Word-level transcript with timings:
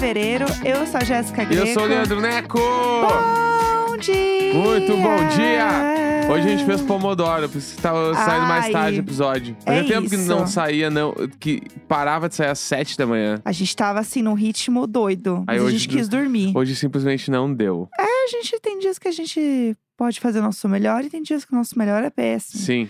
fevereiro. 0.00 0.46
Eu 0.64 0.86
sou 0.86 0.96
a 0.98 1.04
Jéssica 1.04 1.44
Greco. 1.44 1.66
eu 1.68 1.74
sou 1.74 1.82
o 1.82 1.86
Leandro 1.86 2.20
Neco! 2.22 2.58
Bom 2.58 3.98
dia! 3.98 4.54
Muito 4.54 4.96
bom 4.96 5.28
dia! 5.36 6.26
Hoje 6.30 6.46
a 6.46 6.48
gente 6.48 6.64
fez 6.64 6.80
Pomodoro, 6.80 7.50
por 7.50 7.58
isso 7.58 7.76
que 7.76 7.82
tava 7.82 8.14
saindo 8.14 8.46
mais 8.46 8.64
Ai, 8.64 8.72
tarde 8.72 8.98
o 8.98 9.00
episódio. 9.00 9.54
é 9.66 9.76
Fazia 9.76 9.94
tempo 9.94 10.08
que 10.08 10.14
isso. 10.16 10.26
não 10.26 10.46
saía, 10.46 10.88
não, 10.88 11.12
que 11.38 11.60
parava 11.86 12.30
de 12.30 12.34
sair 12.34 12.48
às 12.48 12.58
7 12.60 12.96
da 12.96 13.06
manhã. 13.06 13.42
A 13.44 13.52
gente 13.52 13.76
tava 13.76 14.00
assim 14.00 14.22
num 14.22 14.32
ritmo 14.32 14.86
doido. 14.86 15.44
Aí 15.46 15.58
Mas 15.58 15.60
a 15.60 15.64
hoje 15.66 15.78
gente 15.78 15.88
do- 15.90 15.96
quis 15.98 16.08
dormir. 16.08 16.52
Hoje 16.56 16.74
simplesmente 16.76 17.30
não 17.30 17.52
deu. 17.52 17.86
A 17.98 18.28
gente 18.30 18.58
tem 18.60 18.78
dias 18.78 18.98
que 18.98 19.06
a 19.08 19.12
gente 19.12 19.76
pode 19.98 20.18
fazer 20.18 20.38
o 20.38 20.42
nosso 20.42 20.66
melhor 20.66 21.04
e 21.04 21.10
tem 21.10 21.20
dias 21.22 21.44
que 21.44 21.52
o 21.52 21.56
nosso 21.56 21.78
melhor 21.78 22.02
é 22.02 22.08
péssimo. 22.08 22.62
Sim. 22.62 22.88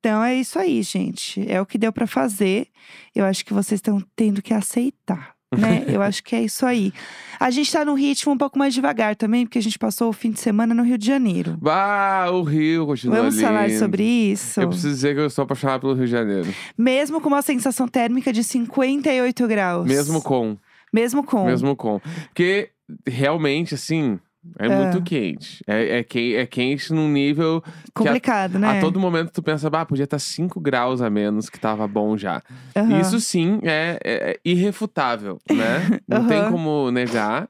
Então 0.00 0.22
é 0.22 0.34
isso 0.34 0.58
aí, 0.58 0.82
gente. 0.82 1.50
É 1.50 1.62
o 1.62 1.66
que 1.66 1.78
deu 1.78 1.92
pra 1.94 2.06
fazer. 2.06 2.66
Eu 3.14 3.24
acho 3.24 3.42
que 3.42 3.54
vocês 3.54 3.78
estão 3.78 4.02
tendo 4.14 4.42
que 4.42 4.52
aceitar. 4.52 5.32
Né? 5.56 5.84
Eu 5.88 6.02
acho 6.02 6.22
que 6.22 6.34
é 6.34 6.42
isso 6.42 6.64
aí. 6.64 6.92
A 7.38 7.50
gente 7.50 7.72
tá 7.72 7.84
num 7.84 7.94
ritmo 7.94 8.32
um 8.32 8.38
pouco 8.38 8.58
mais 8.58 8.72
devagar 8.72 9.16
também, 9.16 9.44
porque 9.44 9.58
a 9.58 9.62
gente 9.62 9.78
passou 9.78 10.08
o 10.08 10.12
fim 10.12 10.30
de 10.30 10.40
semana 10.40 10.74
no 10.74 10.82
Rio 10.82 10.96
de 10.96 11.06
Janeiro. 11.06 11.58
Ah, 11.66 12.28
o 12.32 12.42
Rio 12.42 12.86
continua 12.86 13.16
Vamos 13.16 13.40
falar 13.40 13.66
lindo. 13.66 13.78
sobre 13.78 14.02
isso? 14.02 14.60
Eu 14.60 14.68
preciso 14.68 14.88
dizer 14.94 15.14
que 15.14 15.20
eu 15.20 15.26
estou 15.26 15.42
apaixonado 15.42 15.80
pelo 15.80 15.94
Rio 15.94 16.06
de 16.06 16.10
Janeiro. 16.12 16.54
Mesmo 16.78 17.20
com 17.20 17.28
uma 17.28 17.42
sensação 17.42 17.88
térmica 17.88 18.32
de 18.32 18.44
58 18.44 19.48
graus. 19.48 19.86
Mesmo 19.86 20.22
com. 20.22 20.56
Mesmo 20.92 21.24
com. 21.24 21.46
Mesmo 21.46 21.74
com. 21.74 22.00
Porque 22.28 22.70
realmente, 23.06 23.74
assim, 23.74 24.18
é, 24.58 24.68
muito 24.68 25.02
quente. 25.02 25.62
É, 25.66 25.98
é, 25.98 26.02
que- 26.04 26.34
é 26.36 26.46
quente 26.46 26.92
num 26.92 27.08
nível 27.08 27.62
Complicado, 27.94 28.58
né? 28.58 28.78
A 28.78 28.80
todo 28.80 28.98
momento 29.00 29.30
tu 29.32 29.42
pensa, 29.42 29.68
bah, 29.70 29.84
podia 29.86 30.04
estar 30.04 30.18
5 30.18 30.60
graus 30.60 31.00
a 31.02 31.08
menos, 31.10 31.48
que 31.50 31.58
tava 31.58 31.86
bom 31.86 32.16
já. 32.16 32.42
Aham. 32.76 33.00
Isso 33.00 33.20
sim 33.20 33.60
é, 33.62 33.98
é- 34.04 34.30
é 34.32 34.40
irrefutável, 34.44 35.38
né? 35.50 36.00
Não 36.08 36.26
tem 36.26 36.40
Aham. 36.42 36.50
como 36.50 36.90
negar. 36.90 37.48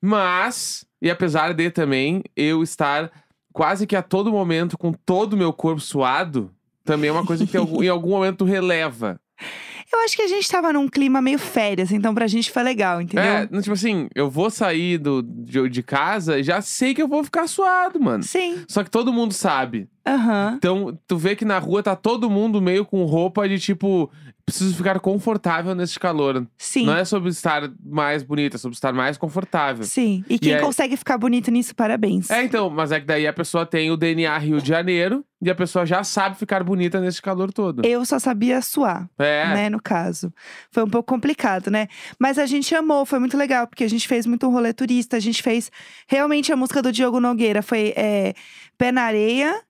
Mas, 0.00 0.84
e 1.02 1.10
apesar 1.10 1.52
de 1.54 1.70
também 1.70 2.22
eu 2.36 2.62
estar 2.62 3.10
quase 3.52 3.86
que 3.86 3.96
a 3.96 4.02
todo 4.02 4.30
momento 4.30 4.78
com 4.78 4.92
todo 4.92 5.32
o 5.32 5.36
meu 5.36 5.52
corpo 5.52 5.80
suado, 5.80 6.50
também 6.84 7.08
é 7.08 7.12
uma 7.12 7.24
coisa 7.24 7.44
que 7.46 7.56
em 7.56 7.88
algum 7.88 8.10
momento 8.10 8.44
releva. 8.44 9.20
Eu 9.90 10.00
acho 10.00 10.16
que 10.16 10.22
a 10.22 10.26
gente 10.28 10.46
tava 10.48 10.72
num 10.72 10.86
clima 10.86 11.22
meio 11.22 11.38
férias, 11.38 11.90
então 11.90 12.14
pra 12.14 12.26
gente 12.26 12.50
foi 12.50 12.62
legal, 12.62 13.00
entendeu? 13.00 13.24
É, 13.24 13.46
tipo 13.46 13.72
assim, 13.72 14.08
eu 14.14 14.28
vou 14.28 14.50
sair 14.50 14.98
do, 14.98 15.22
de, 15.22 15.66
de 15.68 15.82
casa, 15.82 16.42
já 16.42 16.60
sei 16.60 16.94
que 16.94 17.00
eu 17.02 17.08
vou 17.08 17.24
ficar 17.24 17.46
suado, 17.46 17.98
mano. 17.98 18.22
Sim. 18.22 18.64
Só 18.68 18.84
que 18.84 18.90
todo 18.90 19.12
mundo 19.12 19.32
sabe. 19.32 19.88
Aham. 20.06 20.54
Então, 20.56 20.98
tu 21.06 21.16
vê 21.16 21.34
que 21.34 21.44
na 21.44 21.58
rua 21.58 21.82
tá 21.82 21.96
todo 21.96 22.28
mundo 22.28 22.60
meio 22.60 22.84
com 22.84 23.04
roupa 23.04 23.48
de 23.48 23.58
tipo, 23.58 24.10
preciso 24.48 24.74
ficar 24.74 24.98
confortável 25.00 25.74
nesse 25.74 25.98
calor. 25.98 26.46
Sim. 26.56 26.86
Não 26.86 26.96
é 26.96 27.04
sobre 27.04 27.28
estar 27.28 27.70
mais 27.84 28.22
bonita, 28.22 28.56
é 28.56 28.58
sobre 28.58 28.74
estar 28.74 28.92
mais 28.92 29.18
confortável. 29.18 29.84
Sim. 29.84 30.24
E 30.28 30.38
quem 30.38 30.54
aí- 30.54 30.60
consegue 30.60 30.96
ficar 30.96 31.18
bonito 31.18 31.50
nisso, 31.50 31.74
parabéns. 31.74 32.30
É, 32.30 32.42
então, 32.42 32.70
mas 32.70 32.90
é 32.90 32.98
que 33.00 33.06
daí 33.06 33.26
a 33.26 33.32
pessoa 33.32 33.66
tem 33.66 33.90
o 33.90 33.96
DNA 33.96 34.36
Rio 34.38 34.60
de 34.60 34.68
Janeiro 34.68 35.24
e 35.40 35.50
a 35.50 35.54
pessoa 35.54 35.84
já 35.84 36.02
sabe 36.02 36.36
ficar 36.36 36.64
bonita 36.64 37.00
nesse 37.00 37.20
calor 37.20 37.52
todo. 37.52 37.84
Eu 37.84 38.04
só 38.04 38.18
sabia 38.18 38.60
suar. 38.62 39.08
É. 39.18 39.46
né, 39.54 39.68
no 39.68 39.80
caso. 39.80 40.32
Foi 40.70 40.82
um 40.82 40.88
pouco 40.88 41.12
complicado, 41.12 41.70
né? 41.70 41.86
Mas 42.18 42.38
a 42.38 42.46
gente 42.46 42.74
amou, 42.74 43.04
foi 43.04 43.18
muito 43.18 43.36
legal, 43.36 43.66
porque 43.66 43.84
a 43.84 43.88
gente 43.88 44.08
fez 44.08 44.26
muito 44.26 44.48
rolê 44.48 44.72
turista, 44.72 45.16
a 45.16 45.20
gente 45.20 45.42
fez 45.42 45.70
realmente 46.06 46.52
a 46.52 46.56
música 46.56 46.80
do 46.82 46.90
Diogo 46.90 47.20
Nogueira, 47.20 47.62
foi 47.62 47.92
é, 47.96 48.34
pé 48.76 48.90
na 48.90 49.02
areia, 49.02 49.60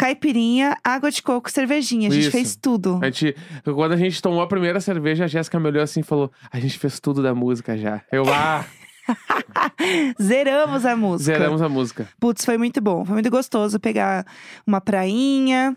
caipirinha, 0.00 0.78
água 0.82 1.10
de 1.10 1.22
coco, 1.22 1.50
cervejinha. 1.50 2.08
A 2.08 2.10
gente 2.10 2.22
Isso. 2.22 2.30
fez 2.30 2.56
tudo. 2.56 2.98
A 3.02 3.10
gente, 3.10 3.36
quando 3.64 3.92
a 3.92 3.96
gente 3.98 4.22
tomou 4.22 4.40
a 4.40 4.46
primeira 4.46 4.80
cerveja, 4.80 5.24
a 5.24 5.28
Jéssica 5.28 5.60
me 5.60 5.66
olhou 5.66 5.82
assim 5.82 6.00
e 6.00 6.02
falou: 6.02 6.32
A 6.50 6.58
gente 6.58 6.78
fez 6.78 6.98
tudo 6.98 7.22
da 7.22 7.34
música 7.34 7.76
já. 7.76 8.00
Eu, 8.10 8.24
ah, 8.32 8.64
Zeramos 10.22 10.86
a 10.86 10.96
música. 10.96 11.34
zeramos 11.34 11.60
a 11.60 11.68
música. 11.68 12.08
Putz, 12.18 12.46
foi 12.46 12.56
muito 12.56 12.80
bom. 12.80 13.04
Foi 13.04 13.12
muito 13.12 13.30
gostoso 13.30 13.78
pegar 13.78 14.24
uma 14.66 14.80
prainha. 14.80 15.76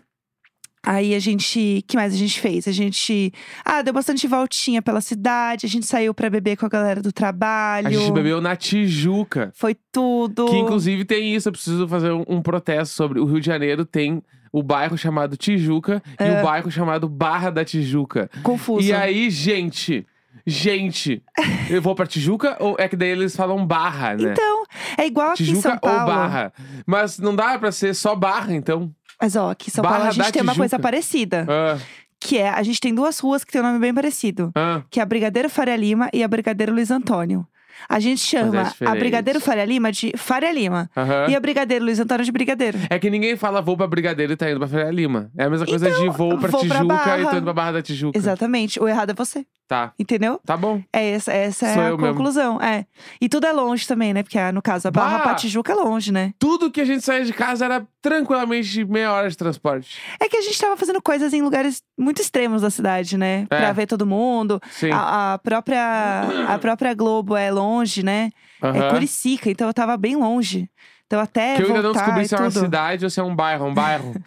Aí 0.84 1.14
a 1.14 1.18
gente. 1.18 1.84
que 1.86 1.96
mais 1.96 2.12
a 2.12 2.16
gente 2.16 2.40
fez? 2.40 2.68
A 2.68 2.72
gente. 2.72 3.32
Ah, 3.64 3.82
deu 3.82 3.92
bastante 3.92 4.26
voltinha 4.26 4.82
pela 4.82 5.00
cidade. 5.00 5.66
A 5.66 5.68
gente 5.68 5.86
saiu 5.86 6.12
pra 6.14 6.28
beber 6.28 6.56
com 6.56 6.66
a 6.66 6.68
galera 6.68 7.00
do 7.00 7.12
trabalho. 7.12 7.88
A 7.88 7.90
gente 7.90 8.12
bebeu 8.12 8.40
na 8.40 8.54
Tijuca. 8.56 9.50
Foi 9.54 9.76
tudo. 9.90 10.46
Que 10.46 10.56
inclusive 10.56 11.04
tem 11.04 11.34
isso, 11.34 11.48
eu 11.48 11.52
preciso 11.52 11.88
fazer 11.88 12.12
um, 12.12 12.24
um 12.28 12.42
protesto 12.42 12.94
sobre. 12.94 13.18
O 13.20 13.24
Rio 13.24 13.40
de 13.40 13.46
Janeiro 13.46 13.84
tem 13.84 14.22
o 14.52 14.62
bairro 14.62 14.96
chamado 14.96 15.36
Tijuca 15.36 16.02
e 16.20 16.30
o 16.30 16.42
bairro 16.42 16.70
chamado 16.70 17.08
Barra 17.08 17.50
da 17.50 17.64
Tijuca. 17.64 18.30
Confuso. 18.42 18.86
E 18.86 18.92
aí, 18.92 19.28
gente, 19.28 20.06
gente, 20.46 21.22
eu 21.68 21.82
vou 21.82 21.94
pra 21.94 22.06
Tijuca 22.06 22.56
ou 22.60 22.76
é 22.78 22.88
que 22.88 22.94
daí 22.94 23.08
eles 23.08 23.34
falam 23.34 23.66
Barra, 23.66 24.14
né? 24.14 24.30
Então, 24.32 24.64
é 24.96 25.06
igual 25.06 25.30
aqui 25.30 25.42
em 25.42 25.46
Tijuca 25.46 25.70
São 25.70 25.78
Paulo. 25.78 26.00
ou 26.00 26.06
Barra. 26.06 26.52
Mas 26.86 27.18
não 27.18 27.34
dá 27.34 27.58
pra 27.58 27.72
ser 27.72 27.94
só 27.94 28.14
Barra, 28.14 28.54
então. 28.54 28.94
Mas 29.24 29.36
ó, 29.36 29.50
aqui 29.52 29.70
em 29.70 29.72
São 29.72 29.82
Barra 29.82 29.94
Paulo 29.96 30.10
a 30.10 30.12
gente 30.12 30.32
tem 30.32 30.42
uma 30.42 30.54
coisa 30.54 30.78
parecida. 30.78 31.46
Ah, 31.48 31.78
Que 32.20 32.36
é, 32.38 32.50
a 32.50 32.62
gente 32.62 32.78
tem 32.78 32.94
duas 32.94 33.18
ruas 33.18 33.42
que 33.42 33.50
tem 33.52 33.60
um 33.62 33.64
nome 33.64 33.78
bem 33.78 33.94
parecido. 33.94 34.52
ah. 34.54 34.82
Que 34.90 35.00
é 35.00 35.02
a 35.02 35.06
Brigadeiro 35.06 35.48
Faria 35.48 35.76
Lima 35.76 36.10
e 36.12 36.22
a 36.22 36.28
Brigadeiro 36.28 36.72
Luiz 36.74 36.90
Antônio. 36.90 37.46
A 37.88 37.98
gente 37.98 38.20
chama 38.20 38.58
a 38.58 38.60
é 38.60 38.64
diferente. 38.70 38.98
Brigadeiro 38.98 39.40
Faria 39.40 39.64
Lima 39.64 39.90
de 39.90 40.12
Faria 40.16 40.52
Lima. 40.52 40.88
Aham. 40.96 41.26
E 41.28 41.34
a 41.34 41.40
Brigadeiro 41.40 41.84
Luiz 41.84 41.98
Antônio 41.98 42.24
de 42.24 42.30
Brigadeiro. 42.30 42.78
É 42.88 42.98
que 42.98 43.10
ninguém 43.10 43.36
fala 43.36 43.60
vou 43.60 43.76
pra 43.76 43.86
Brigadeiro 43.86 44.32
e 44.32 44.36
tá 44.36 44.48
indo 44.48 44.58
pra 44.60 44.68
Faria 44.68 44.90
Lima. 44.90 45.30
É 45.36 45.44
a 45.44 45.50
mesma 45.50 45.66
coisa 45.66 45.90
de 45.90 46.08
vou 46.10 46.38
pra 46.38 46.48
Então, 46.48 46.60
vou 46.60 46.60
pra 46.60 46.60
Tijuca 46.60 46.84
Barra. 46.84 47.20
e 47.20 47.26
tô 47.26 47.36
indo 47.36 47.42
pra 47.44 47.52
Barra 47.52 47.72
da 47.72 47.82
Tijuca. 47.82 48.16
Exatamente. 48.18 48.78
O 48.80 48.86
errado 48.88 49.10
é 49.10 49.14
você, 49.14 49.44
Tá, 49.66 49.94
entendeu? 49.98 50.38
tá 50.44 50.58
bom. 50.58 50.82
É 50.92 51.12
essa, 51.12 51.32
essa 51.32 51.72
Sou 51.72 51.82
é 51.82 51.86
a 51.86 51.88
eu 51.88 51.96
mesmo. 51.96 52.12
conclusão. 52.14 52.60
É. 52.60 52.84
E 53.18 53.30
tudo 53.30 53.46
é 53.46 53.52
longe 53.52 53.86
também, 53.86 54.12
né? 54.12 54.22
Porque, 54.22 54.38
ah, 54.38 54.52
no 54.52 54.60
caso, 54.60 54.86
a 54.88 54.90
Barra 54.90 55.16
Bah! 55.18 55.22
pra 55.24 55.34
Tijuca 55.36 55.72
é 55.72 55.74
longe, 55.74 56.12
né? 56.12 56.34
Tudo 56.38 56.70
que 56.70 56.82
a 56.82 56.84
gente 56.84 57.02
saía 57.02 57.24
de 57.24 57.32
casa 57.32 57.64
era 57.64 57.86
tranquilamente 58.02 58.84
meia 58.84 59.10
hora 59.12 59.28
de 59.28 59.36
transporte. 59.36 59.98
É 60.20 60.28
que 60.28 60.36
a 60.36 60.42
gente 60.42 60.58
tava 60.60 60.76
fazendo 60.76 61.00
coisas 61.02 61.32
em 61.32 61.40
lugares 61.40 61.82
muito 61.98 62.20
extremos 62.20 62.60
da 62.60 62.68
cidade, 62.68 63.16
né? 63.16 63.46
É. 63.50 63.56
Pra 63.56 63.72
ver 63.72 63.86
todo 63.86 64.06
mundo. 64.06 64.60
Sim. 64.70 64.90
A, 64.92 65.32
a 65.34 65.38
própria, 65.38 66.22
a 66.48 66.58
própria 66.58 66.92
Globo 66.94 67.34
é 67.34 67.50
longe, 67.50 68.02
né? 68.02 68.30
É 68.62 68.66
Aham. 68.68 68.90
Curicica, 68.90 69.50
então 69.50 69.66
eu 69.66 69.74
tava 69.74 69.96
bem 69.96 70.14
longe. 70.16 70.68
Então 71.06 71.20
até 71.20 71.56
Que 71.56 71.62
eu 71.62 71.68
ainda 71.68 71.82
não 71.82 71.92
descobri 71.92 72.28
se 72.28 72.34
é 72.34 72.38
uma 72.38 72.50
tudo. 72.50 72.60
cidade 72.60 73.04
ou 73.04 73.10
se 73.10 73.18
é 73.18 73.22
um 73.22 73.34
bairro. 73.34 73.66
É 73.66 73.68
um 73.70 73.74
bairro. 73.74 74.14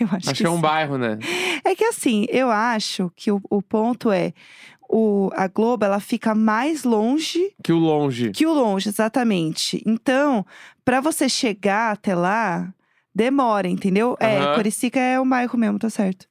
Eu 0.00 0.06
acho, 0.06 0.16
Acho 0.16 0.32
que, 0.32 0.34
que 0.36 0.46
é 0.46 0.48
um 0.48 0.60
bairro, 0.60 0.96
né? 0.96 1.18
É 1.62 1.74
que 1.74 1.84
assim, 1.84 2.24
eu 2.30 2.50
acho 2.50 3.12
que 3.14 3.30
o, 3.30 3.38
o 3.50 3.60
ponto 3.60 4.10
é 4.10 4.32
o, 4.88 5.30
a 5.34 5.46
Globo 5.48 5.84
ela 5.84 6.00
fica 6.00 6.34
mais 6.34 6.84
longe 6.84 7.54
Que 7.62 7.72
o 7.72 7.78
longe. 7.78 8.30
que 8.30 8.46
o 8.46 8.52
longe, 8.52 8.88
exatamente. 8.88 9.82
Então, 9.86 10.44
pra 10.84 11.00
você 11.00 11.28
chegar 11.28 11.92
até 11.92 12.14
lá, 12.14 12.72
demora, 13.14 13.68
entendeu? 13.68 14.16
É, 14.20 14.38
Aham. 14.38 14.54
Curicica 14.54 15.00
é 15.00 15.20
um 15.20 15.28
bairro 15.28 15.58
mesmo, 15.58 15.78
tá 15.78 15.90
certo. 15.90 16.26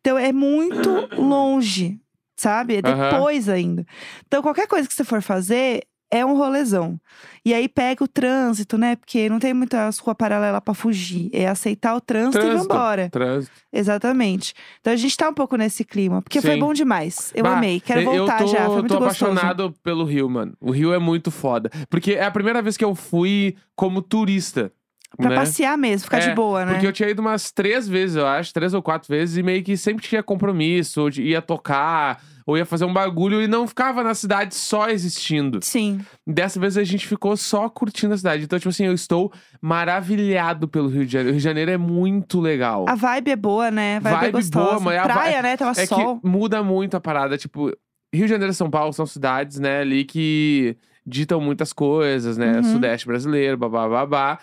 Então 0.00 0.16
é 0.18 0.32
muito 0.32 1.08
longe, 1.16 1.98
sabe? 2.36 2.76
É 2.76 2.82
depois 2.82 3.48
ainda. 3.48 3.86
Então, 4.26 4.42
qualquer 4.42 4.66
coisa 4.66 4.86
que 4.88 4.94
você 4.94 5.04
for 5.04 5.22
fazer. 5.22 5.82
É 6.10 6.24
um 6.24 6.36
rolezão. 6.36 7.00
E 7.44 7.52
aí 7.52 7.68
pega 7.68 8.04
o 8.04 8.08
trânsito, 8.08 8.78
né? 8.78 8.94
Porque 8.96 9.28
não 9.28 9.38
tem 9.40 9.52
muita 9.52 9.90
rua 10.00 10.14
paralela 10.14 10.60
pra 10.60 10.72
fugir. 10.72 11.28
É 11.32 11.48
aceitar 11.48 11.96
o 11.96 12.00
trânsito, 12.00 12.38
e 12.38 12.40
Trânsito. 12.48 12.68
vambora. 12.68 13.10
Trânsito. 13.10 13.52
Exatamente. 13.72 14.54
Então 14.80 14.92
a 14.92 14.96
gente 14.96 15.16
tá 15.16 15.28
um 15.28 15.34
pouco 15.34 15.56
nesse 15.56 15.84
clima. 15.84 16.22
Porque 16.22 16.40
foi 16.40 16.54
Sim. 16.54 16.60
bom 16.60 16.72
demais. 16.72 17.32
Eu 17.34 17.42
Bah, 17.42 17.56
amei. 17.56 17.80
Quero 17.80 18.00
eu 18.02 18.18
voltar 18.18 18.38
tô, 18.38 18.46
já. 18.46 18.66
Foi 18.66 18.74
muito 18.76 18.88
tô 18.88 18.96
apaixonado 19.02 19.74
pelo 19.82 20.04
Rio, 20.04 20.28
mano. 20.28 20.54
O 20.60 20.70
Rio 20.70 20.92
é 20.92 20.98
muito 20.98 21.30
foda. 21.30 21.70
Porque 21.90 22.12
é 22.12 22.24
a 22.24 22.30
primeira 22.30 22.62
vez 22.62 22.76
que 22.76 22.84
eu 22.84 22.94
fui 22.94 23.56
como 23.74 24.00
turista. 24.00 24.72
Pra 25.16 25.30
né? 25.30 25.36
passear 25.36 25.78
mesmo, 25.78 26.04
ficar 26.04 26.18
É, 26.18 26.28
de 26.28 26.34
boa, 26.34 26.64
né? 26.64 26.72
Porque 26.72 26.86
eu 26.86 26.92
tinha 26.92 27.08
ido 27.08 27.22
umas 27.22 27.50
três 27.50 27.88
vezes, 27.88 28.16
eu 28.16 28.26
acho, 28.26 28.52
três 28.52 28.74
ou 28.74 28.82
quatro 28.82 29.08
vezes, 29.08 29.36
e 29.38 29.42
meio 29.42 29.62
que 29.62 29.76
sempre 29.76 30.06
tinha 30.06 30.22
compromisso, 30.22 31.08
ia 31.20 31.40
tocar, 31.40 32.20
ou 32.46 32.56
ia 32.56 32.64
fazer 32.64 32.84
um 32.84 32.92
bagulho 32.94 33.42
e 33.42 33.48
não 33.48 33.66
ficava 33.66 34.04
na 34.04 34.14
cidade 34.14 34.54
só 34.54 34.88
existindo. 34.88 35.58
Sim. 35.62 36.00
Dessa 36.26 36.60
vez 36.60 36.78
a 36.78 36.84
gente 36.84 37.04
ficou 37.06 37.36
só 37.36 37.68
curtindo 37.68 38.14
a 38.14 38.16
cidade. 38.16 38.44
Então, 38.44 38.56
tipo 38.58 38.68
assim, 38.68 38.84
eu 38.86 38.92
estou 38.94 39.32
maravilhado 39.60 40.66
pelo 40.68 40.88
Rio 40.88 41.04
de 41.06 41.12
Janeiro. 41.12 41.30
O 41.30 41.32
Rio 41.32 41.38
de 41.40 41.44
Janeiro 41.44 41.70
é 41.70 41.76
muito 41.76 42.40
legal. 42.40 42.84
A 42.88 42.94
vibe 42.94 43.30
é 43.30 43.36
boa, 43.36 43.70
né? 43.70 43.96
A 43.96 44.00
vibe, 44.00 44.14
é 44.14 44.18
Vibe 44.20 44.32
gostosa. 44.32 44.64
boa, 44.70 44.80
mas 44.80 44.98
a 44.98 45.02
Praia, 45.02 45.36
vi- 45.36 45.42
né? 45.42 45.56
Tava 45.56 45.80
É 45.80 45.86
sol. 45.86 46.20
que 46.20 46.26
muda 46.28 46.62
muito 46.62 46.96
a 46.96 47.00
parada. 47.00 47.36
Tipo, 47.36 47.72
Rio 48.14 48.24
de 48.26 48.28
Janeiro 48.30 48.52
e 48.52 48.54
São 48.54 48.70
Paulo 48.70 48.92
são 48.92 49.06
cidades, 49.06 49.58
né, 49.58 49.80
ali 49.80 50.04
que 50.04 50.76
ditam 51.04 51.40
muitas 51.40 51.72
coisas, 51.72 52.36
né? 52.36 52.56
Uhum. 52.56 52.62
Sudeste 52.62 53.06
brasileiro, 53.06 53.56
babá, 53.56 53.88
babá. 53.88 54.38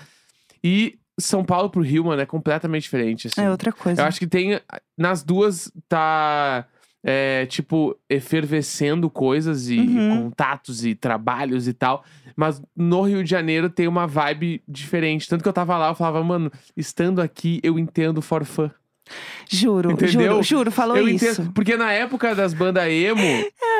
E 0.64 0.98
São 1.20 1.44
Paulo 1.44 1.70
pro 1.70 1.82
Rio, 1.82 2.06
mano, 2.06 2.22
é 2.22 2.26
completamente 2.26 2.84
diferente, 2.84 3.28
assim. 3.28 3.42
É 3.42 3.50
outra 3.50 3.72
coisa. 3.72 4.02
Eu 4.02 4.06
acho 4.06 4.20
que 4.20 4.28
tem. 4.28 4.60
Nas 4.98 5.24
duas 5.24 5.72
tá. 5.90 6.66
É, 7.04 7.46
tipo, 7.48 7.98
efervescendo 8.10 9.10
coisas 9.10 9.70
e 9.70 9.78
Uhum. 9.80 10.24
contatos 10.24 10.86
e 10.86 10.96
trabalhos 10.96 11.68
e 11.68 11.74
tal. 11.74 12.04
Mas 12.36 12.62
no 12.76 13.02
Rio 13.02 13.24
de 13.24 13.30
Janeiro 13.30 13.70
tem 13.70 13.88
uma 13.88 14.08
vibe 14.08 14.64
diferente. 14.68 15.28
Tanto 15.28 15.44
que 15.44 15.50
eu 15.50 15.54
tava 15.54 15.78
lá, 15.78 15.90
eu 15.90 15.96
falava, 15.96 16.24
mano, 16.24 16.52
estando 16.76 17.22
aqui, 17.22 17.60
eu 17.62 17.78
entendo 17.78 18.22
forfã. 18.22 18.72
Juro, 19.50 19.92
Entendeu? 19.92 20.32
juro, 20.32 20.44
juro, 20.44 20.72
falou 20.72 20.96
eu 20.98 21.08
isso. 21.10 21.26
entendo. 21.26 21.52
Porque 21.54 21.76
na 21.76 21.92
época 21.92 22.34
das 22.34 22.54
bandas 22.54 22.88
emo, 22.90 23.22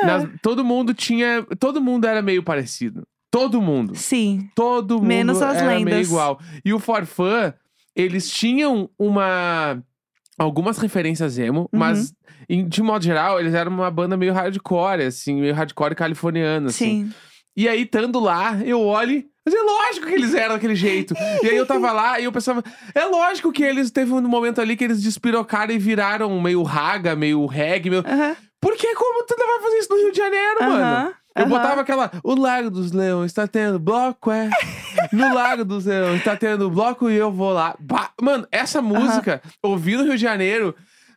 nas- 0.04 0.28
todo 0.42 0.62
mundo 0.64 0.92
tinha. 0.92 1.42
Todo 1.58 1.80
mundo 1.80 2.06
era 2.06 2.20
meio 2.20 2.42
parecido. 2.42 3.02
Todo 3.30 3.60
mundo. 3.60 3.94
Sim. 3.96 4.48
Todo 4.54 4.96
mundo 4.96 5.06
Menos 5.06 5.42
as 5.42 5.56
era 5.56 5.66
meio 5.66 5.84
lendas. 5.86 6.06
igual. 6.06 6.38
E 6.64 6.72
o 6.74 6.78
Forfã, 6.78 7.54
eles 7.96 8.30
tinham 8.30 8.88
uma. 8.98 9.82
Algumas 10.38 10.78
referências 10.78 11.38
emo, 11.38 11.60
Uhum. 11.62 11.78
mas 11.78 12.12
em- 12.48 12.66
de 12.68 12.82
modo 12.82 13.04
geral, 13.04 13.38
eles 13.38 13.54
eram 13.54 13.70
uma 13.72 13.90
banda 13.90 14.16
meio 14.16 14.32
hardcore, 14.32 15.02
assim, 15.04 15.40
meio 15.40 15.54
hardcore 15.54 15.94
californiana, 15.94 16.68
assim. 16.68 17.04
Sim. 17.06 17.12
E 17.56 17.68
aí, 17.68 17.82
estando 17.82 18.18
lá, 18.18 18.58
eu 18.64 18.80
olho. 18.80 19.24
Mas 19.46 19.54
é 19.54 19.60
lógico 19.60 20.06
que 20.06 20.14
eles 20.14 20.34
eram 20.34 20.54
daquele 20.54 20.74
jeito. 20.74 21.14
e 21.42 21.46
aí 21.48 21.56
eu 21.56 21.66
tava 21.66 21.92
lá 21.92 22.18
e 22.18 22.24
eu 22.24 22.32
pensava, 22.32 22.64
é 22.94 23.04
lógico 23.04 23.52
que 23.52 23.62
eles 23.62 23.90
teve 23.90 24.10
um 24.12 24.20
momento 24.22 24.60
ali 24.60 24.74
que 24.76 24.82
eles 24.82 25.02
despirocaram 25.02 25.72
e 25.72 25.78
viraram 25.78 26.40
meio 26.40 26.62
raga, 26.62 27.14
meio 27.14 27.44
reggae, 27.46 27.90
meio. 27.90 28.02
Aham. 28.06 28.34
Por 28.60 28.74
que 28.76 28.94
como 28.94 29.24
tu 29.26 29.36
não 29.38 29.46
vai 29.46 29.60
fazer 29.60 29.78
isso 29.78 29.90
no 29.90 29.96
Rio 30.00 30.10
de 30.12 30.16
Janeiro, 30.16 30.56
mano? 30.62 31.14
Eu 31.34 31.42
aham. 31.42 31.48
botava 31.50 31.80
aquela. 31.80 32.10
O 32.22 32.34
Lago 32.34 32.70
dos 32.70 32.92
Leões 32.92 33.32
tá 33.32 33.46
tendo 33.46 33.78
bloco, 33.78 34.30
é. 34.30 34.48
No 35.12 35.34
Lago 35.34 35.64
dos 35.64 35.84
Leões 35.84 36.22
tá 36.24 36.36
tendo 36.36 36.70
bloco 36.70 37.10
e 37.10 37.16
eu 37.16 37.30
vou 37.32 37.52
lá. 37.52 37.74
Bah, 37.78 38.10
mano, 38.20 38.46
essa 38.50 38.80
música, 38.80 39.42
ouvir 39.62 39.96
no 39.96 40.04
Rio 40.04 40.16
de 40.16 40.22
Janeiro. 40.22 40.74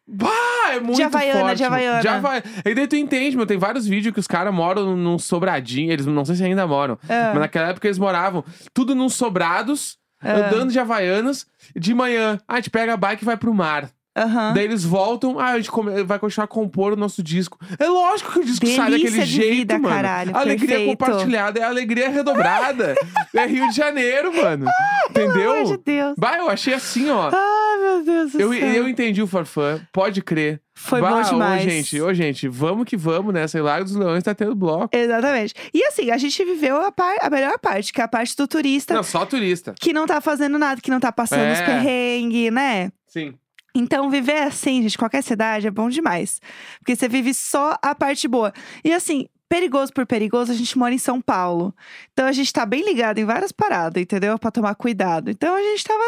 Bah, 0.09 0.29
é 0.71 0.79
muito 0.79 1.03
Havaiana, 1.03 1.39
forte. 1.41 1.55
de 1.57 1.63
Havaiana. 1.65 2.01
De 2.01 2.69
E 2.69 2.73
daí 2.75 2.87
tu 2.87 2.95
entende, 2.95 3.35
meu. 3.35 3.45
Tem 3.45 3.57
vários 3.57 3.85
vídeos 3.85 4.13
que 4.13 4.19
os 4.19 4.27
caras 4.27 4.53
moram 4.53 4.95
num 4.95 5.19
sobradinho. 5.19 5.91
Eles 5.91 6.05
não 6.05 6.23
sei 6.25 6.35
se 6.35 6.43
ainda 6.43 6.65
moram. 6.65 6.97
Ah. 7.09 7.31
Mas 7.33 7.39
naquela 7.41 7.69
época 7.69 7.87
eles 7.87 7.97
moravam 7.97 8.43
tudo 8.73 8.95
num 8.95 9.09
sobrados, 9.09 9.97
Ah. 10.21 10.33
andando 10.47 10.71
de 10.71 10.79
Havaianas. 10.79 11.45
De 11.75 11.93
manhã, 11.93 12.39
a 12.47 12.55
gente 12.55 12.69
pega 12.69 12.93
a 12.93 12.97
bike 12.97 13.23
e 13.23 13.25
vai 13.25 13.35
pro 13.37 13.53
mar. 13.53 13.89
Aham. 14.17 14.53
Daí 14.53 14.63
eles 14.65 14.83
voltam, 14.83 15.39
ah, 15.39 15.51
a 15.51 15.57
gente 15.57 15.69
come- 15.69 16.03
vai 16.03 16.17
continuar 16.17 16.45
a 16.45 16.47
compor 16.47 16.93
o 16.93 16.95
nosso 16.95 17.21
disco. 17.21 17.57
É 17.77 17.85
lógico 17.87 18.31
que 18.33 18.39
o 18.39 18.43
disco 18.45 18.65
sai 18.67 18.89
Delícia 18.91 19.09
daquele 19.11 19.25
de 19.25 19.31
jeito, 19.31 19.55
vida, 19.57 19.79
mano. 19.79 19.95
caralho, 19.95 20.35
alegria 20.35 20.67
perfeito. 20.77 20.97
compartilhada 20.97 21.59
é 21.59 21.63
alegria 21.63 22.09
redobrada. 22.09 22.95
é 23.35 23.45
Rio 23.45 23.69
de 23.69 23.75
Janeiro, 23.75 24.35
mano. 24.35 24.65
Entendeu? 25.09 25.33
Pelo 25.33 25.51
amor 25.61 25.77
de 25.77 25.83
Deus. 25.83 26.15
Bah, 26.17 26.37
eu 26.37 26.49
achei 26.49 26.73
assim, 26.73 27.09
ó. 27.09 27.29
Ai, 27.33 27.77
meu 27.79 28.03
Deus 28.03 28.31
do 28.31 28.41
Eu, 28.41 28.49
céu. 28.53 28.59
eu 28.73 28.87
entendi 28.89 29.21
o 29.21 29.27
Farfã, 29.27 29.79
pode 29.93 30.21
crer. 30.21 30.61
Foi 30.79 31.01
bah, 31.01 31.09
bom 31.09 31.21
demais. 31.23 31.65
Ô, 31.65 31.69
gente, 31.69 32.01
ô, 32.01 32.13
gente, 32.13 32.47
vamos 32.47 32.85
que 32.85 32.95
vamos, 32.95 33.33
né? 33.33 33.47
Sei 33.47 33.61
lá, 33.61 33.79
dos 33.79 33.95
Leões 33.95 34.23
tá 34.23 34.35
tendo 34.35 34.53
bloco. 34.55 34.89
Exatamente. 34.95 35.55
E 35.73 35.83
assim, 35.83 36.11
a 36.11 36.17
gente 36.17 36.43
viveu 36.45 36.79
a, 36.81 36.91
par- 36.91 37.17
a 37.19 37.29
melhor 37.31 37.57
parte, 37.57 37.91
que 37.91 37.99
é 37.99 38.03
a 38.03 38.07
parte 38.07 38.35
do 38.35 38.47
turista 38.47 38.93
Não, 38.93 39.01
só 39.01 39.25
turista. 39.25 39.73
que 39.79 39.91
não 39.91 40.05
tá 40.05 40.21
fazendo 40.21 40.59
nada, 40.59 40.79
que 40.79 40.91
não 40.91 40.99
tá 40.99 41.11
passando 41.11 41.41
É. 41.41 41.53
os 41.53 41.61
perrengues, 41.61 42.51
né? 42.53 42.91
Sim. 43.07 43.33
Então, 43.79 44.09
viver 44.09 44.43
assim, 44.43 44.81
gente, 44.81 44.97
qualquer 44.97 45.21
cidade 45.23 45.67
é 45.67 45.71
bom 45.71 45.89
demais. 45.89 46.39
Porque 46.79 46.95
você 46.95 47.07
vive 47.07 47.33
só 47.33 47.77
a 47.81 47.93
parte 47.95 48.27
boa. 48.27 48.51
E 48.83 48.93
assim, 48.93 49.27
perigoso 49.49 49.93
por 49.93 50.05
perigoso, 50.05 50.51
a 50.51 50.55
gente 50.55 50.77
mora 50.77 50.93
em 50.93 50.97
São 50.97 51.21
Paulo. 51.21 51.73
Então 52.11 52.25
a 52.25 52.31
gente 52.31 52.51
tá 52.51 52.65
bem 52.65 52.83
ligado 52.83 53.19
em 53.19 53.25
várias 53.25 53.51
paradas, 53.51 54.01
entendeu? 54.01 54.37
Pra 54.37 54.51
tomar 54.51 54.75
cuidado. 54.75 55.29
Então 55.31 55.55
a 55.55 55.61
gente 55.61 55.83
tava 55.83 56.03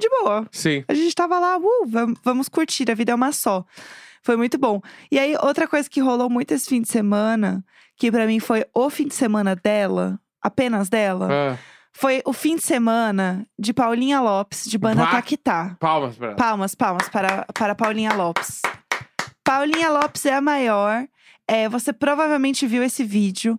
de 0.00 0.08
boa. 0.08 0.46
Sim. 0.52 0.84
A 0.88 0.94
gente 0.94 1.14
tava 1.14 1.38
lá, 1.38 1.58
uh, 1.58 1.86
vam- 1.86 2.14
vamos 2.24 2.48
curtir, 2.48 2.90
a 2.90 2.94
vida 2.94 3.12
é 3.12 3.14
uma 3.14 3.32
só. 3.32 3.64
Foi 4.22 4.36
muito 4.36 4.58
bom. 4.58 4.80
E 5.10 5.18
aí, 5.18 5.34
outra 5.42 5.66
coisa 5.68 5.88
que 5.88 6.00
rolou 6.00 6.28
muito 6.30 6.52
esse 6.52 6.68
fim 6.68 6.80
de 6.82 6.88
semana, 6.88 7.64
que 7.96 8.10
pra 8.10 8.26
mim 8.26 8.40
foi 8.40 8.64
o 8.74 8.88
fim 8.90 9.06
de 9.08 9.14
semana 9.14 9.54
dela, 9.56 10.18
apenas 10.42 10.88
dela, 10.88 11.28
Ah, 11.30 11.58
foi 12.00 12.22
o 12.24 12.32
fim 12.32 12.56
de 12.56 12.62
semana 12.62 13.46
de 13.58 13.72
Paulinha 13.72 14.20
Lopes, 14.20 14.64
de 14.70 14.78
banda 14.78 15.04
Bah. 15.04 15.10
Taquitá. 15.12 15.76
palmas 15.80 16.16
pra 16.16 16.26
ela. 16.28 16.36
Palmas, 16.36 16.74
palmas 16.74 17.08
para, 17.08 17.44
para 17.52 17.74
Paulinha 17.74 18.12
Lopes. 18.14 18.62
Paulinha 19.44 19.90
Lopes 19.90 20.24
é 20.26 20.34
a 20.34 20.40
maior. 20.40 21.04
É, 21.46 21.68
você 21.68 21.92
provavelmente 21.92 22.66
viu 22.66 22.82
esse 22.82 23.02
vídeo, 23.02 23.58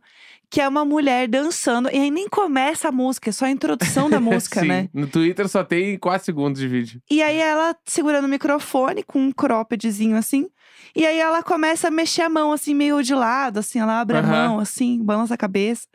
que 0.49 0.61
é 0.61 0.67
uma 0.67 0.85
mulher 0.85 1.27
dançando, 1.27 1.89
e 1.91 1.97
aí 1.97 2.11
nem 2.11 2.29
começa 2.29 2.87
a 2.87 2.91
música, 2.91 3.29
é 3.29 3.33
só 3.33 3.45
a 3.45 3.49
introdução 3.51 4.09
da 4.09 4.19
música, 4.21 4.61
Sim. 4.61 4.67
né? 4.67 4.89
No 4.93 5.07
Twitter 5.07 5.47
só 5.49 5.63
tem 5.63 5.97
4 5.97 6.23
segundos 6.25 6.61
de 6.61 6.67
vídeo. 6.67 7.01
E 7.09 7.21
aí 7.21 7.37
ela 7.37 7.75
segurando 7.85 8.25
o 8.25 8.29
microfone 8.29 9.03
com 9.03 9.19
um 9.19 9.31
croppedzinho 9.31 10.15
assim. 10.15 10.47
E 10.95 11.05
aí 11.05 11.19
ela 11.19 11.43
começa 11.43 11.87
a 11.87 11.91
mexer 11.91 12.21
a 12.23 12.29
mão 12.29 12.51
assim, 12.51 12.73
meio 12.73 13.01
de 13.03 13.13
lado, 13.13 13.59
assim, 13.59 13.79
ela 13.79 13.99
abre 13.99 14.17
a 14.17 14.21
Aham. 14.21 14.29
mão, 14.31 14.59
assim, 14.59 15.03
balança 15.03 15.33
a 15.33 15.37
cabeça. 15.37 15.87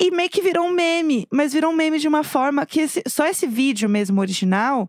E 0.00 0.10
meio 0.10 0.30
que 0.30 0.40
virou 0.42 0.66
um 0.66 0.72
meme, 0.72 1.26
mas 1.30 1.52
virou 1.52 1.72
um 1.72 1.74
meme 1.76 1.98
de 1.98 2.06
uma 2.08 2.22
forma 2.22 2.64
que 2.64 2.80
esse- 2.80 3.02
só 3.08 3.26
esse 3.26 3.46
vídeo 3.46 3.88
mesmo 3.88 4.20
original 4.20 4.88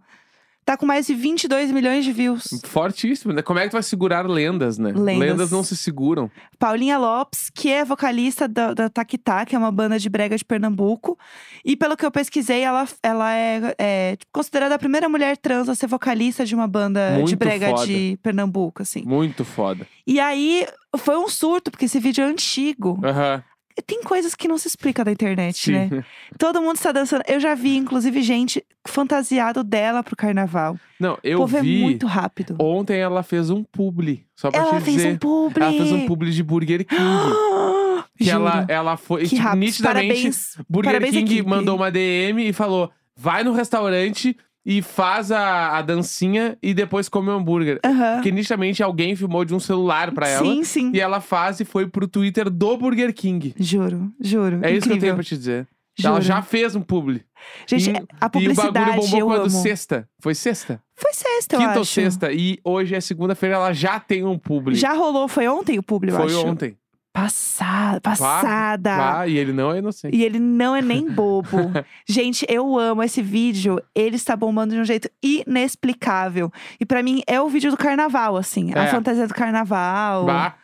tá 0.65 0.77
com 0.77 0.85
mais 0.85 1.07
de 1.07 1.15
22 1.15 1.71
milhões 1.71 2.05
de 2.05 2.11
views. 2.11 2.43
Fortíssimo, 2.65 3.33
né? 3.33 3.41
Como 3.41 3.57
é 3.57 3.63
que 3.63 3.69
tu 3.69 3.73
vai 3.73 3.81
segurar 3.81 4.29
lendas, 4.29 4.77
né? 4.77 4.91
Lendas. 4.95 5.49
não 5.49 5.63
se 5.63 5.75
seguram. 5.75 6.29
Paulinha 6.59 6.95
Lopes, 6.99 7.49
que 7.49 7.71
é 7.71 7.83
vocalista 7.83 8.47
da, 8.47 8.75
da 8.75 8.87
Taquitá, 8.87 9.47
que 9.47 9.55
é 9.55 9.57
uma 9.57 9.71
banda 9.71 9.97
de 9.97 10.07
brega 10.07 10.37
de 10.37 10.45
Pernambuco. 10.45 11.17
E 11.65 11.75
pelo 11.75 11.97
que 11.97 12.05
eu 12.05 12.11
pesquisei, 12.11 12.61
ela, 12.61 12.87
ela 13.01 13.33
é, 13.33 13.75
é 13.79 14.17
considerada 14.31 14.75
a 14.75 14.79
primeira 14.79 15.09
mulher 15.09 15.37
trans 15.37 15.67
a 15.69 15.73
ser 15.73 15.87
vocalista 15.87 16.45
de 16.45 16.53
uma 16.53 16.67
banda 16.67 17.13
de 17.13 17.19
Muito 17.21 17.35
brega 17.35 17.69
foda. 17.69 17.87
de 17.87 18.19
Pernambuco, 18.21 18.83
assim. 18.83 19.01
Muito 19.03 19.43
foda. 19.43 19.87
E 20.05 20.19
aí, 20.19 20.67
foi 20.97 21.17
um 21.17 21.27
surto, 21.27 21.71
porque 21.71 21.85
esse 21.85 21.99
vídeo 21.99 22.23
é 22.23 22.27
antigo. 22.27 22.99
Aham. 23.03 23.43
Tem 23.81 24.01
coisas 24.03 24.35
que 24.35 24.47
não 24.47 24.57
se 24.57 24.67
explica 24.67 25.03
da 25.03 25.11
internet, 25.11 25.57
Sim. 25.65 25.71
né? 25.73 26.05
Todo 26.37 26.61
mundo 26.61 26.75
está 26.75 26.91
dançando. 26.91 27.23
Eu 27.27 27.39
já 27.39 27.55
vi, 27.55 27.75
inclusive, 27.77 28.21
gente 28.21 28.63
fantasiado 28.87 29.63
dela 29.63 30.03
pro 30.03 30.15
carnaval. 30.15 30.77
Não, 30.99 31.13
o 31.13 31.19
eu 31.23 31.37
povo 31.39 31.61
vi. 31.61 31.77
é 31.77 31.83
muito 31.83 32.07
rápido. 32.07 32.55
Ontem 32.59 32.97
ela 32.99 33.23
fez 33.23 33.49
um 33.49 33.63
publi. 33.63 34.25
Só 34.35 34.49
pra 34.51 34.59
Ela 34.61 34.79
te 34.79 34.83
fez 34.85 34.97
dizer. 34.97 35.13
um 35.13 35.17
publi. 35.17 35.63
Ela 35.63 35.71
fez 35.73 35.91
um 35.91 36.05
publi 36.05 36.31
de 36.31 36.43
Burger 36.43 36.85
King. 36.85 36.99
que 38.17 38.25
Juro. 38.25 38.35
ela, 38.37 38.65
ela 38.67 38.97
foi. 38.97 39.23
Que 39.23 39.35
tipo, 39.35 39.55
nitidamente, 39.55 40.07
Parabéns. 40.13 40.57
Burger 40.69 40.91
parabéns, 40.91 41.13
King 41.13 41.33
equipe. 41.33 41.49
mandou 41.49 41.75
uma 41.75 41.91
DM 41.91 42.47
e 42.49 42.53
falou: 42.53 42.91
vai 43.15 43.43
no 43.43 43.51
restaurante 43.53 44.35
e 44.71 44.83
faz 44.83 45.31
a, 45.31 45.77
a 45.77 45.81
dancinha 45.81 46.55
e 46.61 46.75
depois 46.75 47.09
come 47.09 47.29
o 47.29 47.31
hambúrguer. 47.33 47.79
Aham. 47.83 48.13
Porque 48.17 48.31
nitidamente 48.31 48.83
alguém 48.83 49.15
filmou 49.15 49.43
de 49.43 49.55
um 49.55 49.59
celular 49.59 50.11
pra 50.13 50.27
ela. 50.27 50.45
Sim, 50.45 50.63
sim. 50.63 50.91
E 50.93 50.99
ela 50.99 51.19
faz 51.19 51.59
e 51.59 51.65
foi 51.65 51.87
pro 51.87 52.07
Twitter 52.07 52.49
do 52.51 52.77
Burger 52.77 53.11
King. 53.13 53.55
Juro, 53.59 54.11
juro. 54.21 54.59
É 54.61 54.71
isso 54.71 54.81
que 54.87 54.93
eu 54.93 54.99
tenho 54.99 55.13
Incrível. 55.13 55.15
pra 55.15 55.23
te 55.23 55.35
dizer. 55.37 55.67
Juro. 55.97 56.13
Ela 56.13 56.21
já 56.21 56.41
fez 56.43 56.75
um 56.75 56.81
publi. 56.81 57.25
Gente, 57.67 57.89
E- 57.89 57.95
a 58.21 58.25
E 58.25 58.27
o 58.27 58.29
publicidade 58.29 58.71
bagulho 58.73 59.01
bombou 59.01 59.19
eu 59.19 59.25
quando? 59.27 59.39
amo. 59.41 59.49
Sexta. 59.49 60.07
Foi 60.21 60.35
sexta? 60.35 60.79
Foi 60.95 61.13
sexta, 61.13 61.55
eu 61.55 61.59
Quinta 61.59 61.71
acho. 61.71 61.79
ou 61.79 61.85
sexta. 61.85 62.31
E 62.31 62.59
hoje 62.63 62.93
é 62.95 63.01
segunda-feira, 63.01 63.55
ela 63.55 63.73
já 63.73 63.99
tem 63.99 64.23
um 64.23 64.37
publi. 64.37 64.75
Já 64.75 64.93
rolou, 64.93 65.27
foi 65.27 65.47
ontem 65.47 65.79
o 65.79 65.83
publi, 65.83 66.11
eu 66.11 66.15
Foi 66.15 66.25
acho. 66.27 66.45
ontem. 66.45 66.77
Passada, 67.23 68.01
passada. 68.01 69.19
Ah, 69.19 69.27
e 69.27 69.37
ele 69.37 69.51
não 69.53 69.71
é 69.71 69.79
inocente. 69.79 70.15
E 70.15 70.23
ele 70.23 70.39
não 70.39 70.75
é 70.75 70.81
nem 70.81 71.09
bobo. 71.09 71.49
Gente, 72.07 72.45
eu 72.49 72.77
amo 72.77 73.03
esse 73.03 73.21
vídeo. 73.21 73.81
Ele 73.93 74.15
está 74.15 74.35
bombando 74.35 74.73
de 74.73 74.79
um 74.79 74.85
jeito 74.85 75.09
inexplicável. 75.21 76.51
E 76.79 76.85
pra 76.85 77.03
mim 77.03 77.21
é 77.27 77.39
o 77.41 77.47
vídeo 77.49 77.71
do 77.71 77.77
carnaval, 77.77 78.37
assim. 78.37 78.71
A 78.75 78.83
É. 78.83 78.87
fantasia 78.87 79.27
do 79.27 79.33
carnaval. 79.33 80.25
Bah, 80.25 80.55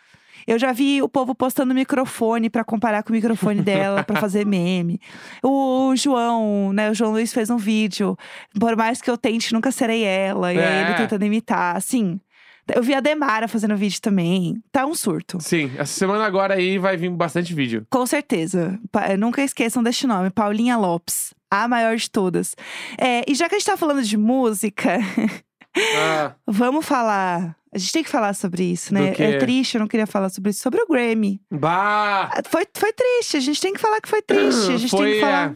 Eu 0.48 0.60
já 0.60 0.72
vi 0.72 1.02
o 1.02 1.10
povo 1.10 1.34
postando 1.34 1.74
microfone 1.74 2.52
pra 2.52 2.64
comparar 2.64 3.02
com 3.02 3.10
o 3.10 3.14
microfone 3.16 3.62
dela 3.64 4.04
pra 4.04 4.22
fazer 4.22 4.46
meme. 4.48 5.02
O 5.44 5.96
João, 5.96 6.72
né? 6.72 6.92
O 6.92 6.94
João 6.94 7.12
Luiz 7.14 7.34
fez 7.34 7.50
um 7.50 7.58
vídeo. 7.58 8.16
Por 8.60 8.76
mais 8.78 9.02
que 9.02 9.10
eu 9.10 9.18
tente, 9.18 9.52
nunca 9.54 9.72
serei 9.72 10.04
ela. 10.04 10.54
E 10.54 10.60
aí 10.60 10.64
É. 10.64 10.82
ele 10.86 10.94
tentando 10.98 11.26
imitar. 11.26 11.76
Assim. 11.76 12.20
Eu 12.74 12.82
vi 12.82 12.94
a 12.94 13.00
Demara 13.00 13.48
fazendo 13.48 13.76
vídeo 13.76 14.00
também. 14.02 14.62
Tá 14.72 14.86
um 14.86 14.96
surto. 14.96 15.38
sim. 15.42 15.72
Essa 15.78 15.94
semana 15.94 16.26
agora 16.26 16.56
aí 16.56 16.78
vai 16.78 16.98
vir 16.98 17.10
bastante 17.12 17.54
vídeo. 17.54 17.86
Com 17.90 18.06
certeza. 18.06 18.80
Pa- 18.92 19.16
Nunca 19.18 19.42
esqueçam 19.44 19.84
deste 19.84 20.08
nome, 20.08 20.30
Paulinha 20.30 20.78
Lopes. 20.78 21.34
A 21.52 21.68
maior 21.68 21.96
de 21.96 22.10
todas. 22.10 22.56
É, 22.98 23.24
e 23.30 23.36
já 23.36 23.48
que 23.48 23.56
a 23.56 23.60
gente 23.60 23.68
tá 23.68 23.78
falando 23.78 24.02
de 24.04 24.18
música, 24.18 24.98
Ah, 25.98 26.34
vamos 26.48 26.86
falar. 26.86 27.56
A 27.74 27.78
gente 27.78 27.92
tem 27.92 28.04
que 28.04 28.10
falar 28.10 28.34
sobre 28.34 28.64
isso, 28.64 28.94
né? 28.94 29.14
É 29.18 29.38
triste, 29.38 29.76
eu 29.76 29.80
não 29.82 29.88
queria 29.88 30.08
falar 30.08 30.30
sobre 30.30 30.52
isso. 30.52 30.62
Sobre 30.62 30.82
o 30.82 30.88
Grammy. 30.88 31.42
bah! 31.52 32.30
Ah, 32.34 32.42
Foi, 32.50 32.66
foi 32.74 32.94
triste, 32.94 33.36
a 33.36 33.40
gente 33.42 33.60
tem 33.60 33.74
que 33.74 33.80
falar 33.82 34.00
que 34.00 34.08
foi 34.08 34.22
triste. 34.22 34.72
A 34.72 34.78
gente 34.78 34.90
tem 34.92 35.00
Foi, 35.00 35.14
que 35.16 35.20
falar. 35.20 35.52
é. 35.52 35.56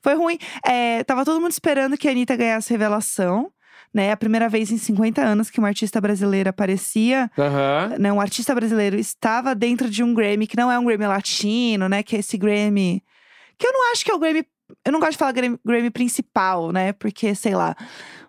Foi 0.00 0.14
ruim. 0.14 0.38
É, 0.64 1.02
tava 1.02 1.24
todo 1.24 1.40
mundo 1.40 1.50
esperando 1.50 1.96
que 1.98 2.06
a 2.06 2.12
Anitta 2.12 2.36
ganhasse 2.36 2.70
revelação. 2.72 3.50
Né, 3.96 4.12
a 4.12 4.16
primeira 4.16 4.46
vez 4.46 4.70
em 4.70 4.76
50 4.76 5.22
anos 5.22 5.48
que 5.48 5.58
uma 5.58 5.68
artista 5.68 5.98
brasileira 6.02 6.50
aparecia, 6.50 7.30
Aham. 7.38 7.96
né, 7.98 8.12
um 8.12 8.20
artista 8.20 8.54
brasileiro 8.54 8.98
estava 8.98 9.54
dentro 9.54 9.88
de 9.88 10.02
um 10.04 10.12
Grammy 10.12 10.46
que 10.46 10.54
não 10.54 10.70
é 10.70 10.78
um 10.78 10.84
Grammy 10.84 11.06
latino, 11.06 11.88
né, 11.88 12.02
que 12.02 12.14
é 12.14 12.18
esse 12.18 12.36
Grammy 12.36 13.02
que 13.56 13.66
eu 13.66 13.72
não 13.72 13.90
acho 13.90 14.04
que 14.04 14.10
é 14.10 14.14
o 14.14 14.18
Grammy, 14.18 14.44
eu 14.84 14.92
não 14.92 15.00
gosto 15.00 15.12
de 15.12 15.16
falar 15.16 15.32
Grammy, 15.32 15.58
Grammy 15.64 15.90
principal, 15.90 16.72
né, 16.72 16.92
porque 16.92 17.34
sei 17.34 17.54
lá, 17.54 17.74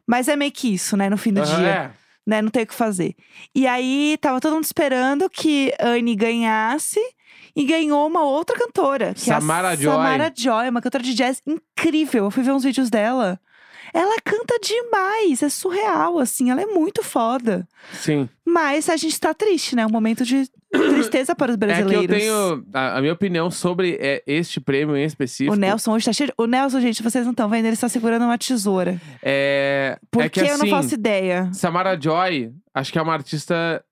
mas 0.07 0.29
é 0.29 0.37
meio 0.37 0.53
que 0.53 0.73
isso, 0.73 0.95
né, 0.95 1.09
no 1.09 1.17
fim 1.17 1.33
do 1.33 1.41
Aham, 1.41 1.57
dia 1.57 1.67
é. 1.67 1.91
né? 2.25 2.41
Não 2.41 2.49
tem 2.49 2.63
o 2.63 2.67
que 2.67 2.73
fazer. 2.73 3.13
E 3.53 3.67
aí, 3.67 4.17
tava 4.21 4.39
todo 4.39 4.53
mundo 4.53 4.63
esperando 4.63 5.29
que 5.29 5.73
Anne 5.81 6.15
ganhasse. 6.15 6.99
E 7.55 7.65
ganhou 7.65 8.05
uma 8.07 8.23
outra 8.23 8.55
cantora. 8.55 9.13
Que 9.15 9.21
Samara 9.21 9.69
é 9.69 9.71
a 9.71 9.75
Joy. 9.75 9.91
Samara 9.93 10.33
Joy, 10.35 10.69
uma 10.69 10.81
cantora 10.81 11.03
de 11.03 11.13
jazz 11.13 11.41
incrível. 11.45 12.25
Eu 12.25 12.31
fui 12.31 12.43
ver 12.43 12.51
uns 12.51 12.63
vídeos 12.63 12.89
dela. 12.89 13.39
Ela 13.93 14.15
canta 14.23 14.59
demais, 14.61 15.41
é 15.43 15.49
surreal, 15.49 16.19
assim, 16.19 16.49
ela 16.51 16.61
é 16.61 16.65
muito 16.65 17.03
foda. 17.03 17.67
Sim. 17.93 18.27
Mas 18.45 18.89
a 18.89 18.97
gente 18.97 19.19
tá 19.19 19.33
triste, 19.33 19.75
né? 19.75 19.85
Um 19.85 19.89
momento 19.91 20.23
de 20.25 20.49
tristeza 20.71 21.35
para 21.35 21.51
os 21.51 21.55
É 21.55 21.57
que 21.59 21.65
brasileiros. 21.65 22.03
eu 22.03 22.19
tenho. 22.19 22.65
A, 22.73 22.97
a 22.97 23.01
minha 23.01 23.13
opinião 23.13 23.49
sobre 23.49 23.97
é, 24.01 24.23
este 24.27 24.59
prêmio 24.59 24.95
em 24.97 25.03
específico. 25.05 25.53
O 25.55 25.59
Nelson 25.59 25.93
hoje 25.93 26.05
tá 26.05 26.13
cheio. 26.13 26.31
O 26.37 26.45
Nelson, 26.45 26.79
gente, 26.81 27.01
vocês 27.03 27.23
não 27.23 27.31
estão 27.31 27.47
vendo, 27.49 27.65
ele 27.65 27.73
está 27.73 27.87
segurando 27.89 28.23
uma 28.25 28.37
tesoura. 28.37 28.99
É. 29.23 29.97
Por 30.11 30.23
é 30.23 30.29
que 30.29 30.39
que 30.41 30.45
eu 30.45 30.57
não 30.57 30.65
assim, 30.65 30.69
faço 30.69 30.93
ideia? 30.93 31.49
Samara 31.53 31.99
Joy, 31.99 32.51
acho 32.73 32.91
que 32.91 32.99
é 32.99 33.01
uma 33.01 33.13
artista 33.13 33.83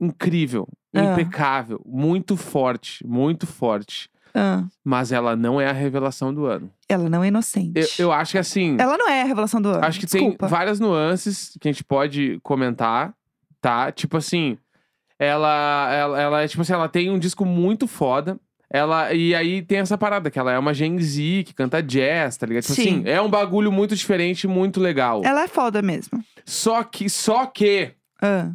incrível, 0.00 0.68
Ah. 0.94 1.12
impecável, 1.12 1.80
muito 1.86 2.36
forte, 2.36 3.06
muito 3.06 3.46
forte. 3.46 4.08
Ah, 4.34 4.64
Mas 4.84 5.12
ela 5.12 5.34
não 5.34 5.58
é 5.58 5.66
a 5.66 5.72
revelação 5.72 6.32
do 6.34 6.44
ano. 6.44 6.70
Ela 6.88 7.08
não 7.08 7.22
é 7.24 7.28
inocente. 7.28 7.78
Eu, 7.98 8.06
eu 8.06 8.12
acho 8.12 8.32
que 8.32 8.38
assim. 8.38 8.76
Ela 8.78 8.96
não 8.96 9.08
é 9.08 9.22
a 9.22 9.24
revelação 9.24 9.60
do 9.60 9.68
ano. 9.70 9.84
Acho 9.84 9.98
que 10.00 10.06
Desculpa. 10.06 10.38
tem 10.46 10.48
várias 10.48 10.78
nuances 10.80 11.56
que 11.60 11.68
a 11.68 11.72
gente 11.72 11.82
pode 11.84 12.38
comentar, 12.42 13.12
tá? 13.60 13.90
Tipo 13.92 14.16
assim, 14.16 14.56
ela, 15.18 15.92
ela, 15.92 16.20
ela 16.20 16.42
é 16.42 16.48
tipo 16.48 16.62
assim, 16.62 16.72
ela 16.72 16.88
tem 16.88 17.10
um 17.10 17.18
disco 17.18 17.44
muito 17.44 17.86
foda. 17.86 18.38
Ela, 18.68 19.12
e 19.14 19.32
aí 19.34 19.62
tem 19.62 19.78
essa 19.78 19.96
parada, 19.96 20.28
que 20.30 20.38
ela 20.38 20.52
é 20.52 20.58
uma 20.58 20.74
Gen 20.74 20.98
Z 20.98 21.44
que 21.46 21.54
canta 21.54 21.80
jazz, 21.82 22.36
tá 22.36 22.46
ligado? 22.46 22.62
Tipo 22.64 22.74
Sim. 22.74 22.82
assim, 23.00 23.08
é 23.08 23.20
um 23.22 23.30
bagulho 23.30 23.70
muito 23.70 23.94
diferente, 23.94 24.48
muito 24.48 24.80
legal. 24.80 25.22
Ela 25.24 25.44
é 25.44 25.48
foda 25.48 25.80
mesmo. 25.80 26.22
Só 26.44 26.82
que, 26.82 27.08
só 27.08 27.46
que 27.46 27.92
Ah. 28.20 28.50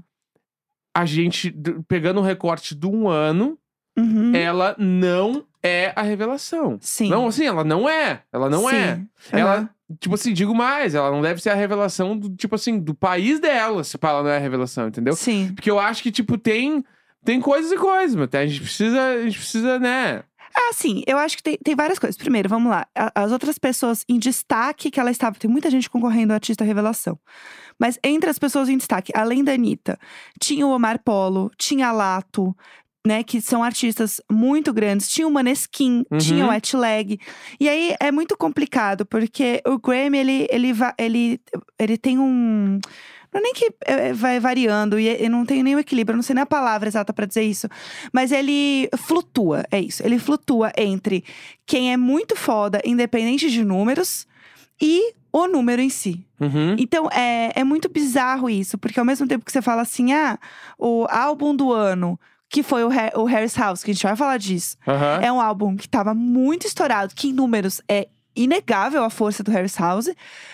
a 0.93 1.05
gente, 1.05 1.49
pegando 1.87 2.19
o 2.19 2.23
recorte 2.23 2.75
de 2.75 2.85
um 2.87 3.07
ano, 3.07 3.57
Uhum. 3.97 4.33
ela 4.35 4.75
não 4.77 5.45
é 5.63 5.93
a 5.95 6.01
revelação. 6.01 6.77
Sim. 6.81 7.09
Não, 7.09 7.27
assim, 7.27 7.45
ela 7.45 7.63
não 7.63 7.87
é. 7.87 8.21
Ela 8.31 8.49
não 8.49 8.69
é. 8.69 8.95
Sim. 8.95 9.07
Ela, 9.31 9.55
Aham. 9.55 9.69
tipo 9.99 10.15
assim, 10.15 10.33
digo 10.33 10.55
mais, 10.55 10.95
ela 10.95 11.11
não 11.11 11.21
deve 11.21 11.41
ser 11.41 11.49
a 11.49 11.55
revelação 11.55 12.17
do, 12.17 12.29
tipo 12.35 12.55
assim, 12.55 12.79
do 12.79 12.93
país 12.93 13.39
dela, 13.39 13.83
se 13.83 13.97
ela 14.01 14.23
não 14.23 14.29
é 14.29 14.37
a 14.37 14.39
revelação, 14.39 14.87
entendeu? 14.87 15.15
Sim. 15.15 15.51
Porque 15.53 15.69
eu 15.69 15.79
acho 15.79 16.01
que, 16.03 16.11
tipo, 16.11 16.37
tem. 16.37 16.83
Tem 17.23 17.39
coisas 17.39 17.71
e 17.71 17.77
coisas, 17.77 18.15
mas 18.15 18.29
a 18.33 18.47
gente 18.47 18.61
precisa, 18.61 18.99
a 18.99 19.21
gente 19.21 19.37
precisa, 19.37 19.77
né? 19.77 20.23
Ah, 20.55 20.73
sim, 20.73 21.01
eu 21.07 21.17
acho 21.17 21.37
que 21.37 21.43
tem, 21.43 21.57
tem 21.63 21.75
várias 21.75 21.97
coisas. 21.97 22.17
Primeiro, 22.17 22.49
vamos 22.49 22.69
lá. 22.69 22.85
As 23.15 23.31
outras 23.31 23.57
pessoas 23.57 24.03
em 24.07 24.19
destaque 24.19 24.91
que 24.91 24.99
ela 24.99 25.11
estava. 25.11 25.35
Tem 25.37 25.49
muita 25.49 25.69
gente 25.69 25.89
concorrendo 25.89 26.33
ao 26.33 26.35
artista 26.35 26.63
revelação. 26.63 27.17
Mas 27.79 27.97
entre 28.03 28.29
as 28.29 28.37
pessoas 28.37 28.69
em 28.69 28.77
destaque, 28.77 29.11
além 29.15 29.43
da 29.43 29.53
Anitta, 29.53 29.97
tinha 30.39 30.67
o 30.67 30.71
Omar 30.71 31.01
Polo, 31.03 31.49
tinha 31.57 31.87
a 31.87 31.91
Lato, 31.91 32.55
né? 33.05 33.23
Que 33.23 33.41
são 33.41 33.63
artistas 33.63 34.21
muito 34.31 34.73
grandes. 34.73 35.09
Tinha 35.09 35.27
o 35.27 35.31
Maneskin, 35.31 36.05
Uhum. 36.11 36.17
tinha 36.17 36.45
o 36.45 36.49
Wet 36.49 36.75
Leg. 36.75 37.19
E 37.59 37.67
aí 37.67 37.95
é 37.99 38.11
muito 38.11 38.37
complicado, 38.37 39.05
porque 39.05 39.61
o 39.65 39.77
Grammy, 39.79 40.17
ele, 40.17 40.47
ele, 40.51 40.71
ele, 40.97 41.41
ele 41.79 41.97
tem 41.97 42.19
um. 42.19 42.79
Não 43.33 43.39
é 43.39 43.43
nem 43.43 43.53
que 43.53 43.71
é, 43.85 44.11
vai 44.11 44.41
variando 44.41 44.99
e 44.99 45.29
não 45.29 45.45
tem 45.45 45.63
nenhum 45.63 45.79
equilíbrio, 45.79 46.17
não 46.17 46.21
sei 46.23 46.33
nem 46.33 46.41
a 46.41 46.45
palavra 46.45 46.89
exata 46.89 47.13
pra 47.13 47.25
dizer 47.25 47.43
isso. 47.43 47.67
Mas 48.11 48.29
ele 48.29 48.89
flutua, 48.97 49.63
é 49.71 49.79
isso. 49.79 50.05
Ele 50.05 50.19
flutua 50.19 50.69
entre 50.77 51.23
quem 51.65 51.93
é 51.93 51.97
muito 51.97 52.35
foda, 52.35 52.81
independente 52.83 53.49
de 53.49 53.63
números, 53.63 54.27
e 54.81 55.13
o 55.31 55.47
número 55.47 55.81
em 55.81 55.89
si. 55.89 56.25
Uhum. 56.41 56.75
Então 56.77 57.07
é, 57.09 57.53
é 57.55 57.63
muito 57.63 57.87
bizarro 57.87 58.49
isso, 58.49 58.77
porque 58.77 58.99
ao 58.99 59.05
mesmo 59.05 59.25
tempo 59.25 59.45
que 59.45 59.51
você 59.53 59.61
fala 59.61 59.81
assim, 59.81 60.11
ah, 60.11 60.37
o 60.77 61.07
álbum 61.09 61.55
do 61.55 61.71
ano, 61.71 62.19
que 62.51 62.61
foi 62.63 62.83
o, 62.83 62.89
Ha- 62.91 63.13
o 63.19 63.23
Harris 63.23 63.55
House, 63.55 63.83
que 63.83 63.91
a 63.91 63.93
gente 63.93 64.03
vai 64.03 64.15
falar 64.15 64.37
disso, 64.37 64.75
é 65.21 65.31
um 65.31 65.39
álbum 65.39 65.75
que 65.75 65.87
tava 65.87 66.13
muito 66.13 66.67
estourado, 66.67 67.13
que 67.15 67.29
em 67.29 67.33
números 67.33 67.81
é 67.87 68.07
inegável 68.33 69.03
a 69.03 69.09
força 69.09 69.43
do 69.43 69.51
Harris 69.51 69.75
House, 69.77 70.09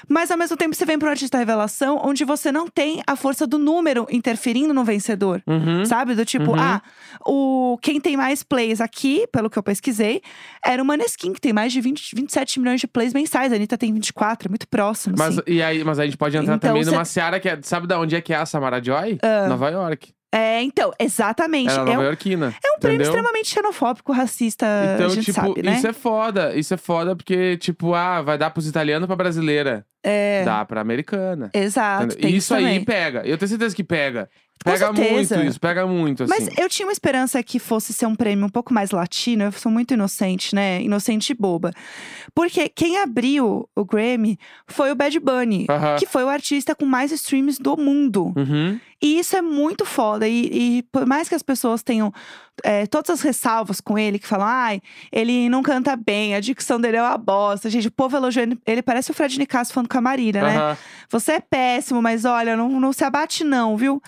mas 0.10 0.32
ao 0.32 0.38
mesmo 0.38 0.58
tempo 0.58 0.74
você 0.76 0.84
vem 0.84 0.98
para 0.98 1.10
um 1.10 1.12
artista 1.12 1.38
revelação 1.38 2.02
onde 2.04 2.26
você 2.26 2.52
não 2.52 2.68
tem 2.68 3.04
a 3.06 3.16
força 3.16 3.46
do 3.46 3.60
número 3.60 4.08
interferindo 4.10 4.74
no 4.74 4.84
vencedor. 4.84 5.44
Uhum. 5.46 5.86
Sabe? 5.86 6.16
Do 6.16 6.26
tipo, 6.26 6.54
Uhum. 6.54 6.60
ah, 6.60 6.82
o 7.26 7.78
quem 7.82 8.02
tem 8.02 8.18
mais 8.18 8.42
plays 8.42 8.82
aqui, 8.82 9.28
pelo 9.32 9.48
que 9.48 9.60
eu 9.60 9.62
pesquisei, 9.64 10.22
era 10.66 10.82
o 10.82 10.86
Maneskin, 10.86 11.34
que 11.34 11.40
tem 11.40 11.54
mais 11.54 11.72
de 11.72 11.80
20, 11.80 12.16
27 12.16 12.60
milhões 12.60 12.80
de 12.82 12.88
plays 12.88 13.14
mensais. 13.14 13.52
A 13.54 13.56
Anitta 13.56 13.78
tem 13.78 13.94
24, 13.94 14.48
é 14.48 14.50
muito 14.50 14.68
próximo. 14.68 15.16
Mas, 15.16 15.38
assim. 15.38 15.42
e 15.52 15.62
aí, 15.62 15.84
mas 15.84 16.00
a 16.00 16.06
gente 16.06 16.18
pode 16.18 16.36
entrar 16.36 16.56
Então, 16.56 16.70
também 16.70 16.84
cê- 16.84 16.90
numa 16.90 17.06
seara 17.06 17.40
que 17.40 17.48
é. 17.48 17.60
Sabe 17.62 17.86
da 17.86 18.00
onde 18.00 18.16
é 18.16 18.22
que 18.22 18.34
é 18.34 18.38
a 18.38 18.46
Samara 18.48 18.84
Joy? 18.84 19.20
Nova 19.48 19.70
York. 19.70 20.17
É, 20.34 20.62
então, 20.62 20.92
exatamente. 21.00 21.70
Ela 21.72 21.90
é 21.90 21.96
nova 21.96 22.10
um, 22.10 22.12
é 22.12 22.72
um 22.76 22.80
prêmio 22.80 23.02
extremamente 23.02 23.50
xenofóbico, 23.50 24.12
racista, 24.12 24.66
Então, 24.96 25.10
tipo, 25.16 25.32
sabe, 25.32 25.64
né? 25.64 25.76
isso 25.78 25.88
é 25.88 25.94
foda. 25.94 26.56
Isso 26.56 26.74
é 26.74 26.78
foda 26.78 27.16
porque, 27.16 27.58
tipo, 27.58 27.94
ah, 27.94 28.22
vai 28.22 28.38
dar 28.38 28.50
pros 28.50 28.68
italianos 28.68 29.08
pra 29.08 29.16
brasileira. 29.16 29.86
É, 30.04 30.44
Dá 30.44 30.64
pra 30.66 30.82
americana. 30.82 31.50
exato. 31.54 32.16
Tem 32.16 32.36
isso 32.36 32.54
aí 32.54 32.84
pega. 32.84 33.26
Eu 33.26 33.38
tenho 33.38 33.50
certeza 33.50 33.76
que 33.76 33.84
pega. 33.84 34.30
Com 34.64 34.72
Pega 34.72 34.88
certeza. 34.88 35.36
muito 35.38 35.50
isso, 35.50 35.60
pega 35.60 35.88
muito, 35.88 36.24
assim. 36.24 36.34
Mas 36.34 36.50
eu 36.58 36.68
tinha 36.68 36.86
uma 36.88 36.92
esperança 36.92 37.42
que 37.44 37.60
fosse 37.60 37.94
ser 37.94 38.06
um 38.06 38.16
prêmio 38.16 38.46
um 38.46 38.50
pouco 38.50 38.74
mais 38.74 38.92
latino. 38.92 39.44
Eu 39.44 39.52
sou 39.52 39.72
muito 39.72 39.94
inocente, 39.94 40.54
né? 40.54 40.82
Inocente 40.82 41.30
e 41.30 41.36
boba. 41.36 41.72
Porque 42.34 42.68
quem 42.70 42.98
abriu 42.98 43.70
o 43.76 43.86
Grammy 43.86 44.38
foi 44.68 44.92
o 44.92 44.96
Bad 44.96 45.20
Bunny, 45.20 45.68
Aham. 45.70 45.96
que 45.98 46.06
foi 46.06 46.24
o 46.24 46.30
artista 46.30 46.76
com 46.76 46.86
mais 46.86 47.12
streams 47.12 47.62
do 47.62 47.78
mundo. 47.78 48.34
Uhum. 48.36 48.80
E 49.02 49.20
isso 49.20 49.38
é 49.38 49.42
muito 49.42 49.86
foda. 49.86 50.28
E, 50.28 50.50
e 50.80 50.84
por 50.92 51.06
mais 51.06 51.30
que 51.30 51.36
as 51.36 51.44
pessoas 51.44 51.84
tenham 51.84 52.12
é, 52.64 52.88
todas 52.88 53.12
as 53.12 53.22
ressalvas 53.22 53.80
com 53.80 53.98
ele, 53.98 54.18
que 54.18 54.28
falam, 54.28 54.48
ai, 54.48 54.82
ele 55.12 55.48
não 55.50 55.62
canta 55.62 55.96
bem, 55.96 56.34
a 56.34 56.40
dicção 56.40 56.82
dele 56.82 56.98
é 56.98 57.02
uma 57.04 57.18
bosta. 57.18 57.70
Gente, 57.70 57.88
o 57.88 57.92
povo 57.92 58.18
elogiou 58.18 58.48
ele, 58.66 58.82
parece 58.82 59.12
o 59.12 59.14
Fred 59.14 59.38
Nicasso 59.38 59.72
falando 59.72 59.88
com 59.90 59.98
a 59.98 60.02
Marília, 60.02 60.42
né? 60.42 60.58
Aham. 60.58 60.78
Você 61.10 61.34
é 61.34 61.40
péssimo, 61.40 62.02
mas 62.02 62.26
olha, 62.26 62.58
não, 62.58 62.68
não 62.80 62.92
se 62.92 63.04
abate, 63.04 63.44
não, 63.44 63.78
viu? 63.78 64.02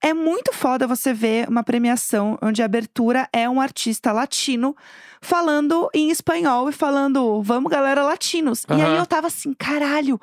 É 0.00 0.14
muito 0.14 0.52
foda 0.52 0.86
você 0.86 1.12
ver 1.12 1.48
uma 1.48 1.64
premiação 1.64 2.38
onde 2.40 2.62
a 2.62 2.64
abertura 2.64 3.28
é 3.32 3.48
um 3.48 3.60
artista 3.60 4.12
latino 4.12 4.76
falando 5.20 5.90
em 5.92 6.10
espanhol 6.10 6.68
e 6.68 6.72
falando, 6.72 7.42
vamos 7.42 7.70
galera 7.70 8.04
latinos. 8.04 8.64
E 8.68 8.80
aí 8.80 8.96
eu 8.96 9.04
tava 9.06 9.26
assim, 9.26 9.52
caralho, 9.52 10.20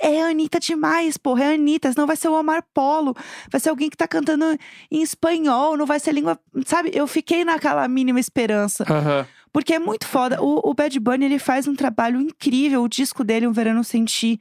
é 0.00 0.22
a 0.22 0.28
Anitta 0.28 0.60
demais, 0.60 1.16
porra, 1.16 1.44
é 1.44 1.48
a 1.48 1.54
Anitta, 1.54 1.90
senão 1.90 2.06
vai 2.06 2.16
ser 2.16 2.28
o 2.28 2.38
Omar 2.38 2.62
Polo, 2.72 3.16
vai 3.50 3.60
ser 3.60 3.70
alguém 3.70 3.90
que 3.90 3.96
tá 3.96 4.06
cantando 4.06 4.44
em 4.90 5.02
espanhol, 5.02 5.76
não 5.76 5.86
vai 5.86 5.98
ser 5.98 6.12
língua. 6.12 6.38
Sabe? 6.64 6.92
Eu 6.94 7.08
fiquei 7.08 7.44
naquela 7.44 7.88
mínima 7.88 8.20
esperança. 8.20 8.84
Aham. 8.88 9.26
Porque 9.52 9.72
é 9.74 9.78
muito 9.78 10.06
foda. 10.06 10.40
O, 10.42 10.70
o 10.70 10.74
Bad 10.74 11.00
Bunny, 11.00 11.24
ele 11.24 11.38
faz 11.38 11.66
um 11.66 11.74
trabalho 11.74 12.20
incrível. 12.20 12.82
O 12.82 12.88
disco 12.88 13.24
dele, 13.24 13.46
Um 13.46 13.52
Verano 13.52 13.82
Sem 13.82 14.04
Ti, 14.04 14.38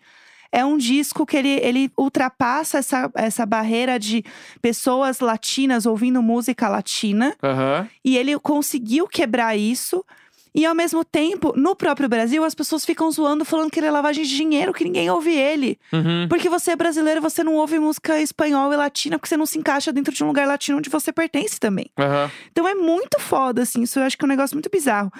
é 0.55 0.63
um 0.63 0.77
disco 0.77 1.25
que 1.25 1.35
ele, 1.35 1.59
ele 1.61 1.91
ultrapassa 1.97 2.77
essa, 2.77 3.11
essa 3.13 3.45
barreira 3.45 3.99
de 3.99 4.23
pessoas 4.61 5.19
latinas 5.19 5.85
ouvindo 5.85 6.23
música 6.23 6.69
latina. 6.69 7.35
Aham. 7.43 7.89
E 8.03 8.17
ele 8.17 8.39
conseguiu 8.39 9.05
quebrar 9.05 9.57
isso. 9.57 10.03
E 10.57 10.65
ao 10.65 10.73
mesmo 10.73 11.03
tempo, 11.03 11.51
no 11.57 11.75
próprio 11.75 12.07
Brasil, 12.07 12.41
as 12.45 12.55
pessoas 12.55 12.85
ficam 12.85 13.11
zoando, 13.11 13.43
falando 13.43 13.69
que 13.69 13.77
ele 13.77 13.87
é 13.87 13.91
lavagem 13.91 14.23
de 14.23 14.33
dinheiro, 14.33 14.71
que 14.71 14.85
ninguém 14.85 15.09
ouve 15.09 15.35
ele. 15.35 15.77
Uhum. 15.91 16.27
Porque 16.29 16.47
você 16.47 16.71
é 16.71 16.75
brasileiro, 16.77 17.21
você 17.21 17.43
não 17.43 17.55
ouve 17.55 17.77
música 17.77 18.21
espanhol 18.21 18.71
e 18.71 18.77
latina, 18.77 19.19
porque 19.19 19.27
você 19.27 19.35
não 19.35 19.45
se 19.45 19.59
encaixa 19.59 19.91
dentro 19.91 20.13
de 20.13 20.23
um 20.23 20.27
lugar 20.27 20.47
latino 20.47 20.77
onde 20.77 20.89
você 20.89 21.11
pertence 21.11 21.59
também. 21.59 21.87
Aham. 21.99 22.31
Então 22.49 22.65
é 22.65 22.73
muito 22.73 23.19
foda, 23.19 23.63
assim. 23.63 23.81
Isso 23.81 23.99
eu 23.99 24.03
acho 24.03 24.17
que 24.17 24.23
é 24.23 24.27
um 24.27 24.29
negócio 24.29 24.55
muito 24.55 24.69
bizarro. 24.69 25.11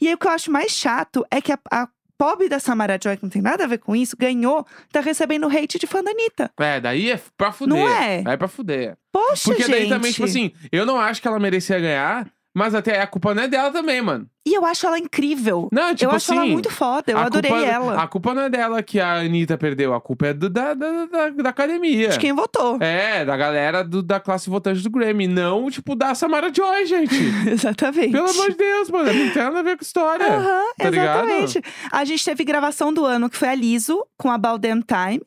E 0.00 0.06
aí 0.06 0.14
o 0.14 0.18
que 0.18 0.28
eu 0.28 0.30
acho 0.30 0.52
mais 0.52 0.70
chato 0.70 1.26
é 1.28 1.40
que 1.40 1.50
a, 1.50 1.58
a 1.72 1.88
pobre 2.24 2.48
da 2.48 2.58
Samara 2.58 2.98
Joy, 3.02 3.18
que 3.18 3.22
não 3.22 3.28
tem 3.30 3.42
nada 3.42 3.64
a 3.64 3.66
ver 3.66 3.76
com 3.78 3.94
isso, 3.94 4.16
ganhou, 4.18 4.66
tá 4.90 5.00
recebendo 5.00 5.46
hate 5.46 5.78
de 5.78 5.86
fã 5.86 6.02
da 6.02 6.10
Anitta. 6.10 6.50
É, 6.58 6.80
daí 6.80 7.10
é 7.10 7.20
pra 7.36 7.52
fuder. 7.52 7.76
Não 7.76 7.86
é? 7.86 8.24
É 8.26 8.36
pra 8.36 8.48
fuder. 8.48 8.96
Poxa, 9.12 9.42
Porque 9.44 9.62
gente. 9.64 9.70
daí 9.70 9.88
também, 9.90 10.10
tipo 10.10 10.24
assim, 10.24 10.50
eu 10.72 10.86
não 10.86 10.98
acho 10.98 11.20
que 11.20 11.28
ela 11.28 11.38
merecia 11.38 11.78
ganhar, 11.78 12.26
mas 12.54 12.74
até 12.74 13.00
a 13.00 13.06
culpa 13.06 13.34
não 13.34 13.42
é 13.42 13.48
dela 13.48 13.70
também, 13.72 14.00
mano. 14.00 14.26
E 14.46 14.54
eu 14.54 14.64
acho 14.64 14.86
ela 14.86 14.98
incrível. 14.98 15.68
Não, 15.72 15.94
tipo 15.94 16.10
eu 16.12 16.16
acho 16.16 16.30
assim. 16.32 16.40
ela 16.40 16.46
muito 16.50 16.70
foda. 16.70 17.10
Eu 17.12 17.18
adorei 17.18 17.50
culpa, 17.50 17.66
ela. 17.66 18.02
A 18.02 18.06
culpa 18.06 18.34
não 18.34 18.42
é 18.42 18.50
dela 18.50 18.82
que 18.82 19.00
a 19.00 19.14
Anitta 19.20 19.56
perdeu, 19.56 19.94
a 19.94 20.00
culpa 20.00 20.26
é 20.28 20.34
do, 20.34 20.50
da, 20.50 20.74
da, 20.74 21.06
da, 21.06 21.30
da 21.30 21.48
academia. 21.48 22.08
De 22.10 22.18
quem 22.18 22.32
votou. 22.32 22.76
É, 22.80 23.24
da 23.24 23.36
galera 23.36 23.82
do- 23.82 24.02
da 24.02 24.20
classe 24.20 24.48
votante 24.50 24.82
do 24.82 24.90
Grammy, 24.90 25.26
não, 25.26 25.70
tipo, 25.70 25.94
da 25.96 26.14
Samara 26.14 26.52
Joy, 26.54 26.84
gente. 26.86 27.14
Exatamente. 27.50 28.12
Pelo 28.12 28.28
amor 28.30 28.50
de 28.50 28.56
Deus, 28.56 28.90
mano, 28.90 29.12
não 29.12 29.30
tem 29.32 29.42
nada 29.42 29.58
a 29.60 29.62
ver 29.62 29.76
com 29.78 29.82
história. 29.82 30.26
Aham, 30.26 30.64
tá 30.78 30.90
ligado? 30.90 31.28
exatamente. 31.30 31.62
A 31.90 32.04
gente 32.04 32.24
teve 32.24 32.44
gravação 32.44 32.92
do 32.92 33.04
ano, 33.04 33.30
que 33.30 33.36
foi 33.36 33.48
a 33.48 33.54
Liso, 33.54 34.04
com 34.18 34.30
a 34.30 34.34
About 34.34 34.60
Damn 34.60 34.82
Time. 34.82 35.22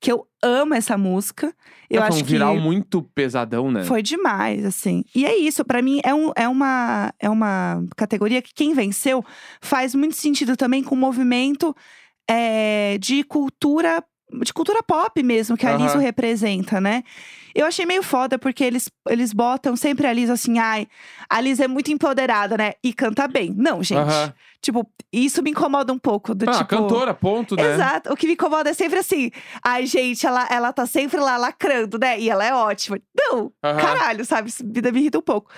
Que 0.00 0.10
eu 0.12 0.26
amo 0.42 0.74
essa 0.74 0.98
música. 0.98 1.54
Eu 1.88 2.02
É, 2.02 2.06
foi 2.06 2.16
acho 2.16 2.24
um 2.24 2.26
viral 2.26 2.54
que 2.54 2.60
muito 2.60 3.02
pesadão, 3.14 3.70
né? 3.70 3.84
Foi 3.84 4.02
demais, 4.02 4.64
assim. 4.64 5.04
E 5.14 5.24
é 5.24 5.36
isso, 5.36 5.64
pra 5.64 5.80
mim 5.80 6.00
é, 6.04 6.14
um, 6.14 6.32
é, 6.36 6.48
uma, 6.48 7.12
é 7.18 7.30
uma 7.30 7.84
categoria 7.96 8.42
que 8.42 8.52
quem 8.54 8.74
venceu 8.74 9.24
faz 9.60 9.94
muito 9.94 10.16
sentido 10.16 10.56
também 10.56 10.82
com 10.82 10.94
o 10.94 10.98
movimento 10.98 11.74
é, 12.28 12.98
de 12.98 13.22
cultura. 13.24 14.02
De 14.42 14.52
cultura 14.52 14.82
pop 14.82 15.22
mesmo, 15.22 15.56
que 15.56 15.64
a 15.64 15.70
Aham. 15.72 15.84
Liso 15.84 15.98
representa, 15.98 16.80
né? 16.80 17.04
Eu 17.56 17.66
achei 17.66 17.86
meio 17.86 18.02
foda, 18.02 18.38
porque 18.38 18.62
eles, 18.62 18.90
eles 19.08 19.32
botam 19.32 19.74
sempre 19.76 20.06
a 20.06 20.12
Liz 20.12 20.28
assim, 20.30 20.58
ai, 20.58 20.86
a 21.28 21.40
Liz 21.40 21.58
é 21.60 21.66
muito 21.66 21.90
empoderada, 21.90 22.56
né? 22.56 22.72
E 22.84 22.92
canta 22.92 23.26
bem. 23.26 23.54
Não, 23.56 23.82
gente. 23.82 23.98
Aham. 23.98 24.32
Tipo, 24.60 24.84
isso 25.12 25.42
me 25.44 25.50
incomoda 25.50 25.92
um 25.92 25.98
pouco. 25.98 26.34
Do 26.34 26.48
Ah, 26.50 26.52
tipo. 26.54 26.64
cantora, 26.66 27.14
ponto, 27.14 27.54
né? 27.54 27.74
Exato. 27.74 28.12
O 28.12 28.16
que 28.16 28.26
me 28.26 28.32
incomoda 28.32 28.68
é 28.70 28.72
sempre 28.74 28.98
assim. 28.98 29.30
Ai, 29.64 29.86
gente, 29.86 30.26
ela, 30.26 30.44
ela 30.50 30.72
tá 30.72 30.86
sempre 30.86 31.20
lá 31.20 31.36
lacrando, 31.36 31.98
né? 31.98 32.18
E 32.18 32.28
ela 32.28 32.44
é 32.44 32.52
ótima. 32.52 32.98
Não! 33.16 33.52
Aham. 33.62 33.76
Caralho, 33.80 34.24
sabe? 34.24 34.48
Isso 34.48 34.64
me 34.66 34.72
me 34.90 35.00
irrita 35.00 35.18
um 35.18 35.22
pouco. 35.22 35.50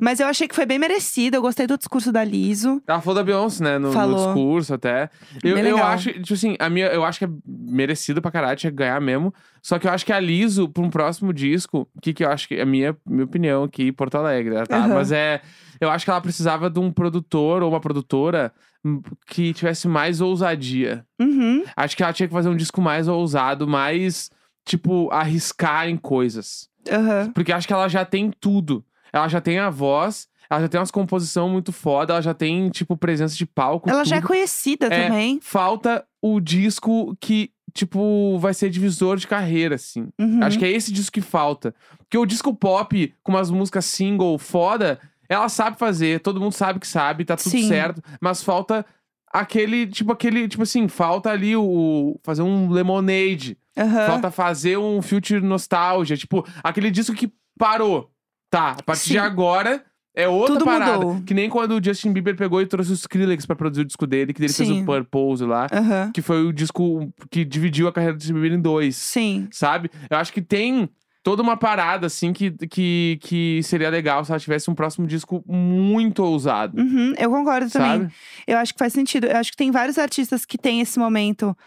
Mas 0.00 0.18
eu 0.18 0.26
achei 0.26 0.48
que 0.48 0.54
foi 0.54 0.66
bem 0.66 0.78
merecido. 0.80 1.36
Eu 1.36 1.42
gostei 1.42 1.66
do 1.66 1.78
discurso 1.78 2.10
da 2.10 2.24
Liso. 2.24 2.82
Ela 2.88 3.00
falou 3.00 3.14
da 3.14 3.22
Beyoncé, 3.22 3.62
né? 3.62 3.78
No, 3.78 3.88
no 3.88 3.94
Falou. 3.94 4.26
discurso 4.26 4.74
até. 4.74 5.10
Eu, 5.44 5.54
Bem 5.54 5.64
eu 5.66 5.74
legal. 5.76 5.88
acho, 5.92 6.12
tipo 6.14 6.34
assim, 6.34 6.56
a 6.58 6.68
minha, 6.68 6.86
eu 6.88 7.04
acho 7.04 7.20
que 7.20 7.24
é 7.24 7.28
merecido 7.46 8.20
pra 8.20 8.30
caralho, 8.32 8.56
tinha 8.56 8.70
que 8.72 8.76
ganhar 8.76 9.00
mesmo. 9.00 9.32
Só 9.62 9.78
que 9.78 9.86
eu 9.86 9.92
acho 9.92 10.04
que 10.06 10.12
a 10.12 10.18
Liso, 10.20 10.68
pra 10.68 10.82
um 10.82 10.90
próximo 10.90 11.32
disco, 11.50 11.88
o 11.94 12.00
que, 12.00 12.12
que 12.12 12.24
eu 12.24 12.30
acho 12.30 12.48
que 12.48 12.54
é 12.54 12.62
a 12.62 12.66
minha, 12.66 12.96
minha 13.06 13.24
opinião 13.24 13.64
aqui 13.64 13.84
em 13.84 13.92
Porto 13.92 14.16
Alegre, 14.16 14.54
né, 14.54 14.64
tá? 14.66 14.78
Aham. 14.78 14.94
Mas 14.94 15.12
é. 15.12 15.40
Eu 15.80 15.90
acho 15.90 16.04
que 16.04 16.10
ela 16.10 16.20
precisava 16.20 16.70
de 16.70 16.78
um 16.78 16.90
produtor 16.90 17.62
ou 17.62 17.70
uma 17.70 17.80
produtora 17.80 18.52
hum, 18.84 19.02
que 19.26 19.52
tivesse 19.52 19.86
mais 19.86 20.20
ousadia. 20.20 21.04
Uhum. 21.20 21.64
Acho 21.76 21.96
que 21.96 22.02
ela 22.02 22.12
tinha 22.12 22.26
que 22.26 22.32
fazer 22.32 22.48
um 22.48 22.56
disco 22.56 22.80
mais 22.80 23.08
ousado, 23.08 23.68
mais, 23.68 24.30
tipo, 24.64 25.10
arriscar 25.10 25.88
em 25.88 25.96
coisas. 25.96 26.68
Aham. 26.90 27.30
Porque 27.34 27.52
acho 27.52 27.66
que 27.66 27.74
ela 27.74 27.88
já 27.88 28.04
tem 28.04 28.30
tudo. 28.40 28.84
Ela 29.12 29.28
já 29.28 29.40
tem 29.40 29.58
a 29.58 29.70
voz, 29.70 30.28
ela 30.48 30.60
já 30.60 30.68
tem 30.68 30.80
umas 30.80 30.90
composição 30.90 31.48
muito 31.48 31.72
foda, 31.72 32.14
ela 32.14 32.22
já 32.22 32.34
tem, 32.34 32.70
tipo, 32.70 32.96
presença 32.96 33.36
de 33.36 33.46
palco. 33.46 33.90
Ela 33.90 34.04
já 34.04 34.16
é 34.16 34.20
tudo. 34.20 34.28
conhecida 34.28 34.86
É, 34.86 35.08
também. 35.08 35.38
Falta 35.42 36.04
o 36.22 36.40
disco 36.40 37.16
que, 37.20 37.50
tipo, 37.76 38.38
vai 38.38 38.52
ser 38.54 38.70
divisor 38.70 39.16
de 39.16 39.26
carreira, 39.26 39.76
assim. 39.76 40.08
Uhum. 40.18 40.42
Acho 40.42 40.58
que 40.58 40.64
é 40.64 40.70
esse 40.70 40.92
disco 40.92 41.12
que 41.12 41.20
falta. 41.20 41.74
Porque 41.98 42.18
o 42.18 42.26
disco 42.26 42.54
pop, 42.54 43.14
com 43.22 43.32
umas 43.32 43.50
músicas 43.50 43.84
single 43.84 44.38
foda, 44.38 44.98
ela 45.28 45.48
sabe 45.48 45.78
fazer, 45.78 46.20
todo 46.20 46.40
mundo 46.40 46.52
sabe 46.52 46.80
que 46.80 46.86
sabe, 46.86 47.24
tá 47.24 47.36
tudo 47.36 47.50
Sim. 47.50 47.68
certo. 47.68 48.02
Mas 48.20 48.42
falta 48.42 48.84
aquele, 49.32 49.86
tipo, 49.86 50.12
aquele, 50.12 50.48
tipo 50.48 50.62
assim, 50.62 50.88
falta 50.88 51.30
ali 51.30 51.56
o. 51.56 52.18
fazer 52.22 52.42
um 52.42 52.70
lemonade. 52.70 53.58
Aham. 53.76 54.06
Falta 54.06 54.30
fazer 54.30 54.78
um 54.78 55.02
Future 55.02 55.40
Nostalgia. 55.40 56.16
Tipo, 56.16 56.46
aquele 56.64 56.90
disco 56.90 57.14
que 57.14 57.30
parou. 57.58 58.10
Tá, 58.48 58.76
a 58.78 58.82
partir 58.82 59.08
Sim. 59.08 59.12
de 59.12 59.18
agora 59.18 59.84
é 60.16 60.26
outra 60.26 60.54
Tudo 60.54 60.64
parada. 60.64 60.94
mudou. 60.98 61.22
Que 61.26 61.34
nem 61.34 61.48
quando 61.50 61.72
o 61.78 61.84
Justin 61.84 62.10
Bieber 62.12 62.34
pegou 62.34 62.60
e 62.62 62.66
trouxe 62.66 62.90
o 62.90 62.94
Skrillex 62.94 63.44
pra 63.44 63.54
produzir 63.54 63.82
o 63.82 63.84
disco 63.84 64.06
dele, 64.06 64.32
que 64.32 64.40
ele 64.42 64.52
fez 64.52 64.70
o 64.70 64.84
Purpose 64.84 65.44
lá. 65.44 65.66
Aham. 65.70 66.10
Que 66.12 66.22
foi 66.22 66.44
o 66.46 66.52
disco 66.52 67.12
que 67.30 67.44
dividiu 67.44 67.86
a 67.86 67.92
carreira 67.92 68.16
do 68.16 68.20
Justin 68.22 68.34
Bieber 68.34 68.58
em 68.58 68.60
dois. 68.60 68.96
Sim. 68.96 69.46
Sabe? 69.52 69.90
Eu 70.08 70.16
acho 70.16 70.32
que 70.32 70.40
tem 70.40 70.88
toda 71.26 71.42
uma 71.42 71.56
parada, 71.56 72.06
assim, 72.06 72.32
que, 72.32 72.52
que, 72.52 73.18
que 73.20 73.60
seria 73.64 73.90
legal 73.90 74.24
se 74.24 74.30
ela 74.30 74.38
tivesse 74.38 74.70
um 74.70 74.76
próximo 74.76 75.08
disco 75.08 75.42
muito 75.44 76.22
ousado. 76.22 76.80
Uhum, 76.80 77.14
eu 77.18 77.28
concordo 77.28 77.68
também. 77.68 78.02
Sabe? 78.02 78.12
Eu 78.46 78.56
acho 78.58 78.72
que 78.72 78.78
faz 78.78 78.92
sentido. 78.92 79.26
Eu 79.26 79.36
acho 79.36 79.50
que 79.50 79.56
tem 79.56 79.72
vários 79.72 79.98
artistas 79.98 80.46
que 80.46 80.56
têm 80.56 80.80
esse 80.80 81.00
momento 81.00 81.58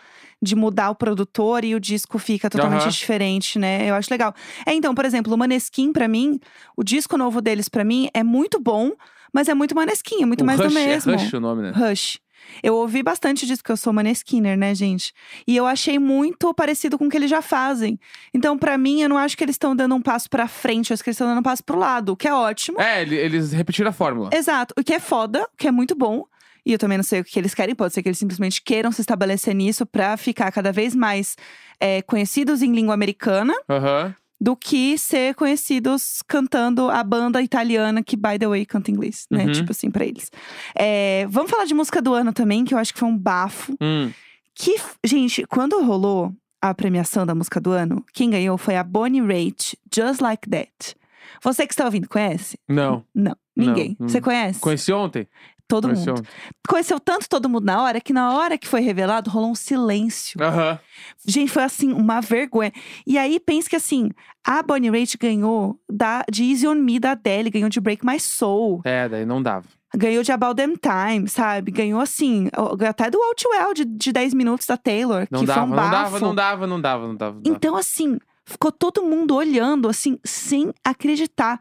de 0.42 0.56
mudar 0.56 0.92
o 0.92 0.96
produtor 0.96 1.66
e 1.66 1.76
o 1.76 1.80
disco 1.80 2.18
fica 2.18 2.50
totalmente 2.50 2.84
Aham. 2.84 2.90
diferente, 2.90 3.60
né? 3.60 3.90
Eu 3.90 3.96
acho 3.96 4.08
legal. 4.10 4.34
É, 4.66 4.74
então, 4.74 4.96
por 4.96 5.04
exemplo, 5.04 5.34
o 5.34 5.38
Maneskin, 5.38 5.92
pra 5.92 6.08
mim, 6.08 6.40
o 6.78 6.82
disco 6.82 7.18
novo 7.18 7.42
deles, 7.42 7.68
pra 7.68 7.84
mim, 7.84 8.10
é 8.14 8.24
muito 8.24 8.62
bom, 8.62 8.94
mas 9.34 9.50
é 9.50 9.54
muito 9.54 9.76
Maneskin, 9.76 10.24
é 10.24 10.26
muito 10.26 10.42
o 10.42 10.46
mais 10.46 10.58
Rush, 10.58 10.70
do 10.70 10.74
mesmo. 10.74 11.12
É 11.12 11.16
Rush 11.16 11.34
o 11.34 11.40
nome, 11.42 11.64
né? 11.64 11.72
Rush. 11.76 12.18
Eu 12.64 12.76
ouvi 12.76 13.02
bastante 13.04 13.46
disso, 13.46 13.62
porque 13.62 13.72
eu 13.72 13.78
sou 13.78 13.94
Maneskinner, 13.94 14.58
né, 14.58 14.74
gente? 14.76 15.14
E 15.48 15.56
eu 15.56 15.66
achei 15.66 15.98
muito 16.00 16.54
parecido 16.54 16.98
com 16.98 17.06
o 17.06 17.10
que 17.10 17.18
eles 17.18 17.30
já 17.30 17.42
fazem. 17.42 18.00
Então, 18.34 18.58
pra 18.58 18.78
mim, 18.78 19.02
eu 19.02 19.10
não 19.10 19.18
acho 19.18 19.38
que 19.38 19.44
eles 19.44 19.56
estão 19.56 19.76
dando 19.76 19.96
um 19.96 20.02
passo 20.02 20.30
pra 20.30 20.48
frente, 20.48 20.92
eu 20.92 20.94
acho 20.96 21.04
que 21.04 21.10
eles 21.10 21.16
estão 21.16 21.28
dando 21.28 21.40
um 21.40 21.44
passo 21.44 21.64
pro 21.64 21.78
lado, 21.78 22.14
o 22.14 22.18
que 22.18 22.28
é 22.28 22.34
ótimo. 22.34 22.80
É, 22.82 23.02
ele- 23.02 23.16
eles 23.16 23.52
repetiram 23.52 23.90
a 23.90 23.94
fórmula. 23.94 24.30
Exato, 24.34 24.74
o 24.78 24.84
que 24.84 24.94
é 24.94 25.00
foda, 25.00 25.44
o 25.44 25.58
que 25.58 25.68
é 25.68 25.72
muito 25.72 25.96
bom. 25.96 26.24
E 26.66 26.74
eu 26.74 26.78
também 26.78 26.98
não 26.98 27.04
sei 27.04 27.22
o 27.22 27.24
que 27.24 27.40
eles 27.40 27.54
querem, 27.56 27.74
pode 27.74 27.94
ser 27.94 28.04
que 28.04 28.10
eles 28.10 28.18
simplesmente 28.20 28.62
queiram 28.62 28.92
se 28.92 29.02
estabelecer 29.02 29.56
nisso 29.56 29.86
pra 29.86 30.18
ficar 30.18 30.52
cada 30.52 30.72
vez 30.72 30.94
mais 30.94 31.36
é, 31.80 32.02
conhecidos 32.02 32.62
em 32.62 32.74
língua 32.74 32.94
americana 32.94 33.54
Aham. 33.70 34.14
Do 34.40 34.56
que 34.56 34.98
ser 34.98 35.36
conhecidos 35.36 36.22
cantando 36.28 36.90
a 36.90 37.04
banda 37.04 37.42
italiana 37.42 38.02
que, 38.02 38.16
by 38.16 38.40
the 38.40 38.48
way, 38.48 38.66
canta 38.66 38.90
inglês, 38.90 39.26
né? 39.30 39.46
Uhum. 39.46 39.52
Tipo 39.52 39.72
assim, 39.72 39.92
pra 39.92 40.06
eles. 40.06 40.32
É, 40.76 41.28
vamos 41.30 41.52
falar 41.52 41.66
de 41.66 41.74
música 41.74 42.02
do 42.02 42.14
ano 42.14 42.32
também, 42.32 42.64
que 42.64 42.74
eu 42.74 42.78
acho 42.78 42.94
que 42.94 43.00
foi 43.00 43.10
um 43.10 43.18
bafo. 43.18 43.76
Hum. 43.82 44.12
Que, 44.56 44.76
gente, 45.04 45.46
quando 45.46 45.82
rolou 45.84 46.34
a 46.62 46.74
premiação 46.74 47.26
da 47.26 47.36
música 47.36 47.60
do 47.60 47.72
ano, 47.72 48.04
quem 48.14 48.30
ganhou 48.30 48.58
foi 48.58 48.76
a 48.76 48.84
Bonnie 48.84 49.22
Raitt, 49.22 49.78
Just 49.94 50.22
Like 50.22 50.50
That. 50.50 50.96
Você 51.42 51.66
que 51.66 51.74
está 51.74 51.86
ouvindo, 51.86 52.08
conhece? 52.08 52.58
Não. 52.68 53.06
Não, 53.14 53.36
ninguém. 53.56 53.96
não. 54.00 54.08
Você 54.08 54.20
conhece? 54.20 54.60
Conheci 54.60 54.92
ontem? 54.92 55.28
Todo 55.70 55.84
Conheci 55.88 56.10
mundo. 56.10 56.24
Conheceu 56.68 57.00
tanto 57.00 57.30
todo 57.30 57.48
mundo 57.48 57.64
na 57.64 57.82
hora 57.84 58.02
que 58.02 58.12
na 58.12 58.34
hora 58.36 58.58
que 58.58 58.68
foi 58.68 58.82
revelado 58.82 59.30
rolou 59.30 59.52
um 59.52 59.56
silêncio. 59.56 60.42
Aham. 60.42 60.80
Gente, 61.26 61.52
foi 61.52 61.64
assim, 61.64 61.94
uma 61.94 62.20
vergonha. 62.22 62.74
E 63.06 63.18
aí, 63.20 63.40
pense 63.40 63.70
que 63.70 63.76
assim, 63.76 64.10
a 64.44 64.64
Bonnie 64.64 64.90
Raitt 64.90 65.16
ganhou 65.18 65.80
da, 65.88 66.26
de 66.30 66.44
Easy 66.44 66.68
On 66.68 66.74
Me 66.74 67.00
da 67.00 67.12
Adele, 67.12 67.52
ganhou 67.52 67.70
de 67.70 67.80
Break 67.80 68.04
My 68.04 68.20
Soul, 68.20 68.82
É, 68.84 69.08
daí 69.08 69.26
não 69.28 69.44
dava. 69.44 69.68
ganhou 69.96 70.24
de 70.24 70.32
About 70.32 70.56
Them 70.56 70.74
Time, 70.76 71.28
sabe? 71.30 71.72
Ganhou 71.72 72.02
assim, 72.02 72.50
até 72.90 73.12
do 73.12 73.22
Outwell 73.22 73.74
de, 73.76 73.86
de 73.86 74.12
10 74.12 74.34
minutos 74.34 74.66
da 74.66 74.76
Taylor, 74.76 75.28
Não 75.30 75.42
que 75.42 75.46
dava, 75.46 75.60
foi 75.62 75.68
um 75.68 75.70
não 75.70 75.76
bafo. 75.76 75.92
dava, 75.92 76.20
não 76.20 76.36
dava, 76.36 76.68
não 76.68 76.82
dava, 76.82 77.08
não 77.08 77.16
dava. 77.16 77.36
não 77.36 77.42
dava. 77.44 77.56
Então, 77.56 77.76
assim, 77.76 78.18
ficou 78.44 78.72
todo 78.72 79.04
mundo 79.04 79.36
olhando, 79.36 79.88
assim, 79.88 80.18
sem 80.24 80.74
acreditar. 80.84 81.60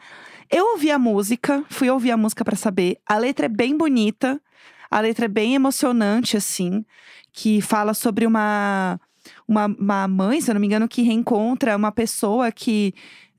Eu 0.50 0.72
ouvi 0.72 0.90
a 0.90 0.98
música, 0.98 1.62
fui 1.68 1.90
ouvir 1.90 2.10
a 2.10 2.16
música 2.16 2.44
pra 2.44 2.56
saber. 2.56 2.98
A 3.06 3.16
letra 3.18 3.46
é 3.46 3.48
bem 3.48 3.76
bonita, 3.76 4.40
a 4.90 5.00
letra 5.00 5.26
é 5.26 5.28
bem 5.28 5.54
emocionante, 5.54 6.36
assim, 6.36 6.84
que 7.32 7.60
fala 7.60 7.92
sobre 7.94 8.24
uma, 8.26 8.98
uma, 9.46 9.66
uma 9.66 10.08
mãe, 10.08 10.40
se 10.40 10.50
eu 10.50 10.54
não 10.54 10.60
me 10.60 10.66
engano, 10.66 10.88
que 10.88 11.02
reencontra 11.02 11.76
uma 11.76 11.92
pessoa 11.92 12.50
que. 12.50 12.94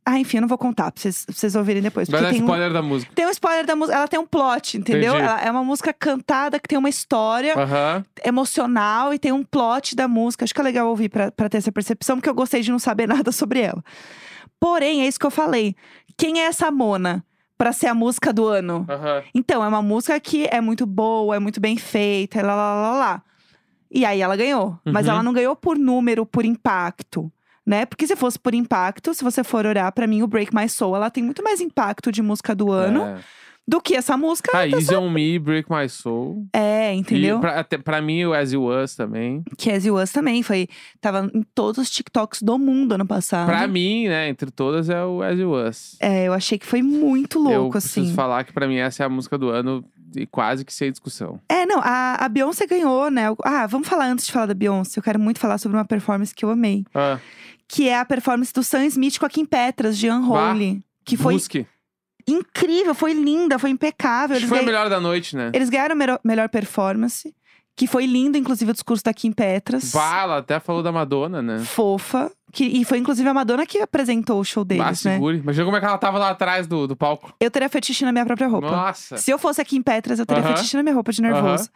Ah, 0.05 0.17
enfim, 0.17 0.37
eu 0.37 0.41
não 0.41 0.47
vou 0.47 0.57
contar 0.57 0.91
pra 0.91 0.99
vocês, 0.99 1.23
pra 1.25 1.35
vocês 1.35 1.55
ouvirem 1.55 1.83
depois. 1.83 2.09
Vai 2.09 2.21
dar 2.21 2.29
tem 2.31 2.39
um- 2.41 2.45
spoiler 2.45 2.73
da 2.73 2.81
música. 2.81 3.11
tem 3.13 3.27
um 3.27 3.29
spoiler 3.29 3.63
da 3.65 3.75
música. 3.75 3.95
Ela 3.97 4.07
tem 4.07 4.19
um 4.19 4.25
plot, 4.25 4.77
entendeu? 4.77 5.13
É 5.15 5.51
uma 5.51 5.63
música 5.63 5.93
cantada 5.93 6.59
que 6.59 6.67
tem 6.67 6.79
uma 6.79 6.89
história 6.89 7.53
Aham. 7.55 8.03
emocional 8.25 9.13
e 9.13 9.19
tem 9.19 9.31
um 9.31 9.43
plot 9.43 9.95
da 9.95 10.07
música. 10.07 10.45
Acho 10.45 10.53
que 10.53 10.61
é 10.61 10.63
legal 10.63 10.87
ouvir 10.87 11.09
pra, 11.09 11.31
pra 11.31 11.47
ter 11.47 11.57
essa 11.57 11.71
percepção, 11.71 12.15
porque 12.17 12.29
eu 12.29 12.33
gostei 12.33 12.61
de 12.61 12.71
não 12.71 12.79
saber 12.79 13.05
nada 13.09 13.31
sobre 13.31 13.59
ela. 13.61 13.83
Porém, 14.59 15.01
é 15.03 15.07
isso 15.07 15.19
que 15.19 15.25
eu 15.25 15.31
falei. 15.31 15.75
Quem 16.17 16.41
é 16.41 16.45
essa 16.45 16.69
Mona 16.71 17.23
pra 17.57 17.71
ser 17.73 17.87
a 17.87 17.93
música 17.93 18.31
do 18.33 18.45
ano? 18.47 18.85
Então, 19.33 19.63
é 19.63 19.67
uma 19.67 19.81
música 19.81 20.19
que 20.19 20.47
é 20.51 20.59
muito 20.61 20.85
boa, 20.85 21.35
é 21.35 21.39
muito 21.39 21.59
bem 21.59 21.77
feita, 21.77 22.41
lá, 22.41 22.55
lá, 22.55 22.73
lá, 22.81 22.91
lá. 22.97 23.23
E 23.91 24.05
aí 24.05 24.21
ela 24.21 24.35
ganhou. 24.35 24.77
Mas 24.85 25.05
Uhum. 25.07 25.13
ela 25.13 25.23
não 25.23 25.33
ganhou 25.33 25.55
por 25.55 25.77
número, 25.77 26.25
por 26.25 26.45
impacto. 26.45 27.31
Né? 27.65 27.85
Porque 27.85 28.07
se 28.07 28.15
fosse 28.15 28.39
por 28.39 28.53
impacto, 28.55 29.13
se 29.13 29.23
você 29.23 29.43
for 29.43 29.65
olhar 29.65 29.91
pra 29.91 30.07
mim, 30.07 30.23
o 30.23 30.27
Break 30.27 30.55
My 30.55 30.67
Soul, 30.67 30.95
ela 30.95 31.09
tem 31.11 31.23
muito 31.23 31.43
mais 31.43 31.61
impacto 31.61 32.11
de 32.11 32.21
música 32.21 32.55
do 32.55 32.71
ano 32.71 33.03
É. 33.03 33.19
do 33.69 33.79
que 33.79 33.95
essa 33.95 34.17
música. 34.17 34.51
Ah, 34.53 34.67
Easy 34.67 34.95
on 34.95 35.09
Me, 35.11 35.37
Break 35.37 35.69
My 35.71 35.87
Soul. 35.87 36.47
É, 36.51 36.91
entendeu? 36.93 37.37
E 37.37 37.41
pra, 37.41 37.59
até, 37.59 37.77
pra 37.77 38.01
mim, 38.01 38.25
o 38.25 38.33
As 38.33 38.51
You 38.51 38.63
Was 38.63 38.95
também. 38.95 39.43
Que 39.57 39.69
As 39.69 39.85
You 39.85 39.93
Was 39.93 40.11
também 40.11 40.41
foi. 40.41 40.67
Tava 40.99 41.29
em 41.33 41.43
todos 41.53 41.77
os 41.77 41.89
TikToks 41.91 42.41
do 42.41 42.57
mundo 42.57 42.93
ano 42.93 43.05
passado. 43.05 43.45
Pra 43.45 43.67
mim, 43.67 44.07
né, 44.07 44.27
entre 44.27 44.49
todas, 44.49 44.89
é 44.89 45.05
o 45.05 45.21
As 45.21 45.37
You 45.37 45.51
Was. 45.51 45.95
É, 45.99 46.25
eu 46.27 46.33
achei 46.33 46.57
que 46.57 46.65
foi 46.65 46.81
muito 46.81 47.37
eu 47.37 47.59
louco, 47.61 47.73
preciso 47.73 48.07
assim. 48.07 48.13
falar 48.15 48.43
que 48.43 48.51
pra 48.51 48.67
mim 48.67 48.77
essa 48.77 49.03
é 49.03 49.05
a 49.05 49.09
música 49.09 49.37
do 49.37 49.49
ano 49.49 49.85
e 50.15 50.25
quase 50.25 50.65
que 50.65 50.73
sem 50.73 50.89
discussão. 50.91 51.39
É, 51.47 51.63
não, 51.67 51.79
a, 51.79 52.15
a 52.15 52.27
Beyoncé 52.27 52.65
ganhou, 52.65 53.11
né? 53.11 53.25
Ah, 53.43 53.67
vamos 53.67 53.87
falar 53.87 54.07
antes 54.07 54.25
de 54.25 54.31
falar 54.31 54.47
da 54.47 54.55
Beyoncé. 54.55 54.97
Eu 54.99 55.03
quero 55.03 55.19
muito 55.19 55.39
falar 55.39 55.59
sobre 55.59 55.77
uma 55.77 55.85
performance 55.85 56.33
que 56.33 56.43
eu 56.43 56.49
amei. 56.49 56.83
Ah, 56.95 57.19
Que 57.67 57.87
é 57.87 57.99
a 57.99 58.03
performance 58.05 58.51
do 58.51 58.63
Sam 58.63 58.85
Smith 58.87 59.19
com 59.19 59.27
a 59.27 59.29
Kim 59.29 59.45
Petras, 59.45 59.95
de 59.95 60.09
Unholy. 60.09 60.81
Que 61.05 61.15
foi 61.15 61.33
Busque. 61.35 61.67
Incrível, 62.31 62.93
foi 62.95 63.13
linda, 63.13 63.57
foi 63.59 63.69
impecável. 63.69 64.35
Acho 64.37 64.45
que 64.45 64.49
foi 64.49 64.59
a 64.59 64.61
ganha- 64.61 64.71
melhor 64.71 64.89
da 64.89 64.99
noite, 64.99 65.35
né? 65.35 65.51
Eles 65.53 65.69
ganharam 65.69 65.95
mero- 65.95 66.19
melhor 66.23 66.49
performance. 66.49 67.33
Que 67.75 67.87
foi 67.87 68.05
lindo, 68.05 68.37
inclusive, 68.37 68.69
o 68.71 68.73
discurso 68.73 69.01
da 69.05 69.13
Kim 69.13 69.31
Petras. 69.31 69.91
Bah, 69.93 70.23
ela 70.23 70.37
até 70.39 70.59
falou 70.59 70.83
da 70.83 70.91
Madonna, 70.91 71.41
né? 71.41 71.59
Fofa. 71.59 72.29
Que, 72.51 72.65
e 72.65 72.83
foi, 72.83 72.97
inclusive, 72.97 73.29
a 73.29 73.33
Madonna 73.33 73.65
que 73.65 73.77
apresentou 73.79 74.41
o 74.41 74.43
show 74.43 74.65
Bah, 74.65 74.75
deles, 74.75 75.01
né? 75.05 75.13
segure. 75.13 75.37
Imagina 75.37 75.63
como 75.63 75.77
é 75.77 75.79
que 75.79 75.85
ela 75.85 75.97
tava 75.97 76.19
lá 76.19 76.29
atrás 76.31 76.67
do, 76.67 76.85
do 76.87 76.95
palco. 76.97 77.33
Eu 77.39 77.49
teria 77.49 77.69
fetiche 77.69 78.03
na 78.03 78.11
minha 78.11 78.25
própria 78.25 78.49
roupa. 78.49 78.69
Nossa. 78.69 79.15
Se 79.15 79.31
eu 79.31 79.39
fosse 79.39 79.61
aqui 79.61 79.77
em 79.77 79.81
Petras, 79.81 80.19
eu 80.19 80.25
teria 80.25 80.43
Aham. 80.43 80.57
fetiche 80.57 80.75
na 80.75 80.83
minha 80.83 80.93
roupa 80.93 81.13
de 81.13 81.21
nervoso. 81.21 81.69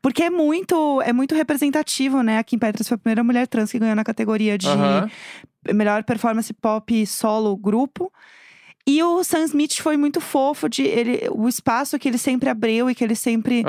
Porque 0.00 0.22
é 0.22 0.30
muito, 0.30 1.02
é 1.02 1.12
muito 1.12 1.34
representativo, 1.34 2.22
né? 2.22 2.38
A 2.38 2.44
Kim 2.44 2.56
Petras 2.58 2.86
foi 2.86 2.94
a 2.94 2.98
primeira 2.98 3.24
mulher 3.24 3.48
trans 3.48 3.72
que 3.72 3.80
ganhou 3.80 3.96
na 3.96 4.04
categoria 4.04 4.56
de 4.56 4.68
Aham. 4.68 5.10
melhor 5.74 6.04
performance 6.04 6.52
pop 6.54 7.04
solo 7.04 7.56
grupo. 7.56 8.12
E 8.88 9.02
o 9.02 9.22
Sam 9.22 9.44
Smith 9.44 9.80
foi 9.82 9.98
muito 9.98 10.18
fofo 10.18 10.66
de 10.68 10.82
ele, 10.82 11.28
o 11.30 11.46
espaço 11.46 11.98
que 11.98 12.08
ele 12.08 12.16
sempre 12.16 12.48
abriu 12.48 12.88
e 12.88 12.94
que 12.94 13.04
ele 13.04 13.14
sempre, 13.14 13.62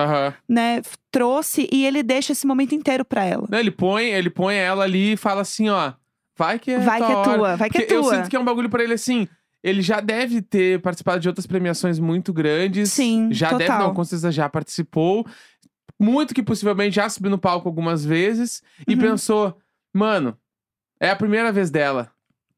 né, 0.47 0.81
trouxe 1.11 1.67
e 1.71 1.85
ele 1.85 2.01
deixa 2.01 2.31
esse 2.31 2.47
momento 2.47 2.73
inteiro 2.73 3.03
pra 3.03 3.25
ela. 3.25 3.45
Ele 3.51 3.69
põe, 3.69 4.05
ele 4.05 4.29
põe 4.29 4.55
ela 4.55 4.85
ali 4.85 5.13
e 5.13 5.17
fala 5.17 5.41
assim, 5.41 5.67
ó. 5.67 5.91
Vai 6.37 6.57
que 6.57 6.71
é 6.71 6.79
Vai 6.79 6.99
que 7.05 7.11
é 7.11 7.15
hora. 7.15 7.37
tua, 7.37 7.55
vai 7.57 7.69
que 7.69 7.77
é 7.77 7.81
Porque 7.81 7.93
Eu 7.93 8.01
tua. 8.01 8.15
sinto 8.15 8.29
que 8.29 8.35
é 8.37 8.39
um 8.39 8.45
bagulho 8.45 8.69
pra 8.69 8.81
ele 8.81 8.93
assim. 8.93 9.27
Ele 9.61 9.81
já 9.81 9.99
deve 9.99 10.41
ter 10.41 10.79
participado 10.81 11.19
de 11.19 11.27
outras 11.27 11.45
premiações 11.45 11.99
muito 11.99 12.31
grandes. 12.31 12.93
Sim, 12.93 13.27
Já 13.29 13.49
deve, 13.51 13.65
total. 13.65 13.87
não, 13.89 13.93
com 13.93 14.05
certeza 14.05 14.31
já 14.31 14.47
participou. 14.47 15.25
Muito 15.99 16.33
que 16.33 16.41
possivelmente 16.41 16.95
já 16.95 17.09
subiu 17.09 17.29
no 17.29 17.37
palco 17.37 17.67
algumas 17.67 18.05
vezes. 18.05 18.63
E 18.87 18.93
Uhum. 18.93 18.99
pensou, 19.01 19.57
mano, 19.93 20.37
é 20.97 21.09
a 21.09 21.15
primeira 21.17 21.51
vez 21.51 21.69
dela. 21.69 22.09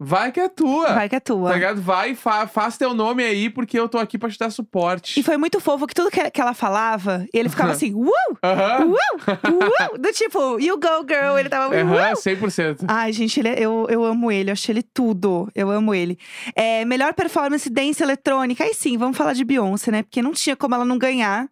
Vai 0.03 0.31
que 0.31 0.39
é 0.39 0.49
tua. 0.49 0.93
Vai 0.95 1.07
que 1.07 1.15
é 1.15 1.19
tua. 1.19 1.49
Tá 1.49 1.53
ligado? 1.55 1.79
Vai 1.79 2.11
e 2.11 2.15
fa 2.15 2.47
faz 2.47 2.75
teu 2.75 2.91
nome 2.91 3.23
aí, 3.23 3.51
porque 3.51 3.77
eu 3.77 3.87
tô 3.87 3.99
aqui 3.99 4.17
pra 4.17 4.31
te 4.31 4.39
dar 4.39 4.49
suporte. 4.49 5.19
E 5.19 5.21
foi 5.21 5.37
muito 5.37 5.59
fofo 5.59 5.85
que 5.85 5.93
tudo 5.93 6.09
que, 6.09 6.31
que 6.31 6.41
ela 6.41 6.55
falava, 6.55 7.23
ele 7.31 7.47
ficava 7.49 7.71
assim, 7.73 7.93
uh, 7.93 8.09
Aham. 8.43 8.87
uh, 8.87 9.93
uh, 9.93 9.97
do 9.99 10.11
tipo, 10.11 10.59
you 10.59 10.75
go 10.79 11.05
girl, 11.07 11.37
ele 11.37 11.49
tava 11.49 11.69
muito, 11.69 11.87
Aham, 11.93 12.13
uh. 12.13 12.15
100%. 12.15 12.85
Ai, 12.87 13.13
gente, 13.13 13.39
ele, 13.39 13.49
é- 13.49 13.59
eu, 13.59 13.85
eu 13.91 14.03
amo 14.03 14.31
ele, 14.31 14.49
eu 14.49 14.53
achei 14.53 14.73
ele 14.73 14.81
tudo. 14.81 15.47
Eu 15.53 15.69
amo 15.69 15.93
ele. 15.93 16.17
É, 16.55 16.83
melhor 16.83 17.13
performance 17.13 17.69
dance 17.69 18.01
eletrônica. 18.01 18.63
Aí 18.63 18.73
sim, 18.73 18.97
vamos 18.97 19.15
falar 19.15 19.33
de 19.33 19.43
Beyoncé, 19.43 19.91
né? 19.91 20.01
Porque 20.01 20.21
não 20.21 20.31
tinha 20.31 20.55
como 20.55 20.73
ela 20.73 20.83
não 20.83 20.97
ganhar 20.97 21.47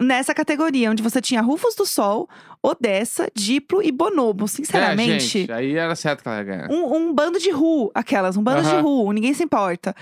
nessa 0.00 0.34
categoria, 0.34 0.90
onde 0.90 1.02
você 1.02 1.20
tinha 1.20 1.40
Rufus 1.40 1.74
do 1.74 1.86
Sol, 1.86 2.28
Odessa, 2.62 3.28
Diplo 3.34 3.82
e 3.82 3.90
Bonobo. 3.90 4.44
É, 4.44 4.48
Sinceramente. 4.48 5.20
gente, 5.20 5.52
aí 5.52 5.76
era 5.76 5.94
certo 5.94 6.22
que 6.22 6.28
ela 6.28 6.38
ia 6.38 6.44
ganhar. 6.44 6.70
um, 6.70 6.96
um 6.96 7.14
bando 7.14 7.38
de 7.38 7.50
Ru, 7.50 7.90
aquelas, 7.94 8.36
um 8.36 8.42
bando 8.42 8.62
de. 8.62 8.76
Ru, 8.76 9.12
ninguém 9.12 9.34
se 9.34 9.42
importa. 9.42 9.94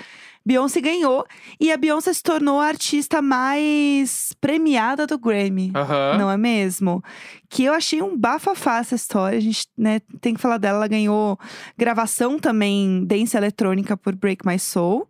Beyoncé 0.46 0.78
ganhou 0.80 1.26
e 1.58 1.72
a 1.72 1.76
Beyoncé 1.76 2.12
se 2.12 2.22
tornou 2.22 2.60
a 2.60 2.66
artista 2.66 3.22
mais 3.22 4.34
premiada 4.40 5.06
do 5.06 5.18
Grammy. 5.18 5.72
Não 6.18 6.30
é 6.30 6.36
mesmo? 6.36 7.02
Que 7.48 7.64
eu 7.64 7.72
achei 7.72 8.02
um 8.02 8.14
bafafá 8.14 8.78
essa 8.78 8.94
história. 8.94 9.38
A 9.38 9.40
gente 9.40 9.66
né, 9.76 10.00
tem 10.20 10.34
que 10.34 10.40
falar 10.40 10.58
dela. 10.58 10.78
Ela 10.78 10.88
ganhou 10.88 11.38
gravação 11.78 12.38
também, 12.38 13.06
dance 13.06 13.34
eletrônica 13.34 13.96
por 13.96 14.14
Break 14.14 14.46
My 14.46 14.58
Soul. 14.58 15.08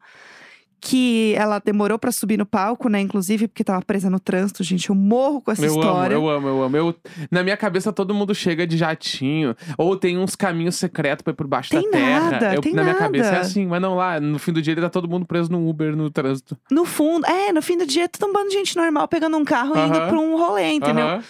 Que 0.87 1.35
ela 1.37 1.59
demorou 1.61 1.99
pra 1.99 2.13
subir 2.13 2.37
no 2.37 2.45
palco, 2.45 2.91
né? 2.91 3.01
Inclusive, 3.01 3.49
porque 3.49 3.65
tava 3.65 3.81
presa 3.81 4.11
no 4.11 4.21
trânsito, 4.21 4.63
gente. 4.63 4.91
Eu 4.91 4.95
morro 4.95 5.41
com 5.41 5.51
essa 5.51 5.65
Eu 5.65 5.73
amo, 5.73 5.81
história. 5.81 6.15
eu 6.15 6.29
amo, 6.29 6.47
eu 6.49 6.63
amo. 6.63 6.77
Eu, 6.77 6.95
na 7.31 7.43
minha 7.43 7.57
cabeça, 7.57 7.91
todo 7.91 8.13
mundo 8.13 8.35
chega 8.35 8.67
de 8.67 8.77
jatinho. 8.77 9.57
Ou 9.79 9.97
tem 9.97 10.19
uns 10.19 10.37
caminhos 10.37 10.77
secretos 10.77 11.23
pra 11.23 11.31
ir 11.33 11.37
por 11.37 11.47
baixo 11.47 11.71
Tem 11.71 11.83
da 11.91 11.91
terra. 11.91 12.31
nada, 12.33 12.55
Eu- 12.55 12.61
tem 12.61 12.75
na 12.75 12.83
minha 12.83 12.95
cabeça 12.97 13.29
é 13.29 13.33
nada. 13.33 13.41
assim, 13.47 13.67
mas 13.67 13.81
não 13.81 13.95
lá. 13.95 14.21
No 14.21 14.39
fim 14.39 14.53
do 14.53 14.61
dia, 14.61 14.75
ele 14.75 14.83
tá 14.83 14.91
todo 14.91 15.09
mundo 15.09 15.25
preso 15.25 15.51
no 15.51 15.67
Uber, 15.67 15.97
no 15.97 16.11
trânsito. 16.11 16.55
No 16.71 16.85
fundo, 16.85 17.25
é, 17.27 17.51
no 17.51 17.63
fim 17.63 17.79
do 17.79 17.87
dia, 17.87 18.07
tudo 18.07 18.29
um 18.29 18.33
bando 18.35 18.49
de 18.51 18.55
gente 18.55 18.77
normal 18.77 19.09
pegando 19.09 19.39
um 19.39 19.45
carro 19.45 19.75
e 19.79 19.87
indo 19.89 19.99
pra 20.07 20.19
um 20.21 20.37
rolê, 20.37 20.73
entendeu? 20.73 21.07
Aham. 21.07 21.23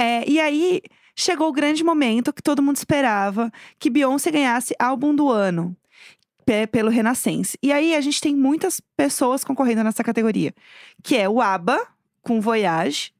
É, 0.00 0.26
e 0.26 0.40
aí, 0.40 0.80
chegou 1.14 1.48
o 1.48 1.52
grande 1.52 1.84
momento 1.84 2.32
que 2.32 2.42
todo 2.42 2.62
mundo 2.62 2.76
esperava 2.76 3.52
que 3.78 3.90
Beyoncé 3.90 4.30
ganhasse 4.30 4.74
álbum 4.78 5.14
do 5.14 5.28
ano 5.30 5.76
pelo 6.70 6.90
Renascença. 6.90 7.56
E 7.62 7.72
aí, 7.72 7.94
a 7.94 8.00
gente 8.00 8.20
tem 8.20 8.34
muitas 8.34 8.80
pessoas 8.96 9.44
concorrendo 9.44 9.84
nessa 9.84 10.04
categoria, 10.04 10.52
que 11.02 11.16
é 11.16 11.28
o 11.28 11.40
ABBA 11.40 11.78
com 12.22 12.40
Voyage, 12.40 13.12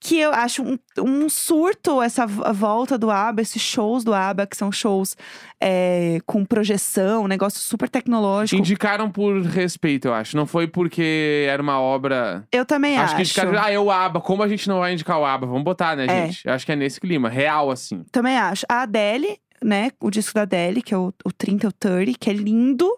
que 0.00 0.16
eu 0.16 0.32
acho 0.32 0.62
um, 0.62 0.78
um 1.00 1.28
surto 1.28 2.00
essa 2.00 2.24
volta 2.24 2.96
do 2.96 3.10
ABBA, 3.10 3.42
esses 3.42 3.60
shows 3.60 4.04
do 4.04 4.14
ABBA, 4.14 4.46
que 4.46 4.56
são 4.56 4.70
shows 4.70 5.16
é, 5.60 6.18
com 6.24 6.44
projeção, 6.44 7.24
um 7.24 7.26
negócio 7.26 7.58
super 7.58 7.88
tecnológico. 7.88 8.56
Indicaram 8.60 9.10
por 9.10 9.42
respeito, 9.42 10.06
eu 10.06 10.14
acho. 10.14 10.36
Não 10.36 10.46
foi 10.46 10.68
porque 10.68 11.46
era 11.48 11.60
uma 11.60 11.80
obra. 11.80 12.46
Eu 12.52 12.64
também 12.64 12.96
acho 12.96 13.06
acho. 13.06 13.16
que 13.16 13.22
indicaram. 13.22 13.58
Ah, 13.60 13.72
é 13.72 13.78
o 13.78 13.90
ABBA. 13.90 14.20
Como 14.20 14.40
a 14.42 14.48
gente 14.48 14.68
não 14.68 14.78
vai 14.78 14.92
indicar 14.92 15.18
o 15.18 15.24
ABBA? 15.24 15.48
Vamos 15.48 15.64
botar, 15.64 15.96
né, 15.96 16.06
É. 16.08 16.26
gente? 16.26 16.46
Eu 16.46 16.52
acho 16.52 16.64
que 16.64 16.70
é 16.70 16.76
nesse 16.76 17.00
clima. 17.00 17.28
Real, 17.28 17.68
assim. 17.68 18.04
Também 18.12 18.38
acho. 18.38 18.64
A 18.68 18.82
Adele, 18.82 19.36
né? 19.62 19.90
O 20.00 20.10
disco 20.10 20.34
da 20.34 20.42
Adele, 20.42 20.82
que 20.82 20.94
é 20.94 20.98
o, 20.98 21.12
o 21.24 21.32
30 21.32 21.66
ou 21.68 21.72
30, 21.72 22.18
que 22.18 22.30
é 22.30 22.32
lindo. 22.32 22.88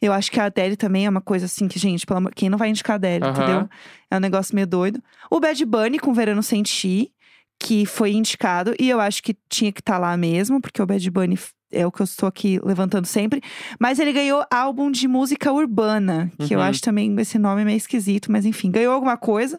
Eu 0.00 0.12
acho 0.12 0.30
que 0.30 0.38
a 0.38 0.44
Adele 0.44 0.76
também 0.76 1.06
é 1.06 1.10
uma 1.10 1.20
coisa 1.22 1.46
assim 1.46 1.66
que, 1.68 1.78
gente, 1.78 2.04
pelo 2.06 2.18
amor, 2.18 2.34
quem 2.34 2.48
não 2.50 2.58
vai 2.58 2.68
indicar 2.68 2.94
a 2.94 2.96
Adele, 2.96 3.24
entendeu? 3.30 3.68
É 4.10 4.16
um 4.16 4.20
negócio 4.20 4.54
meio 4.54 4.66
doido. 4.66 5.02
O 5.30 5.40
Bad 5.40 5.64
Bunny 5.64 5.98
com 5.98 6.12
Verano 6.12 6.42
Sem 6.42 6.62
Ti, 6.62 7.10
que 7.58 7.86
foi 7.86 8.12
indicado, 8.12 8.74
e 8.78 8.88
eu 8.90 9.00
acho 9.00 9.22
que 9.22 9.34
tinha 9.48 9.72
que 9.72 9.80
estar 9.80 9.96
lá 9.98 10.14
mesmo, 10.16 10.60
porque 10.60 10.82
o 10.82 10.86
Bad 10.86 11.10
Bunny 11.10 11.38
é 11.72 11.86
o 11.86 11.90
que 11.90 12.00
eu 12.02 12.04
estou 12.04 12.28
aqui 12.28 12.60
levantando 12.62 13.06
sempre. 13.06 13.40
Mas 13.80 13.98
ele 13.98 14.12
ganhou 14.12 14.44
álbum 14.52 14.90
de 14.90 15.08
música 15.08 15.50
urbana, 15.50 16.30
que 16.46 16.54
eu 16.54 16.58
Uhum. 16.58 16.64
acho 16.66 16.82
também 16.82 17.16
esse 17.18 17.38
nome 17.38 17.64
meio 17.64 17.78
esquisito, 17.78 18.30
mas 18.30 18.44
enfim, 18.44 18.70
ganhou 18.70 18.92
alguma 18.92 19.16
coisa. 19.16 19.58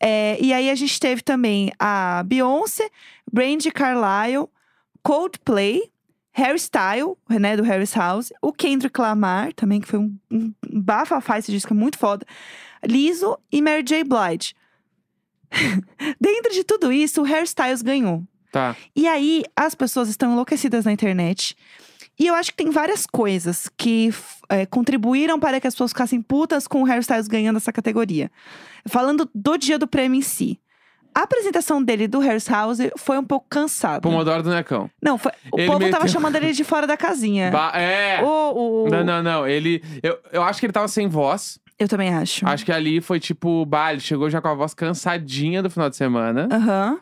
É, 0.00 0.36
e 0.40 0.52
aí 0.52 0.68
a 0.68 0.74
gente 0.74 0.98
teve 0.98 1.22
também 1.22 1.70
a 1.78 2.22
Beyoncé, 2.26 2.88
Brandy 3.32 3.70
Carlile, 3.70 4.48
Coldplay, 5.02 5.90
Harry 6.32 6.58
Style, 6.58 7.16
né, 7.28 7.56
do 7.56 7.62
Harry's 7.62 7.94
House, 7.94 8.32
o 8.40 8.52
Kendrick 8.52 9.00
Lamar, 9.00 9.52
também, 9.52 9.80
que 9.80 9.88
foi 9.88 9.98
um, 9.98 10.16
um 10.30 10.52
bafafá 10.72 11.38
esse 11.38 11.50
disco, 11.50 11.72
é 11.72 11.76
muito 11.76 11.98
foda. 11.98 12.24
Lizzo 12.84 13.38
e 13.50 13.60
Mary 13.60 13.82
J. 13.82 14.04
Blige. 14.04 14.54
Dentro 16.20 16.52
de 16.52 16.64
tudo 16.64 16.92
isso, 16.92 17.20
o 17.20 17.24
Harry 17.24 17.44
Styles 17.44 17.82
ganhou. 17.82 18.22
Tá. 18.52 18.76
E 18.94 19.06
aí, 19.06 19.44
as 19.56 19.74
pessoas 19.74 20.08
estão 20.08 20.32
enlouquecidas 20.32 20.84
na 20.84 20.92
internet. 20.92 21.56
E 22.18 22.26
eu 22.26 22.34
acho 22.34 22.50
que 22.50 22.56
tem 22.56 22.70
várias 22.70 23.06
coisas 23.06 23.68
que 23.76 24.12
é, 24.48 24.66
contribuíram 24.66 25.40
para 25.40 25.60
que 25.60 25.66
as 25.66 25.74
pessoas 25.74 25.92
ficassem 25.92 26.20
putas 26.20 26.66
com 26.66 26.82
o 26.82 26.84
Harry 26.84 27.00
Styles 27.00 27.28
ganhando 27.28 27.56
essa 27.56 27.72
categoria. 27.72 28.30
Falando 28.86 29.28
do 29.34 29.56
dia 29.56 29.78
do 29.78 29.88
prêmio 29.88 30.18
em 30.18 30.22
si. 30.22 30.60
A 31.14 31.22
apresentação 31.22 31.82
dele 31.82 32.06
do 32.06 32.18
Harry's 32.20 32.46
House 32.48 32.78
foi 32.96 33.18
um 33.18 33.24
pouco 33.24 33.46
cansada. 33.50 34.00
Pomodoro 34.00 34.42
do 34.42 34.50
Necão. 34.50 34.88
Não, 35.02 35.18
foi- 35.18 35.32
o 35.52 35.58
Ele 35.58 35.66
povo 35.66 35.80
tava 35.90 36.04
meteu- 36.04 36.08
chamando 36.08 36.36
ele 36.36 36.52
de 36.52 36.64
fora 36.64 36.86
da 36.86 36.96
casinha. 36.96 37.50
Ba- 37.50 37.72
é. 37.74 38.22
O, 38.22 38.84
o- 38.84 38.88
Não, 38.88 39.02
não, 39.04 39.22
não. 39.22 39.46
Ele. 39.48 39.82
Eu, 40.02 40.18
eu 40.32 40.42
acho 40.42 40.60
que 40.60 40.66
ele 40.66 40.72
tava 40.72 40.88
sem 40.88 41.08
voz. 41.08 41.58
Eu 41.78 41.88
também 41.88 42.12
acho. 42.14 42.46
Acho 42.46 42.64
que 42.64 42.70
ali 42.72 43.00
foi 43.00 43.18
tipo, 43.18 43.64
bah, 43.64 43.90
ele 43.92 44.00
chegou 44.00 44.28
já 44.28 44.40
com 44.40 44.48
a 44.48 44.54
voz 44.54 44.74
cansadinha 44.74 45.62
do 45.62 45.70
final 45.70 45.88
de 45.90 45.96
semana. 45.96 46.48
Aham. 46.52 46.98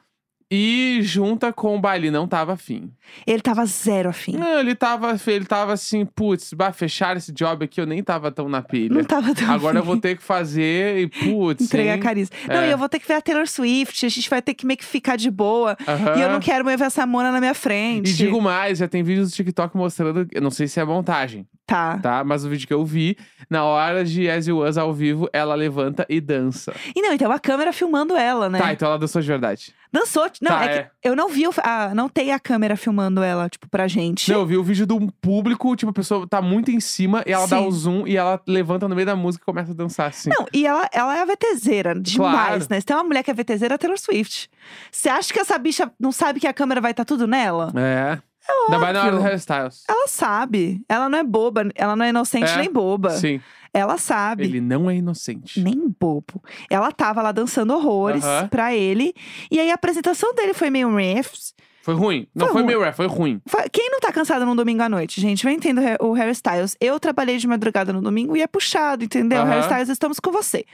E 0.51 1.01
junta 1.03 1.53
com 1.53 1.77
o 1.77 1.81
baile, 1.81 2.11
não 2.11 2.27
tava 2.27 2.55
afim. 2.55 2.91
Ele 3.27 3.43
tava 3.43 3.67
zero 3.67 4.09
afim. 4.09 4.33
Não, 4.33 4.59
ele 4.61 4.75
tava, 4.75 5.15
ele 5.27 5.45
tava 5.45 5.75
assim, 5.75 6.07
putz, 6.07 6.55
bah, 6.55 6.73
fechar 6.73 7.17
esse 7.19 7.31
job 7.33 7.67
aqui, 7.67 7.79
eu 7.79 7.85
nem 7.87 8.03
tava 8.03 8.31
tão 8.33 8.49
na 8.49 8.63
pilha. 8.63 8.95
Não 8.95 9.05
tava 9.05 9.35
tão 9.35 9.51
Agora 9.51 9.77
eu 9.77 9.81
afim. 9.81 9.87
vou 9.87 9.97
ter 10.01 10.17
que 10.17 10.23
fazer 10.23 11.01
e, 11.01 11.07
putz, 11.07 11.65
Entregar 11.67 11.97
hein? 11.97 12.01
carisma. 12.01 12.35
Não, 12.49 12.57
É. 12.63 12.69
e 12.69 12.71
eu 12.71 12.79
vou 12.79 12.89
ter 12.89 12.99
que 12.99 13.07
ver 13.07 13.15
a 13.15 13.21
Taylor 13.21 13.47
Swift. 13.47 14.07
A 14.07 14.09
gente 14.09 14.31
vai 14.31 14.41
ter 14.41 14.55
que 14.55 14.65
meio 14.65 14.79
que 14.79 14.87
ficar 14.87 15.17
de 15.17 15.31
boa. 15.31 15.77
E 16.17 16.21
eu 16.23 16.31
não 16.31 16.41
quero 16.41 16.65
mais 16.65 16.79
ver 16.81 16.87
essa 16.87 17.07
Mona 17.07 17.31
na 17.31 17.41
minha 17.41 17.55
frente. 17.55 18.09
E 18.11 18.15
digo 18.15 18.41
mais, 18.41 18.79
já 18.79 18.89
tem 18.89 19.03
vídeos 19.03 19.31
do 19.31 19.35
TikTok 19.35 19.77
mostrando, 19.77 20.27
eu 20.33 20.41
não 20.41 20.51
sei 20.51 20.67
se 20.67 20.81
é 20.81 20.85
montagem, 20.85 21.47
Tá. 21.67 21.99
tá? 21.99 22.25
Mas 22.25 22.47
o 22.47 22.49
vídeo 22.49 22.67
que 22.67 22.73
eu 22.73 22.83
vi, 22.87 23.19
na 23.51 23.65
hora 23.65 24.03
de 24.03 24.31
As 24.31 24.47
You 24.47 24.61
Was 24.61 24.79
ao 24.79 24.95
vivo, 24.95 25.29
ela 25.31 25.55
levanta 25.55 26.07
e 26.09 26.19
dança. 26.23 26.75
E 26.97 27.03
não, 27.03 27.13
então 27.13 27.31
a 27.31 27.39
câmera 27.39 27.71
filmando 27.75 28.17
ela, 28.17 28.49
né? 28.49 28.59
Tá, 28.59 28.73
então 28.73 28.89
ela 28.89 28.99
dançou 28.99 29.21
de 29.21 29.29
verdade. 29.29 29.75
Dançou. 29.93 30.29
Não, 30.41 30.51
Tá, 30.53 30.65
é, 30.65 30.77
é. 30.77 30.83
que 30.83 31.09
eu 31.09 31.17
não 31.17 31.29
vi, 31.29 31.45
a, 31.63 31.95
não 31.95 32.09
tem 32.09 32.33
a 32.33 32.39
câmera 32.39 32.77
filmando 32.77 33.23
ela, 33.23 33.49
tipo, 33.49 33.69
pra 33.69 33.89
gente. 33.89 34.31
Não, 34.31 34.41
eu 34.41 34.47
vi 34.47 34.57
o 34.57 34.63
vídeo 34.63 34.87
de 34.87 34.93
um 34.93 35.09
público, 35.09 35.75
tipo, 35.77 35.91
a 35.91 35.95
pessoa 35.95 36.27
tá 36.29 36.43
muito 36.43 36.71
em 36.71 36.81
cima 36.81 37.23
e 37.27 37.33
ela 37.33 37.47
dá 37.47 37.59
Sim. 37.59 37.67
o 37.67 37.71
zoom 37.73 38.07
e 38.07 38.17
ela 38.17 38.41
levanta 38.47 38.87
no 38.89 38.95
meio 38.95 39.07
da 39.07 39.17
música 39.17 39.43
e 39.43 39.47
começa 39.47 39.73
a 39.73 39.75
dançar 39.75 40.09
assim. 40.09 40.31
Não, 40.31 40.47
e 40.53 40.67
ela, 40.67 40.89
ela 40.93 41.17
é 41.17 41.23
a 41.23 41.25
VTZera, 41.25 41.95
demais, 41.99 42.35
Claro. 42.35 42.67
né? 42.71 42.81
Se 42.81 42.87
tem 42.87 42.97
uma 42.97 43.05
mulher 43.05 43.23
que 43.23 43.31
é 43.31 43.35
VTZera, 43.35 43.75
é 43.75 43.77
a 43.77 43.79
Taylor 43.79 43.99
Swift. 43.99 44.51
Você 44.91 45.09
acha 45.09 45.33
que 45.33 45.41
essa 45.41 45.57
bicha 45.59 45.91
não 45.99 46.13
sabe 46.13 46.41
que 46.41 46.47
a 46.47 46.53
câmera 46.53 46.81
vai 46.81 46.91
estar 46.91 47.05
tudo 47.05 47.27
nela? 47.27 47.73
É. 47.77 48.19
Ainda 48.67 48.79
mais 48.79 48.95
na 48.95 49.03
hora 49.05 49.17
do 49.17 49.23
hairstyles. 49.23 49.83
Ela 49.87 50.09
sabe. 50.09 50.81
Ela 50.89 51.09
não 51.09 51.19
é 51.19 51.23
boba, 51.25 51.69
ela 51.75 51.95
não 51.95 52.05
é 52.05 52.09
inocente 52.09 52.51
É, 52.51 52.57
nem 52.57 52.73
boba. 52.73 53.11
Sim. 53.11 53.41
Ela 53.73 53.99
sabe. 53.99 54.45
Ele 54.45 54.61
não 54.61 54.91
é 54.91 54.97
inocente. 54.97 55.61
Nem 55.61 55.89
bobo. 56.01 56.43
Ela 56.71 56.91
tava 56.93 57.23
lá 57.23 57.33
dançando 57.33 57.75
horrores 57.75 58.25
Aham. 58.25 58.49
pra 58.49 58.75
ele. 58.75 59.15
E 59.51 59.61
aí 59.61 59.71
a 59.71 59.75
apresentação 59.75 60.35
dele 60.35 60.55
foi 60.55 60.71
meio 60.71 60.95
refs. 60.95 61.55
Foi 61.83 61.95
ruim. 61.95 62.27
Não 62.35 62.47
Foi 62.47 62.53
foi, 62.53 62.63
ruim. 62.63 62.67
meio 62.67 62.81
rap, 62.83 62.95
foi 62.95 63.07
ruim. 63.07 63.41
Quem 63.73 63.91
não 63.91 63.99
tá 63.99 64.13
cansado 64.13 64.45
num 64.45 64.55
domingo 64.55 64.83
à 64.83 64.89
noite, 64.91 65.21
gente? 65.23 65.47
Eu 65.47 65.51
entendo 65.51 65.81
o 66.01 66.13
Harry 66.13 66.33
Styles. 66.33 66.77
Eu 66.81 67.01
trabalhei 67.01 67.39
de 67.39 67.47
madrugada 67.47 67.93
no 67.95 68.03
domingo 68.03 68.37
e 68.37 68.43
é 68.43 68.47
puxado, 68.47 69.05
entendeu? 69.05 69.41
Aham. 69.41 69.49
Harry 69.49 69.63
Styles, 69.63 69.89
estamos 69.89 70.21
com 70.21 70.31
você. 70.31 70.67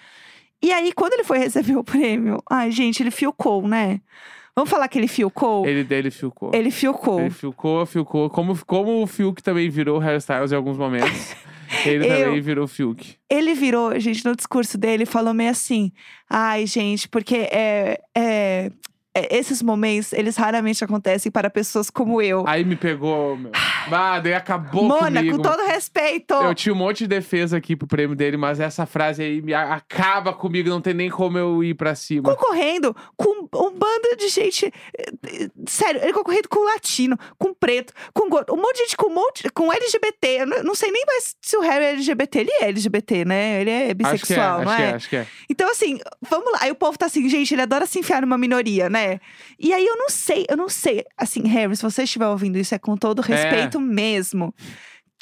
E 0.61 0.73
aí, 0.73 0.93
quando 0.93 1.13
ele 1.13 1.23
foi 1.25 1.39
receber 1.39 1.77
o 1.79 1.85
prêmio, 1.85 2.43
ai, 2.51 2.71
gente, 2.73 3.01
ele 3.03 3.11
fiocou, 3.13 3.67
né? 3.69 4.01
Vamos 4.57 4.71
falar 4.71 4.89
que 4.89 4.99
ele 4.99 5.09
fiocou? 5.09 5.67
Ele 5.67 5.85
dele 5.85 6.11
filcou. 6.11 6.51
Ele 6.55 6.71
fiocou. 6.71 7.21
Ele 7.21 7.31
filcou, 7.31 7.87
filcou. 7.87 8.31
Como, 8.31 8.57
como 8.65 9.03
o 9.03 9.07
Fiuk 9.07 9.43
também 9.43 9.69
virou 9.69 9.99
hairstyles 10.01 10.53
em 10.53 10.57
alguns 10.57 10.77
momentos. 10.77 11.35
ele 11.85 12.07
Eu- 12.07 12.27
também 12.27 12.41
virou 12.41 12.67
Fiuk. 12.67 13.17
Ele 13.31 13.55
virou, 13.55 13.99
gente, 13.99 14.25
no 14.25 14.35
discurso 14.37 14.79
dele, 14.79 15.07
falou 15.07 15.35
meio 15.35 15.51
assim: 15.51 15.93
ai, 16.29 16.67
gente, 16.67 17.09
porque 17.09 17.37
é. 17.51 18.01
é 18.17 18.71
é, 19.17 19.37
esses 19.39 19.63
momentos, 19.63 20.13
eles 20.13 20.37
raramente 20.37 20.83
acontecem 20.83 21.31
para 21.31 21.49
pessoas 21.49 21.89
como 21.89 22.21
eu. 22.21 22.43
Aí 22.49 22.65
me 22.65 22.75
pegou, 22.75 23.37
meu. 23.37 23.53
Ah, 23.93 24.19
daí 24.19 24.35
acabou 24.35 24.85
Mona, 24.89 25.21
comigo. 25.21 25.37
com 25.37 25.43
todo 25.43 25.65
respeito. 25.67 26.35
Eu 26.35 26.53
tinha 26.55 26.73
um 26.73 26.77
monte 26.77 27.01
de 27.01 27.07
defesa 27.07 27.59
aqui 27.59 27.77
pro 27.77 27.87
prêmio 27.87 28.17
dele, 28.17 28.37
mas 28.37 28.59
essa 28.59 28.85
frase 28.87 29.23
aí 29.23 29.41
me 29.41 29.55
acaba 29.55 30.33
comigo, 30.33 30.69
não 30.69 30.81
tem 30.81 30.95
nem 30.95 31.09
como 31.09 31.39
eu 31.39 31.63
ir 31.63 31.75
pra 31.75 31.95
cima. 31.95 32.35
Concorrendo 32.35 32.97
com 33.17 33.43
um 33.45 33.71
bando 33.79 34.14
de 34.27 34.33
gente. 34.33 34.73
eh, 34.99 35.49
Sério, 35.69 36.01
ele 36.03 36.13
concorrendo 36.13 36.49
com 36.49 36.65
latino, 36.65 37.17
com 37.39 37.53
preto, 37.55 37.93
com 38.13 38.29
gordo. 38.29 38.53
Um 38.53 38.57
monte 38.57 38.75
de 38.77 38.83
gente 38.85 38.97
com, 38.97 39.09
um 39.09 39.15
monte, 39.15 39.49
com 39.51 39.73
LGBT. 39.73 40.29
Eu 40.41 40.47
não, 40.47 40.63
não 40.65 40.75
sei 40.75 40.91
nem 40.91 41.05
mais 41.07 41.35
se 41.41 41.57
o 41.57 41.61
Harry 41.61 41.85
é 41.85 41.91
LGBT. 41.93 42.39
Ele 42.41 42.51
é 42.53 42.65
LGBT, 42.69 43.25
né? 43.25 43.61
Ele 43.61 43.71
é 43.71 43.77
acho 43.77 43.87
que 43.87 43.91
é, 43.91 43.95
bissexual, 43.95 44.61
acho 44.61 44.65
não 44.71 44.77
que 44.77 44.83
é? 44.83 44.87
é, 44.87 44.95
acho 44.95 45.09
que 45.09 45.17
é. 45.17 45.27
Então, 45.51 45.71
assim, 45.71 45.99
vamos 46.29 46.53
lá. 46.53 46.59
Aí 46.63 46.71
o 46.71 46.75
povo 46.75 46.97
tá 46.99 47.07
assim, 47.07 47.29
gente, 47.29 47.55
ele 47.55 47.63
adora 47.63 47.87
se 47.87 47.99
enfiar 47.99 48.23
numa 48.23 48.39
minoria, 48.39 48.89
né? 48.91 49.19
E 49.59 49.73
aí 49.73 49.87
eu 49.87 49.97
não 49.97 50.09
sei, 50.09 50.47
eu 50.49 50.57
não 50.57 50.69
sei. 50.69 51.05
Assim, 51.17 51.47
Harry, 51.49 51.77
se 51.77 51.83
você 51.83 52.03
estiver 52.03 52.27
ouvindo 52.29 52.59
isso, 52.59 52.75
é 52.75 52.79
com 52.79 52.97
todo 52.97 53.21
respeito 53.23 53.81
mesmo. 53.81 54.47
O 54.47 54.53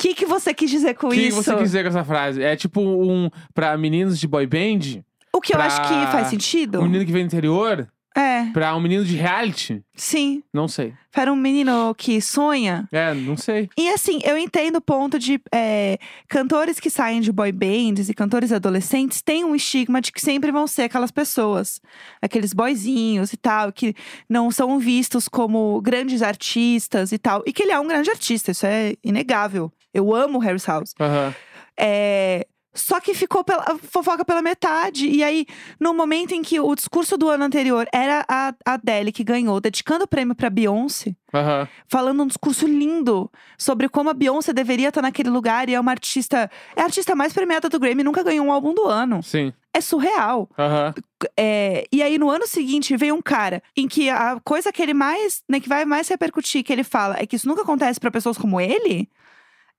que, 0.02 0.14
que 0.14 0.26
você 0.26 0.52
quis 0.52 0.70
dizer 0.70 0.94
com 0.94 1.08
O 1.08 1.10
que 1.10 1.20
isso? 1.20 1.42
você 1.42 1.52
quis 1.54 1.64
dizer 1.64 1.82
com 1.82 1.88
essa 1.90 2.02
frase? 2.04 2.42
É 2.42 2.56
tipo 2.56 2.80
um 2.80 3.28
pra 3.54 3.76
meninos 3.76 4.18
de 4.18 4.26
boy 4.26 4.46
band? 4.46 5.02
O 5.32 5.40
que 5.40 5.54
eu 5.54 5.60
acho 5.60 5.80
que 5.82 6.12
faz 6.12 6.28
sentido? 6.28 6.80
Um 6.80 6.84
menino 6.84 7.04
que 7.06 7.12
vem 7.12 7.22
do 7.22 7.26
interior? 7.28 7.88
É, 8.16 8.44
Pra 8.52 8.76
um 8.76 8.80
menino 8.80 9.04
de 9.04 9.16
reality? 9.16 9.82
sim. 9.94 10.42
Não 10.52 10.68
sei. 10.68 10.92
Para 11.12 11.32
um 11.32 11.36
menino 11.36 11.94
que 11.94 12.20
sonha. 12.20 12.88
É, 12.90 13.12
não 13.12 13.36
sei. 13.36 13.68
E 13.76 13.88
assim, 13.90 14.18
eu 14.24 14.36
entendo 14.38 14.76
o 14.76 14.80
ponto 14.80 15.18
de 15.18 15.40
é, 15.54 15.98
cantores 16.28 16.80
que 16.80 16.88
saem 16.90 17.20
de 17.20 17.30
boy 17.30 17.52
bands 17.52 18.08
e 18.08 18.14
cantores 18.14 18.50
adolescentes 18.52 19.20
têm 19.22 19.44
um 19.44 19.54
estigma 19.54 20.00
de 20.00 20.10
que 20.10 20.20
sempre 20.20 20.50
vão 20.50 20.66
ser 20.66 20.82
aquelas 20.82 21.10
pessoas, 21.10 21.80
aqueles 22.20 22.52
boyzinhos 22.52 23.32
e 23.32 23.36
tal, 23.36 23.70
que 23.72 23.94
não 24.28 24.50
são 24.50 24.78
vistos 24.78 25.28
como 25.28 25.80
grandes 25.82 26.22
artistas 26.22 27.12
e 27.12 27.18
tal. 27.18 27.42
E 27.46 27.52
que 27.52 27.62
ele 27.62 27.72
é 27.72 27.78
um 27.80 27.86
grande 27.86 28.10
artista, 28.10 28.50
isso 28.50 28.64
é 28.66 28.94
inegável. 29.04 29.70
Eu 29.92 30.14
amo 30.14 30.38
o 30.38 30.40
Harry 30.40 30.60
House. 30.66 30.94
Aham. 30.98 31.34
É, 31.78 32.46
Só 32.74 33.00
que 33.00 33.12
ficou 33.12 33.44
pela, 33.44 33.78
fofoca 33.90 34.24
pela 34.24 34.40
metade. 34.40 35.06
E 35.06 35.22
aí, 35.22 35.46
no 35.78 35.92
momento 35.92 36.32
em 36.32 36.42
que 36.42 36.58
o 36.58 36.74
discurso 36.74 37.18
do 37.18 37.28
ano 37.28 37.44
anterior 37.44 37.86
era 37.92 38.24
a 38.28 38.54
Adele 38.64 39.12
que 39.12 39.22
ganhou, 39.22 39.60
dedicando 39.60 40.04
o 40.04 40.08
prêmio 40.08 40.34
pra 40.34 40.48
Beyoncé, 40.48 41.14
Aham. 41.34 41.68
falando 41.86 42.22
um 42.22 42.26
discurso 42.26 42.66
lindo 42.66 43.30
sobre 43.58 43.88
como 43.88 44.08
a 44.08 44.14
Beyoncé 44.14 44.52
deveria 44.52 44.88
estar 44.88 45.02
naquele 45.02 45.28
lugar 45.28 45.68
e 45.68 45.74
é 45.74 45.80
uma 45.80 45.90
artista. 45.90 46.50
É 46.74 46.80
a 46.80 46.84
artista 46.84 47.14
mais 47.14 47.32
premiada 47.32 47.68
do 47.68 47.78
Grammy, 47.78 48.02
nunca 48.02 48.22
ganhou 48.22 48.46
um 48.46 48.52
álbum 48.52 48.72
do 48.72 48.86
ano. 48.86 49.22
Sim. 49.22 49.52
É 49.74 49.80
surreal. 49.80 50.48
Aham. 50.58 50.94
É, 51.36 51.86
e 51.90 52.02
aí, 52.02 52.18
no 52.18 52.28
ano 52.30 52.46
seguinte, 52.46 52.96
veio 52.96 53.14
um 53.14 53.22
cara 53.22 53.62
em 53.76 53.86
que 53.86 54.10
a 54.10 54.38
coisa 54.44 54.72
que 54.72 54.82
ele 54.82 54.92
mais, 54.94 55.42
né, 55.48 55.60
que 55.60 55.68
vai 55.68 55.84
mais 55.84 56.08
repercutir, 56.08 56.62
que 56.64 56.72
ele 56.72 56.84
fala, 56.84 57.16
é 57.18 57.26
que 57.26 57.36
isso 57.36 57.48
nunca 57.48 57.62
acontece 57.62 58.00
pra 58.00 58.10
pessoas 58.10 58.36
como 58.36 58.60
ele. 58.60 59.08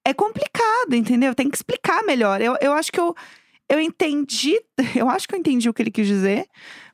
É 0.05 0.13
complicado, 0.13 0.93
entendeu? 0.93 1.33
Tem 1.33 1.49
que 1.49 1.55
explicar 1.55 2.03
melhor. 2.03 2.41
Eu, 2.41 2.57
eu 2.61 2.73
acho 2.73 2.91
que 2.91 2.99
eu, 2.99 3.15
eu 3.69 3.79
entendi, 3.79 4.59
eu 4.95 5.09
acho 5.09 5.27
que 5.27 5.35
eu 5.35 5.39
entendi 5.39 5.69
o 5.69 5.73
que 5.73 5.81
ele 5.81 5.91
quis 5.91 6.07
dizer, 6.07 6.45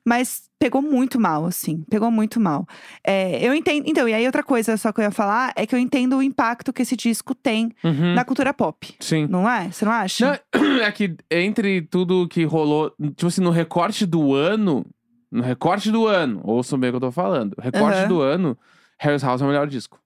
mas 0.05 0.43
pegou 0.59 0.81
muito 0.81 1.19
mal, 1.19 1.45
assim, 1.45 1.83
pegou 1.89 2.11
muito 2.11 2.39
mal. 2.39 2.67
É, 3.05 3.45
eu 3.45 3.53
entendo. 3.53 3.85
Então, 3.87 4.07
e 4.09 4.13
aí 4.13 4.25
outra 4.25 4.43
coisa 4.43 4.75
só 4.77 4.91
que 4.91 4.99
eu 4.99 5.05
ia 5.05 5.11
falar 5.11 5.53
é 5.55 5.65
que 5.65 5.73
eu 5.73 5.79
entendo 5.79 6.17
o 6.17 6.23
impacto 6.23 6.73
que 6.73 6.81
esse 6.81 6.95
disco 6.97 7.33
tem 7.33 7.71
Uhum. 7.83 8.13
na 8.13 8.25
cultura 8.25 8.53
pop. 8.53 8.95
Sim. 8.99 9.25
Não 9.29 9.49
é? 9.49 9.71
Você 9.71 9.85
não 9.85 9.91
acha? 9.91 10.41
Não, 10.53 10.77
é 10.83 10.91
que 10.91 11.15
entre 11.31 11.81
tudo 11.83 12.27
que 12.27 12.43
rolou, 12.43 12.91
tipo 13.15 13.27
assim, 13.27 13.41
no 13.41 13.51
recorte 13.51 14.05
do 14.05 14.33
ano, 14.35 14.85
no 15.31 15.41
recorte 15.41 15.91
do 15.91 16.05
ano, 16.07 16.41
ouçam 16.43 16.77
bem 16.77 16.89
o 16.89 16.93
que 16.93 16.97
eu 16.97 17.01
tô 17.01 17.11
falando. 17.11 17.55
Recorte 17.59 17.99
Aham. 17.99 18.07
do 18.07 18.21
ano, 18.21 18.57
Harry's 18.99 19.23
House 19.23 19.41
é 19.41 19.45
o 19.45 19.47
melhor 19.47 19.65
disco. 19.67 19.99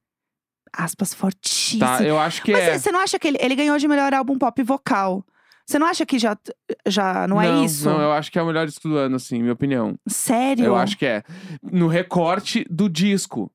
Aspas 0.76 1.14
fortíssimas. 1.14 2.00
Tá? 2.00 2.04
Eu 2.04 2.18
acho 2.18 2.42
que 2.42 2.52
Mas 2.52 2.64
é. 2.64 2.80
você 2.80 2.92
não 2.92 3.00
acha 3.00 3.20
que 3.20 3.28
ele, 3.28 3.38
ele 3.40 3.56
ganhou 3.56 3.78
de 3.78 3.88
melhor 3.88 4.14
álbum 4.14 4.38
pop 4.38 4.62
vocal? 4.64 5.24
Você 5.66 5.80
não 5.80 5.88
acha 5.88 6.06
que 6.06 6.20
já, 6.20 6.38
já 6.86 7.28
não, 7.28 7.42
é 7.42 7.64
isso? 7.64 7.90
Não, 7.90 8.02
eu 8.02 8.12
acho 8.12 8.32
que 8.32 8.38
é 8.38 8.42
o 8.42 8.46
melhor 8.46 8.66
disco 8.66 8.90
do 8.90 8.98
ano, 8.98 9.16
assim, 9.16 9.40
minha 9.40 9.54
opinião. 9.54 9.96
Sério? 10.08 10.66
Eu 10.66 10.76
acho 10.76 10.98
que 10.98 11.06
é. 11.06 11.24
No 11.62 11.88
recorte 11.88 12.66
do 12.70 12.90
disco. 12.90 13.50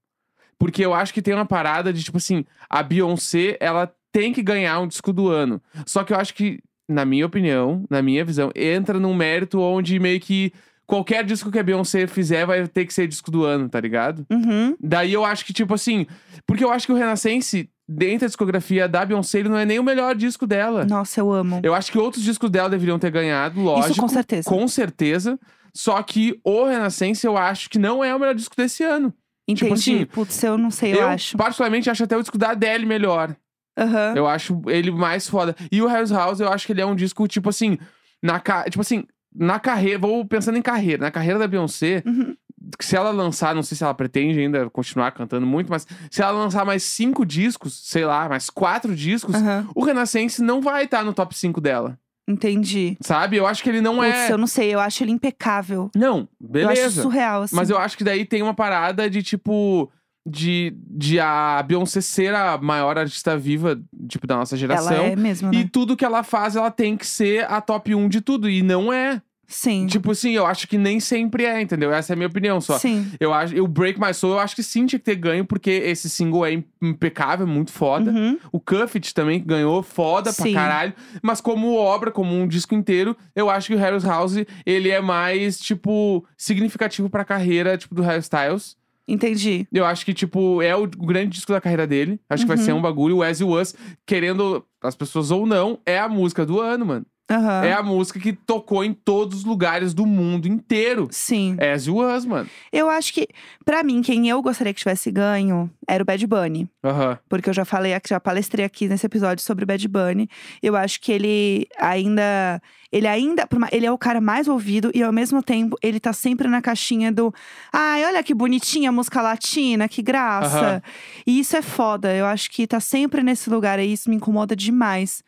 Porque 0.58 0.84
eu 0.84 0.94
acho 0.94 1.12
que 1.12 1.22
tem 1.22 1.34
uma 1.34 1.44
parada 1.44 1.92
de, 1.92 2.02
tipo 2.02 2.16
assim, 2.16 2.44
a 2.68 2.82
Beyoncé, 2.82 3.56
ela 3.60 3.92
tem 4.10 4.32
que 4.32 4.42
ganhar 4.42 4.80
um 4.80 4.88
disco 4.88 5.12
do 5.12 5.28
ano. 5.28 5.62
Só 5.86 6.02
que 6.02 6.12
eu 6.12 6.16
acho 6.16 6.34
que, 6.34 6.60
na 6.88 7.04
minha 7.04 7.26
opinião, 7.26 7.84
na 7.90 8.00
minha 8.00 8.24
visão, 8.24 8.50
entra 8.56 8.98
num 8.98 9.14
mérito 9.14 9.60
onde 9.60 9.98
meio 9.98 10.18
que 10.18 10.52
qualquer 10.88 11.22
disco 11.22 11.52
que 11.52 11.58
a 11.58 11.62
Beyoncé 11.62 12.06
fizer 12.06 12.46
vai 12.46 12.66
ter 12.66 12.86
que 12.86 12.94
ser 12.94 13.06
disco 13.06 13.30
do 13.30 13.44
ano, 13.44 13.68
tá 13.68 13.78
ligado? 13.78 14.26
Uhum. 14.30 14.74
Daí 14.80 15.12
eu 15.12 15.24
acho 15.24 15.44
que, 15.44 15.52
tipo 15.52 15.74
assim. 15.74 16.06
Porque 16.46 16.64
eu 16.64 16.72
acho 16.72 16.86
que 16.86 16.92
o 16.92 16.96
Renascense, 16.96 17.70
dentro 17.86 18.20
da 18.20 18.26
discografia 18.26 18.88
da 18.88 19.04
Beyoncé, 19.04 19.40
ele 19.40 19.50
não 19.50 19.58
é 19.58 19.66
nem 19.66 19.78
o 19.78 19.84
melhor 19.84 20.16
disco 20.16 20.46
dela. 20.46 20.86
Nossa, 20.86 21.20
eu 21.20 21.30
amo. 21.30 21.60
Eu 21.62 21.74
acho 21.74 21.92
que 21.92 21.98
outros 21.98 22.24
discos 22.24 22.50
dela 22.50 22.70
deveriam 22.70 22.98
ter 22.98 23.10
ganhado, 23.10 23.60
lógico. 23.60 23.92
Isso 23.92 24.00
com 24.00 24.08
certeza. 24.08 24.48
Com 24.48 24.66
certeza. 24.66 25.38
Só 25.74 26.02
que 26.02 26.40
o 26.42 26.64
Renascense 26.64 27.26
eu 27.26 27.36
acho 27.36 27.68
que 27.68 27.78
não 27.78 28.02
é 28.02 28.14
o 28.14 28.18
melhor 28.18 28.34
disco 28.34 28.56
desse 28.56 28.82
ano. 28.82 29.12
Entendi. 29.46 29.62
tipo 29.62 29.74
assim, 29.74 30.06
Putz, 30.06 30.42
eu 30.42 30.58
não 30.58 30.70
sei, 30.70 30.94
eu, 30.94 31.06
acho. 31.06 31.36
particularmente, 31.36 31.88
acho 31.88 32.04
até 32.04 32.16
o 32.16 32.20
disco 32.20 32.36
da 32.36 32.50
Adele 32.50 32.84
melhor. 32.84 33.34
Aham. 33.78 34.14
Eu 34.16 34.26
acho 34.26 34.60
ele 34.66 34.90
mais 34.90 35.28
foda. 35.28 35.54
E 35.70 35.80
o 35.80 35.86
Harry's 35.86 36.10
House, 36.10 36.40
eu 36.40 36.50
acho 36.50 36.66
que 36.66 36.72
ele 36.72 36.80
é 36.80 36.86
um 36.86 36.96
disco, 36.96 37.26
tipo 37.28 37.48
assim, 37.48 37.78
na 38.22 38.40
ca... 38.40 38.64
tipo 38.64 38.80
assim, 38.80 39.04
na 39.34 39.58
carreira, 39.60 39.98
vou 39.98 40.24
pensando 40.24 40.58
em 40.58 40.62
carreira, 40.62 41.02
na 41.02 41.10
carreira 41.10 41.38
da 41.38 41.46
Beyoncé, 41.46 42.02
Uhum. 42.06 42.34
se 42.80 42.96
ela 42.96 43.10
lançar, 43.10 43.54
não 43.54 43.62
sei 43.62 43.76
se 43.76 43.84
ela 43.84 43.94
pretende 43.94 44.38
ainda 44.40 44.68
continuar 44.70 45.10
cantando 45.12 45.46
muito, 45.46 45.70
mas 45.70 45.86
se 46.10 46.20
ela 46.22 46.32
lançar 46.32 46.64
mais 46.64 46.82
cinco 46.82 47.24
discos, 47.24 47.80
sei 47.88 48.04
lá, 48.04 48.28
mais 48.28 48.50
quatro 48.50 48.94
discos, 48.94 49.34
Aham. 49.36 49.68
o 49.74 49.84
Renascense 49.84 50.42
não 50.42 50.60
vai 50.60 50.84
estar 50.84 51.04
no 51.04 51.12
top 51.14 51.36
5 51.36 51.60
dela. 51.60 51.98
Entendi. 52.30 52.98
Sabe? 53.00 53.36
Eu 53.38 53.46
acho 53.46 53.62
que 53.62 53.70
ele 53.70 53.80
não 53.80 53.96
Putz, 53.96 54.14
é. 54.14 54.32
eu 54.32 54.36
não 54.36 54.46
sei, 54.46 54.74
eu 54.74 54.80
acho 54.80 55.02
ele 55.02 55.12
impecável. 55.12 55.90
Não, 55.96 56.28
Eu 56.38 56.68
acho 56.68 56.74
beleza. 56.76 57.02
surreal, 57.02 57.42
assim. 57.42 57.56
Mas 57.56 57.70
eu 57.70 57.78
acho 57.78 57.96
que 57.96 58.04
daí 58.04 58.26
tem 58.26 58.42
uma 58.42 58.52
parada 58.52 59.08
de 59.08 59.22
tipo. 59.22 59.90
De, 60.28 60.74
de 60.90 61.18
a 61.20 61.62
Beyoncé 61.66 62.00
ser 62.00 62.34
a 62.34 62.58
maior 62.58 62.98
artista 62.98 63.36
viva, 63.36 63.80
tipo, 64.08 64.26
da 64.26 64.36
nossa 64.36 64.56
geração. 64.56 64.92
Ela 64.92 65.06
é 65.06 65.16
mesmo, 65.16 65.50
né? 65.50 65.58
E 65.60 65.68
tudo 65.68 65.96
que 65.96 66.04
ela 66.04 66.22
faz, 66.22 66.54
ela 66.56 66.70
tem 66.70 66.96
que 66.96 67.06
ser 67.06 67.44
a 67.50 67.60
top 67.60 67.94
1 67.94 68.08
de 68.08 68.20
tudo. 68.20 68.48
E 68.48 68.62
não 68.62 68.92
é. 68.92 69.22
Sim. 69.50 69.86
Tipo 69.86 70.10
assim, 70.10 70.32
eu 70.32 70.44
acho 70.44 70.68
que 70.68 70.76
nem 70.76 71.00
sempre 71.00 71.46
é, 71.46 71.58
entendeu? 71.62 71.90
Essa 71.90 72.12
é 72.12 72.14
a 72.14 72.16
minha 72.16 72.26
opinião 72.28 72.60
só. 72.60 72.78
Sim. 72.78 73.10
Eu 73.18 73.32
acho, 73.32 73.56
o 73.62 73.66
Break 73.66 73.98
My 73.98 74.12
Soul, 74.12 74.34
eu 74.34 74.38
acho 74.40 74.54
que 74.54 74.62
sim 74.62 74.84
tinha 74.84 74.98
que 74.98 75.04
ter 75.06 75.14
ganho, 75.16 75.42
porque 75.42 75.70
esse 75.70 76.10
single 76.10 76.44
é 76.44 76.52
im- 76.52 76.64
impecável, 76.82 77.46
muito 77.46 77.72
foda. 77.72 78.10
Uhum. 78.10 78.38
O 78.52 78.60
Cuffit 78.60 79.14
também 79.14 79.42
ganhou, 79.42 79.82
foda 79.82 80.30
Sim. 80.32 80.52
pra 80.52 80.60
caralho. 80.60 80.92
Mas 81.22 81.40
como 81.40 81.74
obra, 81.76 82.10
como 82.10 82.34
um 82.34 82.46
disco 82.46 82.74
inteiro, 82.74 83.16
eu 83.34 83.48
acho 83.48 83.68
que 83.68 83.74
o 83.74 83.78
Harry's 83.78 84.04
House, 84.04 84.34
ele 84.66 84.90
é 84.90 85.00
mais, 85.00 85.58
tipo, 85.58 86.22
significativo 86.36 87.08
pra 87.08 87.24
carreira, 87.24 87.78
tipo, 87.78 87.94
do 87.94 88.02
Harry 88.02 88.20
Styles. 88.20 88.76
Entendi. 89.08 89.66
Eu 89.72 89.86
acho 89.86 90.04
que, 90.04 90.12
tipo, 90.12 90.60
é 90.60 90.76
o, 90.76 90.86
grande 90.86 91.30
disco 91.30 91.50
da 91.50 91.60
carreira 91.60 91.86
dele. 91.86 92.20
Acho 92.28 92.44
que 92.44 92.48
vai 92.48 92.58
Uhum. 92.58 92.62
ser 92.64 92.72
um 92.74 92.82
bagulho. 92.82 93.16
O 93.16 93.22
As 93.22 93.40
You 93.40 93.48
Was, 93.48 93.74
querendo 94.06 94.62
as 94.82 94.94
pessoas 94.94 95.30
ou 95.30 95.46
não, 95.46 95.80
é 95.86 95.98
a 95.98 96.08
música 96.08 96.44
do 96.44 96.60
ano, 96.60 96.84
mano. 96.84 97.06
Aham. 97.30 97.64
É 97.64 97.72
a 97.72 97.82
música 97.82 98.18
que 98.18 98.32
tocou 98.32 98.82
em 98.82 98.92
todos 98.94 99.38
os 99.40 99.44
lugares 99.44 99.92
do 99.92 100.06
mundo 100.06 100.48
inteiro. 100.48 101.08
Sim. 101.10 101.56
As 101.60 101.86
You 101.86 101.96
Was, 101.96 102.24
mano. 102.24 102.48
Eu 102.72 102.88
acho 102.88 103.12
que, 103.12 103.28
pra 103.64 103.82
mim, 103.82 104.00
quem 104.00 104.28
eu 104.28 104.40
gostaria 104.40 104.72
que 104.72 104.78
tivesse 104.78 105.10
ganho 105.10 105.70
era 105.86 106.02
o 106.02 106.06
Bad 106.06 106.26
Bunny. 106.26 106.68
Aham. 106.82 107.18
Porque 107.28 107.50
eu 107.50 107.54
já 107.54 107.64
falei, 107.64 107.92
aqui- 107.94 108.08
já 108.10 108.18
palestrei 108.20 108.64
aqui 108.64 108.88
nesse 108.88 109.04
episódio 109.06 109.44
sobre 109.44 109.64
o 109.64 109.66
Bad 109.66 109.86
Bunny. 109.88 110.28
Eu 110.62 110.74
acho 110.76 111.00
que 111.00 111.12
ele 111.12 111.66
ainda. 111.78 112.60
Ele 112.90 113.06
ainda. 113.06 113.46
Ele 113.70 113.84
é 113.84 113.92
o 113.92 113.98
cara 113.98 114.18
mais 114.20 114.48
ouvido 114.48 114.90
e 114.94 115.02
ao 115.02 115.12
mesmo 115.12 115.42
tempo 115.42 115.76
ele 115.82 116.00
tá 116.00 116.12
sempre 116.14 116.48
na 116.48 116.62
caixinha 116.62 117.12
do. 117.12 117.32
Ai, 117.70 118.04
olha 118.06 118.22
que 118.22 118.32
bonitinha 118.32 118.88
a 118.88 118.92
música 118.92 119.20
latina, 119.20 119.86
que 119.88 120.00
graça. 120.00 120.58
Aham. 120.58 120.82
E 121.26 121.38
isso 121.40 121.54
é 121.56 121.60
foda. 121.62 122.14
Eu 122.14 122.24
acho 122.24 122.50
que 122.50 122.66
tá 122.66 122.80
sempre 122.80 123.22
nesse 123.22 123.50
lugar 123.50 123.78
e 123.78 123.92
isso 123.92 124.08
me 124.08 124.16
incomoda 124.16 124.56
demais. 124.56 125.22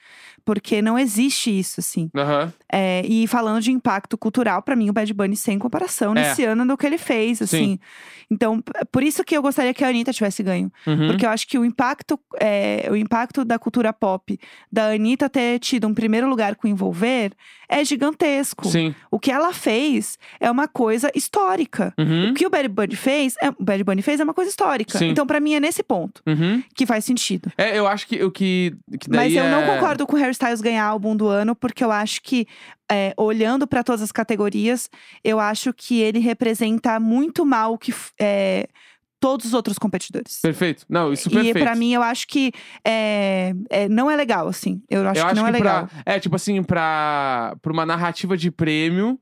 Porque 0.45 0.81
não 0.83 0.99
existe 0.99 1.57
isso, 1.57 1.81
assim. 1.81 2.11
Aham. 2.17 2.53
É, 2.73 3.03
e 3.07 3.27
falando 3.27 3.61
de 3.61 3.71
impacto 3.73 4.17
cultural, 4.17 4.63
pra 4.63 4.77
mim, 4.77 4.89
o 4.91 4.93
Bad 4.93 5.13
Bunny 5.13 5.37
sem 5.37 5.59
comparação 5.59 6.15
nesse 6.15 6.45
ano 6.45 6.67
do 6.67 6.77
que 6.77 6.87
ele 6.87 6.99
fez, 6.99 7.43
assim. 7.43 7.79
Então, 8.31 8.61
p- 8.61 8.73
por 8.93 9.03
isso 9.03 9.25
que 9.25 9.37
eu 9.37 9.43
gostaria 9.43 9.75
que 9.75 9.83
a 9.85 9.89
Anitta 9.89 10.13
tivesse 10.13 10.41
ganho. 10.43 10.71
Uhum. 10.87 11.09
Porque 11.09 11.27
eu 11.27 11.31
acho 11.31 11.49
que 11.49 11.59
o 11.59 11.65
impacto, 11.65 12.19
é, 12.41 12.87
o 12.91 12.95
impacto 12.97 13.45
da 13.45 13.59
cultura 13.59 13.93
pop, 13.93 14.39
da 14.71 14.91
Anitta 14.93 15.29
ter 15.29 15.59
tido 15.59 15.89
um 15.89 15.95
primeiro 15.95 16.29
lugar 16.29 16.55
com 16.55 16.69
Envolver, 16.69 17.33
é 17.69 17.85
gigantesco. 17.85 18.69
Sim. 18.69 18.95
O 19.11 19.19
que 19.19 19.31
ela 19.33 19.53
fez 19.53 20.17
é 20.39 20.49
uma 20.51 20.69
coisa 20.69 21.11
histórica. 21.15 21.93
Uhum. 21.99 22.31
O 22.31 22.35
que 22.35 22.47
o 22.47 22.51
Bad 22.51 22.69
Bunny 22.69 22.95
fez, 22.97 23.35
é, 23.43 23.49
o 23.51 23.57
Bad 23.59 23.83
Bunny 23.83 24.03
fez 24.03 24.21
é 24.21 24.25
uma 24.25 24.35
coisa 24.35 24.49
histórica. 24.51 24.97
Sim. 24.99 25.09
Então, 25.09 25.27
pra 25.27 25.41
mim, 25.41 25.55
é 25.55 25.61
nesse 25.61 25.83
ponto 25.83 26.23
Uhum. 26.27 26.63
que 26.75 26.87
faz 26.87 27.05
sentido. 27.05 27.51
É, 27.59 27.77
eu 27.77 27.87
acho 27.87 28.07
que 28.07 28.23
o 28.23 28.31
que, 28.31 28.75
que 29.01 29.11
Mas 29.11 29.35
eu 29.35 29.45
não 29.45 29.63
é- 29.63 29.67
concordo 29.75 30.07
com 30.07 30.17
o 30.17 30.19
Harry 30.19 30.30
Harry 30.31 30.35
Styles 30.35 30.61
ganhar 30.61 30.85
álbum 30.85 31.17
do 31.17 31.27
ano, 31.29 31.55
porque 31.57 31.83
eu 31.85 31.91
acho 31.91 32.21
que, 32.23 32.47
é, 32.91 33.13
olhando 33.17 33.67
pra 33.67 33.83
todas 33.83 34.03
as 34.03 34.13
categorias, 34.13 34.89
eu 35.25 35.39
acho 35.41 35.73
que 35.73 36.01
ele 36.01 36.19
representa 36.19 36.99
muito 37.01 37.45
mal 37.45 37.77
que 37.77 37.93
é, 38.21 38.69
todos 39.21 39.47
os 39.47 39.55
outros 39.55 39.79
competidores. 39.79 40.39
Perfeito. 40.41 40.85
Não, 40.89 41.13
isso 41.13 41.29
E 41.29 41.33
perfeito. 41.33 41.59
pra 41.61 41.75
mim, 41.75 41.93
eu 41.93 42.03
acho 42.03 42.27
que 42.27 42.53
é, 42.85 43.53
é, 43.69 43.89
não 43.89 44.11
é 44.11 44.17
legal, 44.17 44.49
assim. 44.49 44.83
Eu 44.89 45.01
acho 45.09 45.21
eu 45.21 45.25
que 45.25 45.31
acho 45.33 45.35
não 45.37 45.43
que 45.45 45.49
é 45.49 45.53
legal. 45.53 45.87
pra. 45.89 46.03
É, 46.15 46.19
tipo 46.21 46.37
assim, 46.37 46.63
pra, 46.63 47.55
pra 47.61 47.73
uma 47.73 47.85
narrativa 47.85 48.37
de 48.37 48.51
prêmio, 48.51 49.19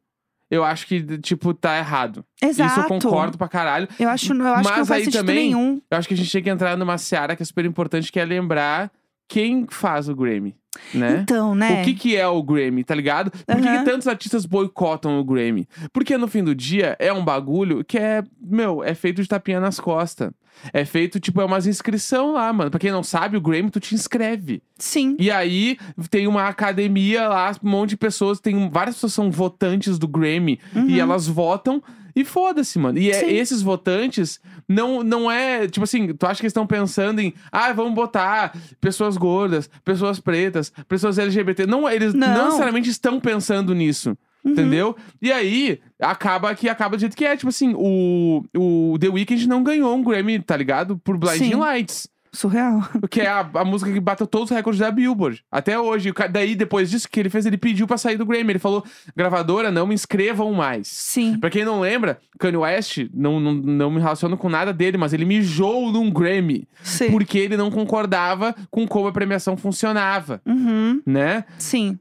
eu 0.51 0.65
acho 0.65 0.87
que, 0.87 1.19
tipo, 1.19 1.53
tá 1.53 1.77
errado. 1.77 2.25
Exato. 2.41 2.71
Isso 2.71 2.81
eu 2.81 2.85
concordo 2.89 3.37
pra 3.37 3.49
caralho. 3.49 3.87
Eu 3.99 4.09
acho, 4.09 4.33
eu 4.33 4.41
acho 4.55 4.63
que 4.63 4.69
não 4.71 4.77
Mas 4.79 4.89
faz 4.89 4.91
aí 5.07 5.11
também- 5.13 5.37
nenhum. 5.37 5.83
Eu 5.91 5.99
acho 5.99 6.09
que 6.09 6.15
a 6.15 6.17
gente 6.17 6.31
tem 6.33 6.43
que 6.43 6.49
entrar 6.51 6.77
numa 6.77 6.97
seara 6.97 7.35
que 7.37 7.43
é 7.43 7.47
super 7.47 7.65
importante, 7.65 8.11
que 8.13 8.19
é 8.21 8.25
lembrar 8.25 8.91
quem 9.29 9.67
faz 9.69 10.09
o 10.09 10.17
Grammy, 10.17 10.57
né? 10.95 11.21
Então, 11.23 11.55
né? 11.55 11.83
O 11.83 11.85
que, 11.85 11.95
que 11.95 12.17
é 12.17 12.27
o 12.27 12.43
Grammy, 12.43 12.83
tá 12.83 12.95
ligado? 12.95 13.31
Por 13.31 13.57
que, 13.57 13.63
que 13.63 13.69
Aham. 13.69 13.85
tantos 13.85 14.09
artistas 14.09 14.47
boicotam 14.47 15.21
o 15.21 15.25
Grammy? 15.25 15.69
Porque 15.93 16.17
no 16.17 16.27
fim 16.27 16.43
do 16.43 16.55
dia 16.55 16.97
é 16.99 17.13
um 17.13 17.25
bagulho 17.25 17.85
que 17.85 17.99
é, 17.99 18.23
meu, 18.41 18.83
é 18.83 18.95
feito 18.95 19.21
de 19.23 19.29
tapinha 19.29 19.61
nas 19.61 19.79
costas. 19.79 20.31
É 20.73 20.85
feito, 20.85 21.21
tipo, 21.21 21.41
é 21.41 21.45
umas 21.45 21.69
inscrição 21.69 22.33
lá, 22.33 22.53
mano. 22.53 22.69
Pra 22.69 22.81
quem 22.81 22.91
não 22.91 23.03
sabe, 23.05 23.37
o 23.37 23.41
Grammy 23.41 23.71
tu 23.71 23.79
te 23.79 23.95
inscreve. 23.95 24.61
Sim. 24.77 25.15
E 25.17 25.31
aí 25.31 25.79
tem 26.11 26.27
uma 26.27 26.49
academia 26.49 27.29
lá, 27.29 27.53
um 27.63 27.69
monte 27.71 27.91
de 27.91 27.97
pessoas, 27.97 28.41
tem 28.41 28.69
várias 28.69 28.97
pessoas 28.97 29.13
são 29.13 29.31
votantes 29.31 29.99
do 30.01 30.09
Grammy 30.09 30.59
Uhum. 30.75 30.89
e 30.89 30.99
elas 30.99 31.29
votam 31.29 31.81
e 32.21 32.25
foda-se, 32.25 32.79
mano. 32.79 32.99
E 32.99 33.11
é- 33.11 33.33
esses 33.33 33.63
votantes 33.63 34.41
não, 34.69 35.03
não 35.05 35.31
é, 35.31 35.69
tipo 35.69 35.85
assim, 35.85 36.13
tu 36.15 36.27
acha 36.27 36.41
que 36.41 36.47
eles 36.47 36.51
estão 36.51 36.67
pensando 36.67 37.21
em, 37.21 37.33
ah, 37.53 37.73
vamos 37.73 37.95
botar 37.95 38.57
pessoas 38.81 39.17
gordas, 39.17 39.71
pessoas 39.85 40.19
pretas, 40.19 40.73
pessoas 40.89 41.19
LGBT. 41.19 41.67
Não, 41.67 41.89
eles 41.89 42.13
não, 42.15 42.27
Não. 42.35 42.45
necessariamente 42.47 42.91
estão 42.91 43.21
pensando 43.21 43.75
nisso. 43.75 44.17
Uhum. 44.45 44.53
Entendeu? 44.53 44.97
E 45.21 45.31
aí, 45.33 45.81
acaba 46.01 46.55
que 46.55 46.69
acaba 46.69 46.97
do 46.97 47.01
jeito 47.01 47.17
que 47.17 47.25
é. 47.25 47.37
Tipo 47.37 47.49
assim, 47.51 47.73
o, 47.77 48.45
o 48.57 48.99
The 48.99 49.09
Weeknd 49.09 49.47
não 49.49 49.63
ganhou 49.63 49.95
um 49.95 50.03
Grammy, 50.03 50.41
tá 50.41 50.57
ligado? 50.57 50.97
Por 50.99 51.17
Blinding 51.17 51.51
Sim. 51.51 51.55
Lights. 51.55 52.09
Surreal. 52.33 52.83
Que 53.11 53.23
é 53.23 53.29
a, 53.29 53.49
a 53.55 53.65
música 53.65 53.93
que 53.93 54.01
bateu 54.01 54.27
todos 54.27 54.51
os 54.51 54.57
recordes 54.57 54.81
da 54.81 54.91
Billboard. 54.91 55.43
Até 55.51 55.79
hoje. 55.79 56.13
Daí, 56.31 56.55
depois 56.55 56.91
disso 56.91 57.09
que 57.11 57.19
ele 57.21 57.31
fez, 57.31 57.47
ele 57.47 57.57
pediu 57.57 57.87
pra 57.87 57.97
sair 57.99 58.17
do 58.17 58.27
Grammy. 58.27 58.51
Ele 58.53 58.59
falou: 58.59 58.85
gravadora, 59.17 59.71
não 59.71 59.87
me 59.87 59.95
inscrevam 59.95 60.53
mais. 60.53 60.89
Sim. 60.89 61.39
Pra 61.39 61.51
quem 61.51 61.65
não 61.65 61.81
lembra, 61.81 62.19
Kanye 62.39 62.57
West, 62.57 62.99
não, 63.15 63.39
não, 63.41 63.55
não 63.55 63.91
me 63.91 63.99
relaciono 64.01 64.37
com 64.37 64.49
nada 64.49 64.73
dele, 64.73 64.97
mas 64.99 65.13
ele 65.13 65.25
mijou 65.25 65.91
num 65.93 66.11
Grammy. 66.11 66.67
Sim. 66.83 67.11
Porque 67.11 67.39
ele 67.39 67.57
não 67.57 67.71
concordava 67.71 68.55
com 68.71 68.87
como 68.87 69.09
a 69.09 69.13
premiação 69.13 69.57
funcionava, 69.57 70.41
Uhum. 70.47 71.01
né? 71.07 71.45
Sim. 71.59 71.99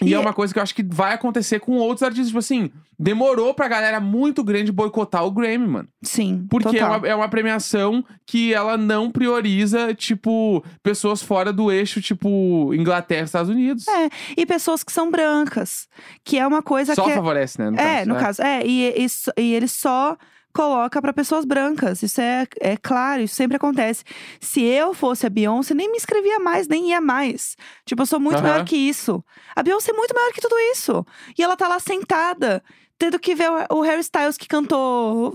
E, 0.00 0.08
E 0.10 0.14
é 0.14 0.16
é- 0.16 0.20
uma 0.20 0.32
coisa 0.32 0.52
que 0.52 0.58
eu 0.58 0.62
acho 0.62 0.74
que 0.74 0.82
vai 0.82 1.14
acontecer 1.14 1.60
com 1.60 1.72
outros 1.76 2.02
artistas. 2.02 2.28
Tipo 2.28 2.38
assim, 2.38 2.70
demorou 2.98 3.54
pra 3.54 3.68
galera 3.68 4.00
muito 4.00 4.42
grande 4.44 4.72
boicotar 4.72 5.24
o 5.24 5.30
Grammy, 5.30 5.66
mano. 5.66 5.88
Sim. 6.02 6.46
Porque 6.50 6.78
é 6.78 6.84
uma, 6.84 7.06
é 7.08 7.14
uma 7.14 7.28
premiação 7.28 8.04
que 8.26 8.52
ela 8.52 8.76
não 8.76 9.10
prioriza, 9.10 9.94
tipo, 9.94 10.64
pessoas 10.82 11.22
fora 11.22 11.52
do 11.52 11.70
eixo, 11.70 12.00
tipo, 12.00 12.72
Inglaterra 12.74 13.22
e 13.22 13.24
Estados 13.24 13.50
Unidos. 13.50 13.86
É, 13.88 14.08
e 14.36 14.44
pessoas 14.46 14.82
que 14.82 14.92
são 14.92 15.10
brancas. 15.10 15.86
Que 16.24 16.38
é 16.38 16.46
uma 16.46 16.62
coisa 16.62 16.94
Só 16.94 17.04
que. 17.04 17.10
é- 17.10 17.14
favorece, 17.14 17.58
né? 17.60 17.70
No 17.70 17.78
é, 17.78 17.96
caso, 17.98 18.08
no 18.08 18.14
caso. 18.16 18.42
É, 18.42 18.66
e, 18.66 19.04
e, 19.04 19.08
só- 19.08 19.32
e 19.36 19.54
ele 19.54 19.68
só 19.68 20.16
coloca 20.56 21.00
pra 21.02 21.12
pessoas 21.12 21.44
brancas. 21.44 22.02
Isso 22.02 22.20
é, 22.20 22.46
é 22.60 22.76
claro, 22.76 23.22
isso 23.22 23.34
sempre 23.34 23.56
acontece. 23.58 24.02
Se 24.40 24.62
eu 24.62 24.94
fosse 24.94 25.26
a 25.26 25.30
Beyoncé, 25.30 25.74
nem 25.74 25.90
me 25.90 25.96
inscrevia 25.98 26.38
mais, 26.38 26.66
nem 26.66 26.90
ia 26.90 27.00
mais. 27.00 27.56
Tipo, 27.84 28.02
eu 28.02 28.06
sou 28.06 28.18
muito 28.18 28.38
Aham. 28.38 28.48
maior 28.48 28.64
que 28.64 28.76
isso. 28.76 29.22
A 29.54 29.62
Beyoncé 29.62 29.90
é 29.90 29.94
muito 29.94 30.14
maior 30.14 30.32
que 30.32 30.40
tudo 30.40 30.56
isso. 30.72 31.04
E 31.38 31.42
ela 31.42 31.56
tá 31.56 31.68
lá 31.68 31.78
sentada, 31.78 32.62
tendo 32.98 33.18
que 33.18 33.34
ver 33.34 33.50
o, 33.70 33.80
Harry 33.82 34.00
Styles 34.00 34.38
que 34.38 34.48
cantou. 34.48 35.32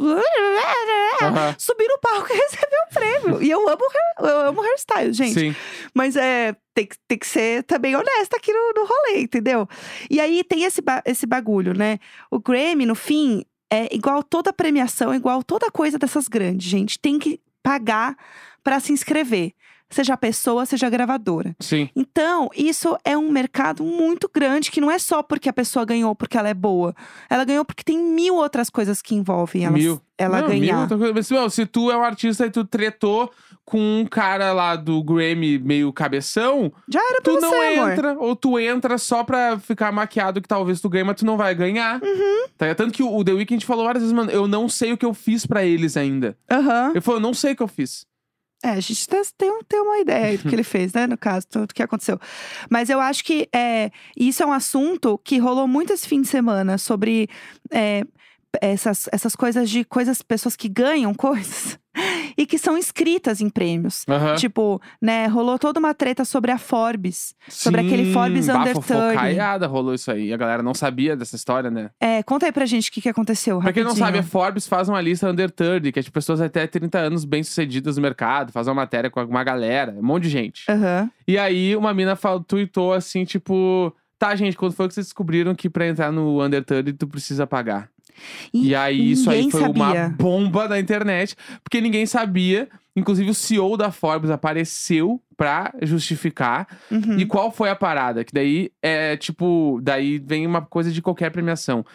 Aham. 1.21 1.55
Subir 1.57 1.88
no 1.88 1.99
palco 1.99 2.27
e 2.31 2.34
receber 2.38 2.77
o 2.89 2.93
prêmio. 2.93 3.43
E 3.43 3.49
eu 3.51 3.67
amo, 3.69 3.81
eu 4.19 4.39
amo 4.47 4.62
Harry 4.62 4.75
Styles, 4.79 5.15
gente. 5.15 5.34
Sim. 5.39 5.55
Mas 5.93 6.15
é, 6.15 6.55
tem, 6.73 6.88
que- 6.88 6.95
tem 7.07 7.17
que 7.17 7.27
ser 7.27 7.63
também 7.63 7.95
honesta 7.95 8.38
aqui 8.38 8.51
no, 8.51 8.73
no 8.75 8.86
rolê, 8.86 9.21
entendeu? 9.21 9.67
E 10.10 10.19
aí 10.19 10.43
tem 10.43 10.63
esse, 10.63 10.81
ba- 10.81 11.03
esse 11.05 11.25
bagulho, 11.25 11.73
né? 11.77 11.99
O 12.31 12.39
Grammy, 12.39 12.86
no 12.86 12.95
fim, 12.95 13.45
é 13.71 13.93
igual 13.95 14.21
toda 14.21 14.51
premiação, 14.51 15.15
igual 15.15 15.41
toda 15.43 15.71
coisa 15.71 15.97
dessas 15.97 16.27
grandes, 16.27 16.67
gente. 16.67 16.99
Tem 16.99 17.17
que 17.17 17.39
pagar 17.63 18.17
pra 18.63 18.79
se 18.79 18.91
inscrever. 18.91 19.53
Seja 19.91 20.13
a 20.13 20.17
pessoa, 20.17 20.65
seja 20.65 20.88
a 20.88 20.89
gravadora. 20.89 21.56
Sim. 21.60 21.89
Então, 21.95 22.49
isso 22.56 22.97
é 23.06 23.15
um 23.17 23.30
mercado 23.30 23.84
muito 23.84 24.30
grande, 24.34 24.71
que 24.71 24.82
não 24.82 24.89
é 24.89 24.97
só 24.97 25.21
porque 25.21 25.49
a 25.49 25.54
pessoa 25.54 25.86
ganhou 25.86 26.15
porque 26.15 26.38
ela 26.38 26.49
é 26.49 26.54
boa. 26.54 26.95
Ela 27.30 27.43
ganhou 27.43 27.63
porque 27.65 27.84
tem 27.84 27.97
mil 28.01 28.36
outras 28.36 28.69
coisas 28.69 29.01
que 29.01 29.13
envolvem 29.13 29.65
ela, 29.65 29.77
Mil. 29.77 30.01
ela 30.17 30.41
Não, 30.41 30.47
mil 30.49 30.60
ganhar. 30.60 30.88
coisa. 30.88 31.13
Mas, 31.13 31.30
meu, 31.30 31.49
se 31.49 31.65
tu 31.65 31.91
é 31.91 31.97
um 31.97 32.04
artista 32.04 32.45
e 32.45 32.49
tu 32.49 32.63
tretou 32.65 33.30
com 33.65 33.80
um 34.01 34.06
cara 34.06 34.51
lá 34.54 34.75
do 34.75 35.04
Grammy 35.04 35.60
meio 35.60 35.93
cabeção, 35.93 36.71
Já 36.88 36.99
era 36.99 37.21
pra 37.21 37.34
tu 37.34 37.39
você, 37.39 37.45
não 37.45 37.62
amor. 37.82 37.91
entra. 37.91 38.17
Ou 38.19 38.36
tu 38.36 38.60
entra 38.60 38.97
só 38.97 39.23
pra 39.23 39.60
ficar 39.60 39.91
maquiado 39.91 40.41
que 40.41 40.47
talvez 40.47 40.82
tu 40.82 40.89
ganhe, 40.89 41.04
mas 41.04 41.17
tu 41.17 41.25
não 41.25 41.38
vai 41.38 41.54
ganhar. 41.54 42.01
Uhum. 42.01 42.47
Tá? 42.58 42.65
ligado? 42.65 42.77
Tanto 42.77 42.93
que 42.93 43.04
o 43.04 43.23
The 43.23 43.34
Weeknd 43.34 43.65
falou 43.65 43.86
várias 43.86 44.04
vezes, 44.04 44.15
mano, 44.15 44.32
eu 44.32 44.47
não 44.47 44.67
sei 44.67 44.93
o 44.93 44.97
que 44.97 45.06
eu 45.06 45.13
fiz 45.13 45.45
pra 45.45 45.63
eles 45.63 45.95
ainda. 45.97 46.36
Aham. 46.49 46.89
Ele 46.91 47.01
falou, 47.01 47.19
eu 47.19 47.23
não 47.23 47.34
sei 47.34 47.54
o 47.54 47.56
que 47.56 47.63
eu 47.63 47.67
fiz. 47.67 48.06
É, 48.63 48.69
a 48.69 48.80
gente 48.80 49.08
tá- 49.08 49.21
tem, 49.38 49.60
tem 49.67 49.80
uma 49.82 49.97
ideia 50.00 50.38
do 50.38 50.47
que 50.47 50.54
ele 50.54 50.63
fez, 50.63 50.93
né? 50.93 51.08
No 51.08 51.17
caso, 51.17 51.47
do 51.52 51.74
que 51.74 51.82
aconteceu. 51.82 52.19
Mas 52.69 52.89
eu 52.89 53.00
acho 53.00 53.24
que 53.24 53.50
é, 53.54 53.89
isso 54.15 54.43
é 54.43 54.45
um 54.45 54.54
assunto 54.54 55.17
que 55.24 55.39
rolou 55.39 55.67
muito 55.67 55.93
esse 55.93 56.08
fim 56.08 56.21
de 56.21 56.28
semana 56.28 56.78
sobre 56.78 57.28
é, 57.71 58.04
essas, 58.62 59.10
essas 59.12 59.36
coisas 59.36 59.69
de 59.69 59.84
coisas, 59.84 60.21
pessoas 60.21 60.56
que 60.56 60.69
ganham 60.69 61.13
coisas 61.15 61.80
e 62.38 62.45
que 62.45 62.58
são 62.58 62.77
inscritas 62.77 63.41
em 63.41 63.49
prêmios. 63.49 64.06
Aham. 64.10 64.36
Tipo, 64.36 64.82
né, 65.01 65.27
rolou 65.27 65.60
toda 65.60 65.80
uma 65.80 65.93
treta 65.93 66.23
sobre 66.25 66.51
a 66.51 66.58
Forbes. 66.58 67.36
sobre 67.49 67.82
aquele 67.82 68.06
Sim, 68.06 68.13
Forbes 68.13 68.47
bah, 68.47 68.60
Under 68.62 68.73
30. 68.73 68.82
fofocaiada 68.82 69.67
rolou 69.67 69.93
isso 69.93 70.12
aí. 70.12 70.34
A 70.34 70.38
galera 70.38 70.63
não 70.63 70.73
sabia 70.73 71.15
dessa 71.15 71.36
história, 71.36 71.69
né? 71.69 71.89
É, 71.99 72.23
conta 72.23 72.45
aí 72.45 72.51
pra 72.51 72.65
gente 72.65 72.89
o 72.89 72.93
que, 72.93 73.01
que 73.01 73.10
aconteceu. 73.10 73.60
Pra 73.60 73.73
quem 73.73 73.84
não 73.84 73.95
sabe, 73.95 74.19
a. 74.19 74.23
Forbes 74.23 74.67
faz 74.67 74.88
uma 74.88 75.01
lista 75.01 75.30
under 75.30 75.51
30, 75.51 75.91
que 75.91 75.99
é 75.99 76.01
de 76.01 76.12
pessoas 76.12 76.41
até 76.41 76.65
30 76.65 76.97
anos 76.97 77.25
bem-sucedidas 77.25 77.97
no 77.97 78.01
mercado, 78.01 78.51
faz 78.51 78.67
uma 78.67 78.75
matéria 78.75 79.10
com 79.10 79.21
uma 79.23 79.43
galera, 79.43 79.93
um 79.97 80.04
monte 80.04 80.23
de 80.23 80.30
gente. 80.30 80.63
Aham. 80.69 81.10
E 81.27 81.38
aí, 81.38 81.75
uma 81.75 81.93
mina 81.93 82.15
fal- 82.15 82.39
tweetou 82.39 82.93
assim, 82.93 83.23
tipo... 83.25 83.95
Tá, 84.17 84.36
gente, 84.36 84.56
quando 84.56 84.73
foi 84.73 84.88
que 84.88 84.93
vocês 84.93 85.08
descobriram 85.08 85.56
que 85.56 85.67
pra 85.67 85.88
entrar 85.88 86.12
no 86.12 86.43
under 86.43 86.63
30 86.63 86.93
tu 86.93 87.08
precisa 87.08 87.47
pagar? 87.47 87.89
E, 88.54 88.76
aí, 88.76 89.12
isso 89.12 89.30
aí 89.30 89.50
foi 89.50 89.62
uma 89.63 89.88
sabia. 89.88 90.15
bomba 90.17 90.67
na 90.67 90.80
internet, 90.80 91.36
porque 91.63 91.82
ninguém 91.82 92.06
sabia. 92.06 92.69
Inclusive, 92.95 93.30
o 93.30 93.34
CEO 93.34 93.78
da 93.78 93.89
Forbes 93.89 94.30
apareceu 94.30 95.21
pra 95.38 95.74
justificar. 95.82 96.67
Uhum. 96.91 97.17
E 97.17 97.26
qual 97.26 97.52
foi 97.52 97.69
a 97.69 97.76
parada? 97.76 98.24
Que 98.24 98.34
daí 98.34 98.69
é 98.82 99.15
tipo, 99.15 99.80
daí 99.82 100.19
vem 100.19 100.45
uma 100.45 100.62
coisa 100.62 100.91
de 100.91 101.02
qualquer 101.02 101.32
premiação. 101.32 101.86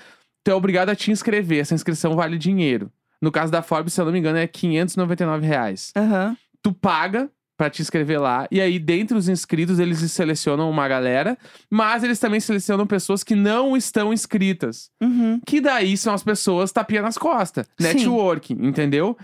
Tu 0.43 0.51
é 0.51 0.55
obrigado 0.55 0.89
a 0.89 0.97
te 0.97 1.11
inscrever, 1.11 1.61
essa 1.61 1.75
inscrição 1.75 2.15
vale 2.15 2.39
dinheiro. 2.39 2.91
No 3.21 3.31
caso 3.33 3.53
da 3.53 3.63
Forbes, 3.63 3.93
se 3.93 4.01
eu 4.01 4.05
não 4.05 4.13
me 4.13 4.19
engano, 4.19 4.39
é 4.39 4.47
599 4.47 5.47
reais. 5.47 5.93
Aham. 5.97 6.37
Tu 6.63 6.73
paga 6.73 7.31
pra 7.57 7.71
te 7.71 7.81
inscrever 7.81 8.21
lá, 8.21 8.47
e 8.51 8.61
aí, 8.61 8.79
dentre 8.79 9.17
os 9.17 9.29
inscritos, 9.29 9.79
eles 9.79 9.99
selecionam 10.13 10.69
uma 10.69 10.87
galera, 10.87 11.39
mas 11.71 12.05
eles 12.05 12.19
também 12.19 12.39
selecionam 12.39 12.87
pessoas 12.87 13.25
que 13.25 13.35
não 13.35 13.77
estão 13.77 14.13
inscritas. 14.13 14.91
Uhum. 15.03 15.41
Que 15.47 15.61
daí 15.61 15.97
são 15.97 16.13
as 16.13 16.23
pessoas 16.23 16.71
tapinha 16.71 17.03
nas 17.03 17.17
costas. 17.17 17.67
Sim. 17.81 17.89
Networking, 17.89 18.59
entendeu? 18.61 19.17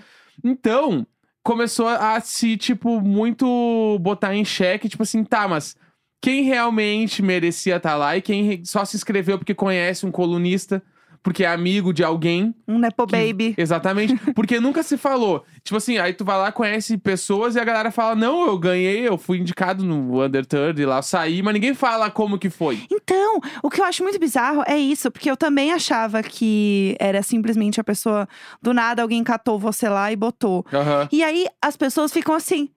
Então, 0.42 1.06
começou 1.42 1.88
a 1.88 2.20
se, 2.20 2.56
tipo, 2.56 3.00
muito 3.00 3.98
botar 4.00 4.34
em 4.34 4.44
xeque, 4.44 4.88
tipo 4.88 5.02
assim, 5.02 5.22
tá, 5.24 5.46
mas 5.46 5.76
quem 6.22 6.44
realmente 6.44 7.20
merecia 7.20 7.76
estar 7.76 7.96
lá 7.96 8.16
e 8.16 8.22
quem 8.22 8.64
só 8.64 8.84
se 8.84 8.96
inscreveu 8.96 9.38
porque 9.38 9.54
conhece 9.54 10.06
um 10.06 10.10
colunista, 10.10 10.82
porque 11.22 11.44
é 11.44 11.46
amigo 11.48 11.92
de 11.92 12.02
alguém. 12.02 12.54
Um 12.66 12.78
Nepo 12.78 13.06
que- 13.06 13.12
Baby. 13.16 13.54
Exatamente. 13.56 14.16
Porque 14.34 14.58
nunca 14.58 14.82
se 14.82 14.96
falou. 14.96 15.44
Tipo 15.62 15.76
assim, 15.76 15.98
aí 15.98 16.12
tu 16.12 16.24
vai 16.24 16.36
lá, 16.36 16.50
conhece 16.50 16.98
pessoas 16.98 17.54
e 17.54 17.60
a 17.60 17.64
galera 17.64 17.90
fala: 17.90 18.14
Não, 18.14 18.46
eu 18.46 18.58
ganhei, 18.58 19.06
eu 19.06 19.16
fui 19.16 19.38
indicado 19.38 19.84
no 19.84 20.22
Under 20.24 20.44
30 20.44 20.86
lá, 20.86 20.98
eu 20.98 21.02
saí, 21.02 21.42
mas 21.42 21.54
ninguém 21.54 21.74
fala 21.74 22.10
como 22.10 22.38
que 22.38 22.50
foi. 22.50 22.82
Então, 22.90 23.38
o 23.62 23.70
que 23.70 23.80
eu 23.80 23.84
acho 23.84 24.02
muito 24.02 24.18
bizarro 24.18 24.62
é 24.66 24.76
isso, 24.76 25.10
porque 25.10 25.30
eu 25.30 25.36
também 25.36 25.72
achava 25.72 26.22
que 26.22 26.96
era 26.98 27.22
simplesmente 27.22 27.80
a 27.80 27.84
pessoa, 27.84 28.28
do 28.60 28.74
nada, 28.74 29.02
alguém 29.02 29.22
catou 29.22 29.58
você 29.58 29.88
lá 29.88 30.10
e 30.10 30.16
botou. 30.16 30.64
Aham. 30.72 31.08
E 31.12 31.22
aí 31.22 31.46
as 31.62 31.76
pessoas 31.76 32.12
ficam 32.12 32.34
assim, 32.34 32.68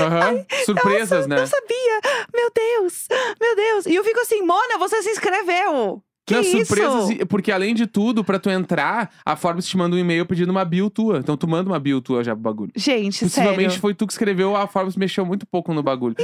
Aham. 0.00 0.44
Surpresas, 0.64 1.26
né? 1.26 1.36
não 1.36 1.46
sabia, 1.46 2.00
meu 2.34 2.50
Deus, 2.54 3.06
meu 3.38 3.54
Deus. 3.54 3.86
E 3.86 3.94
eu 3.94 4.02
fico 4.02 4.20
assim, 4.20 4.40
Mona, 4.40 4.78
você 4.78 5.02
se 5.02 5.10
inscreveu. 5.10 6.02
Que 6.24 6.34
Não, 6.34 6.40
isso? 6.40 6.64
surpresas, 6.66 7.16
porque 7.28 7.50
além 7.50 7.74
de 7.74 7.86
tudo, 7.86 8.22
pra 8.22 8.38
tu 8.38 8.48
entrar, 8.48 9.10
a 9.26 9.34
Forbes 9.34 9.66
te 9.66 9.76
manda 9.76 9.96
um 9.96 9.98
e-mail 9.98 10.24
pedindo 10.24 10.50
uma 10.50 10.64
bio 10.64 10.88
tua. 10.88 11.18
Então 11.18 11.36
tu 11.36 11.48
manda 11.48 11.68
uma 11.68 11.80
bio 11.80 12.00
tua 12.00 12.22
já 12.22 12.32
pro 12.32 12.42
bagulho. 12.42 12.70
Gente, 12.76 13.24
Possivelmente 13.24 13.70
sério. 13.70 13.80
foi 13.80 13.92
tu 13.94 14.06
que 14.06 14.12
escreveu, 14.12 14.54
a 14.56 14.66
Forbes 14.68 14.94
mexeu 14.96 15.26
muito 15.26 15.44
pouco 15.46 15.74
no 15.74 15.82
bagulho. 15.82 16.14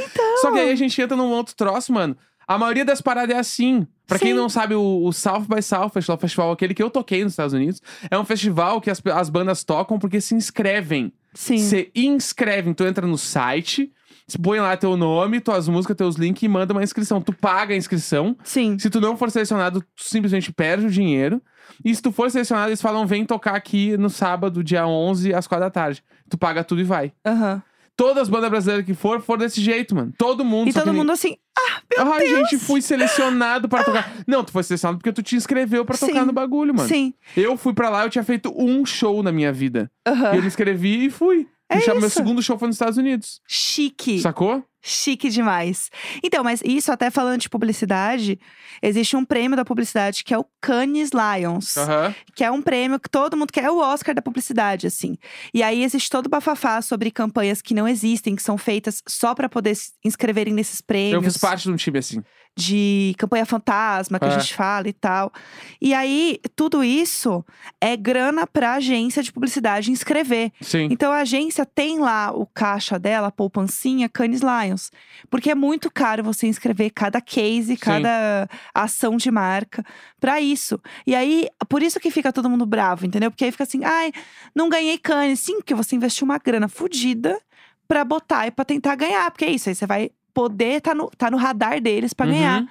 Só 0.41 0.53
que 0.53 0.59
aí 0.59 0.71
a 0.71 0.77
gente 0.77 1.01
entra 1.03 1.17
num 1.17 1.31
outro 1.33 1.55
troço, 1.57 1.93
mano. 1.93 2.17
A 2.47 2.57
maioria 2.57 2.85
das 2.85 3.01
paradas 3.01 3.37
é 3.37 3.39
assim. 3.39 3.87
Pra 4.07 4.19
quem 4.19 4.29
Sim. 4.29 4.35
não 4.39 4.49
sabe, 4.49 4.75
o, 4.75 5.05
o 5.05 5.13
South 5.13 5.43
by 5.43 5.61
Southwest, 5.61 6.09
o 6.09 6.17
festival 6.17 6.51
aquele 6.53 6.73
que 6.73 6.83
eu 6.83 6.89
toquei 6.89 7.23
nos 7.23 7.33
Estados 7.35 7.53
Unidos, 7.53 7.83
é 8.11 8.19
um 8.19 8.25
festival 8.25 8.81
que 8.81 8.91
as, 8.91 9.03
as 9.13 9.29
bandas 9.29 9.65
tocam 9.65 9.99
porque 9.99 10.19
se 10.21 10.35
inscrevem. 10.35 11.13
Sim. 11.35 11.59
Você 11.59 11.91
inscreve, 11.95 12.73
tu 12.73 12.85
entra 12.85 13.07
no 13.07 13.19
site, 13.19 13.93
põe 14.37 14.59
lá 14.61 14.77
teu 14.77 14.97
nome, 14.97 15.41
tuas 15.41 15.69
músicas, 15.69 15.97
teus 15.97 16.17
links 16.17 16.43
e 16.43 16.49
manda 16.49 16.75
uma 16.75 16.83
inscrição. 16.83 17.21
Tu 17.23 17.33
paga 17.33 17.73
a 17.73 17.77
inscrição. 17.77 18.37
Sim. 18.43 18.79
Se 18.79 18.91
tu 18.91 19.01
não 19.01 19.17
for 19.17 19.31
selecionado, 19.31 19.81
tu 19.97 20.05
simplesmente 20.05 20.53
perde 20.53 20.87
o 20.87 20.91
dinheiro. 20.91 21.41
E 21.85 21.95
se 21.95 22.03
tu 22.03 22.11
for 22.13 22.31
selecionado, 22.31 22.69
eles 22.71 22.83
falam: 22.83 23.07
vem 23.07 23.25
tocar 23.25 23.55
aqui 23.55 23.97
no 23.97 24.11
sábado, 24.11 24.63
dia 24.65 24.87
11, 24.87 25.33
às 25.33 25.47
4 25.47 25.65
da 25.67 25.71
tarde. 25.71 26.03
Tu 26.29 26.37
paga 26.37 26.65
tudo 26.65 26.81
e 26.81 26.85
vai. 26.85 27.13
Aham. 27.25 27.63
Todas 27.97 28.23
as 28.25 28.29
bandas 28.29 28.49
brasileiras 28.49 28.87
que 28.87 28.95
for, 28.95 29.21
foram 29.21 29.41
desse 29.41 29.61
jeito, 29.61 29.93
mano. 29.93 30.13
Todo 30.17 30.45
mundo. 30.45 30.69
E 30.69 30.73
todo 30.73 30.85
que 30.85 30.91
nem- 30.91 30.99
mundo 31.01 31.11
assim, 31.11 31.37
ah, 31.59 31.81
meu 31.97 32.13
Ai, 32.13 32.21
Deus. 32.21 32.49
gente, 32.51 32.59
fui 32.59 32.81
selecionado 32.81 33.69
pra 33.69 33.83
tocar. 33.83 34.13
Não, 34.25 34.45
tu 34.45 34.53
foi 34.53 34.63
selecionado 34.63 34.99
porque 34.99 35.13
tu 35.13 35.21
te 35.21 35.35
inscreveu 35.35 35.85
pra 35.85 35.99
tocar 35.99 36.25
no 36.25 36.33
bagulho, 36.33 36.73
mano. 36.73 36.89
Sim. 36.89 37.13
Eu 37.37 37.57
fui 37.57 37.73
pra 37.75 37.89
lá, 37.89 38.05
eu 38.05 38.11
tinha 38.11 38.23
feito 38.23 38.55
um 38.57 38.87
show 38.87 39.21
na 39.21 39.33
minha 39.33 39.53
vida. 39.53 39.91
E 40.07 40.37
eu 40.37 40.41
me 40.43 40.47
inscrevi 40.47 41.07
e 41.07 41.11
fui. 41.11 41.49
É 41.71 41.81
chama- 41.81 42.01
Meu 42.01 42.09
isso. 42.09 42.17
segundo 42.17 42.43
show 42.43 42.59
foi 42.59 42.69
nos 42.69 42.77
Estados 42.77 42.97
Unidos. 42.97 43.41
Chique. 43.47 44.21
Sacou? 44.21 44.65
Chique 44.81 45.29
demais. 45.29 45.91
Então, 46.23 46.45
mas 46.45 46.63
isso 46.65 46.93
até 46.93 47.11
falando 47.11 47.41
de 47.41 47.49
publicidade, 47.49 48.39
existe 48.81 49.17
um 49.17 49.25
prêmio 49.25 49.57
da 49.57 49.65
publicidade 49.65 50.23
que 50.23 50.33
é 50.33 50.39
o 50.39 50.47
Cannes 50.61 51.11
Lions. 51.13 51.77
Aham. 51.77 52.15
Que 52.35 52.45
é 52.45 52.51
um 52.51 52.63
prêmio 52.63 53.01
que 53.01 53.11
todo 53.11 53.37
mundo 53.37 53.53
quer, 53.53 53.65
é 53.65 53.71
o 53.71 53.79
Oscar 53.79 54.15
da 54.15 54.23
publicidade, 54.23 54.87
assim. 54.87 55.17
E 55.53 55.63
aí 55.63 55.83
existe 55.83 56.09
todo 56.09 56.27
o 56.27 56.31
bafafá 56.31 56.81
sobre 56.81 57.11
campanhas 57.11 57.61
que 57.61 57.75
não 57.75 57.89
existem, 57.89 58.37
que 58.37 58.43
são 58.43 58.57
feitas 58.57 59.03
só 59.09 59.35
pra 59.35 59.49
poder 59.49 59.75
se 59.75 59.93
inscreverem 60.05 60.55
nesses 60.55 60.79
Eu 60.81 60.85
prêmios. 60.87 61.25
fiz 61.25 61.37
parte 61.39 61.65
de 61.65 61.71
um 61.73 61.77
time 61.77 61.99
assim. 61.99 62.23
de 62.57 63.15
campanha 63.19 63.47
fantasma 63.47 64.19
que 64.19 64.25
É. 64.25 64.29
a 64.29 64.39
gente 64.39 64.53
fala 64.53 64.89
e 64.89 64.93
tal. 64.93 65.33
E 65.81 65.95
aí, 65.95 66.41
tudo 66.57 66.83
isso 66.83 67.45
é 67.81 67.97
grana 67.97 68.49
pra 68.49 68.75
agência 68.75 69.23
de 69.23 69.31
publicidade 69.33 69.93
inscrever. 69.93 70.51
Sim. 70.61 70.89
Então 70.91 71.13
a 71.13 71.19
agência 71.21 71.65
tem 71.65 72.01
lá 72.01 72.33
o 72.33 72.45
caixa 72.47 72.99
dela, 72.99 73.29
a 73.29 73.31
poupancinha 73.31 74.09
Cannes 74.09 74.41
Lions. 74.41 74.68
Porque 75.31 75.51
é 75.51 75.55
muito 75.55 75.91
caro 75.91 76.23
você 76.25 76.47
inscrever 76.47 76.91
cada 76.93 77.21
case, 77.21 77.77
cada 77.77 78.49
ação 78.75 79.17
de 79.17 79.31
marca 79.31 79.85
pra 80.21 80.41
isso. 80.41 80.81
E 81.07 81.15
aí, 81.15 81.49
por 81.69 81.83
isso 81.83 81.99
que 82.01 82.11
fica 82.11 82.33
todo 82.33 82.49
mundo 82.51 82.67
bravo, 82.67 83.07
entendeu? 83.07 83.31
Porque 83.31 83.45
aí 83.45 83.53
fica 83.53 83.65
assim, 83.65 83.85
ai, 83.85 84.13
não 84.55 84.69
ganhei 84.69 84.99
Cannes. 84.99 85.41
Sim, 85.41 85.57
porque 85.57 85.75
você 85.75 85.97
investiu 85.97 86.25
uma 86.25 86.39
grana 86.39 86.69
fodida 86.69 87.39
pra 87.87 88.05
botar 88.05 88.47
e 88.47 88.51
pra 88.51 88.65
tentar 88.65 88.95
ganhar. 88.95 89.31
Porque 89.31 89.45
é 89.45 89.51
isso, 89.51 89.69
aí 89.69 89.75
você 89.75 89.87
vai 89.87 90.11
poder 90.35 90.81
tá 90.81 90.95
no, 90.95 91.11
tá 91.17 91.31
no 91.31 91.37
radar 91.37 91.81
deles 91.81 92.13
pra 92.13 92.27
Uhum. 92.27 92.33
ganhar. 92.33 92.65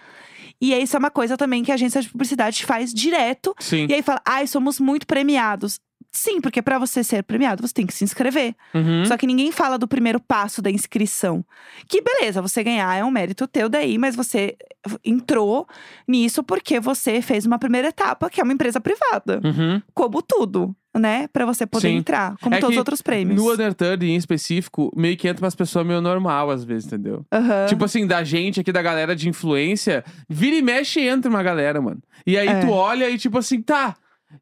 E 0.60 0.74
isso 0.74 0.96
é 0.96 1.00
uma 1.00 1.12
coisa 1.12 1.38
também 1.38 1.64
que 1.64 1.72
a 1.72 1.76
agência 1.76 2.02
de 2.02 2.10
publicidade 2.10 2.66
faz 2.66 2.94
direto. 2.94 3.54
Sim. 3.60 3.86
E 3.90 3.94
aí 3.94 4.02
fala, 4.02 4.22
ai, 4.26 4.48
somos 4.48 4.80
muito 4.80 5.06
premiados. 5.06 5.80
Sim, 6.18 6.42
porque 6.42 6.64
pra 6.64 6.80
você 6.80 7.04
ser 7.04 7.22
premiado, 7.22 7.62
você 7.62 7.72
tem 7.72 7.86
que 7.86 7.94
se 7.94 8.04
inscrever. 8.04 8.56
Uhum. 8.74 9.06
Só 9.06 9.16
que 9.16 9.28
ninguém 9.28 9.52
fala 9.52 9.78
do 9.78 9.88
primeiro 9.88 10.20
passo 10.20 10.64
da 10.64 10.72
inscrição. 10.72 11.46
Que 11.88 12.02
beleza, 12.02 12.42
você 12.42 12.64
ganhar 12.64 12.92
é 12.98 13.04
um 13.06 13.12
mérito 13.12 13.48
teu 13.48 13.70
daí, 13.70 14.00
mas 14.00 14.16
você 14.16 14.58
entrou 15.06 15.68
nisso 16.08 16.42
porque 16.44 16.80
você 16.80 17.22
fez 17.22 17.46
uma 17.46 17.60
primeira 17.60 17.90
etapa, 17.90 18.32
que 18.32 18.42
é 18.42 18.44
uma 18.44 18.52
empresa 18.52 18.82
privada. 18.82 19.40
Uhum. 19.44 19.80
Como 19.94 20.24
tudo, 20.24 20.76
né? 20.96 21.28
Pra 21.28 21.46
você 21.46 21.68
poder 21.68 21.90
Sim. 21.90 21.98
entrar, 21.98 22.36
como 22.42 22.56
É 22.56 22.60
todos 22.60 22.74
os 22.74 22.80
outros 22.80 23.02
prêmios. 23.04 23.40
No 23.40 23.54
Undertale, 23.54 24.10
em 24.10 24.16
específico, 24.16 24.92
meio 24.98 25.16
que 25.16 25.28
entra 25.28 25.46
umas 25.46 25.54
pessoas 25.56 25.86
meio 25.86 26.02
normal, 26.02 26.50
às 26.50 26.64
vezes, 26.64 26.88
entendeu? 26.88 27.24
Aham. 27.32 27.68
Tipo 27.68 27.86
assim, 27.86 28.08
da 28.08 28.24
gente 28.24 28.60
aqui, 28.60 28.72
da 28.72 28.82
galera 28.82 29.16
de 29.16 29.30
influência, 29.30 30.04
vira 30.28 30.56
e 30.56 30.64
mexe 30.64 31.00
e 31.00 31.08
entra 31.08 31.30
uma 31.30 31.44
galera, 31.44 31.80
mano. 31.80 32.02
E 32.26 32.36
aí 32.36 32.48
É. 32.48 32.60
tu 32.62 32.72
olha 32.72 33.08
e 33.08 33.20
tipo 33.20 33.38
assim, 33.38 33.62
tá. 33.62 33.96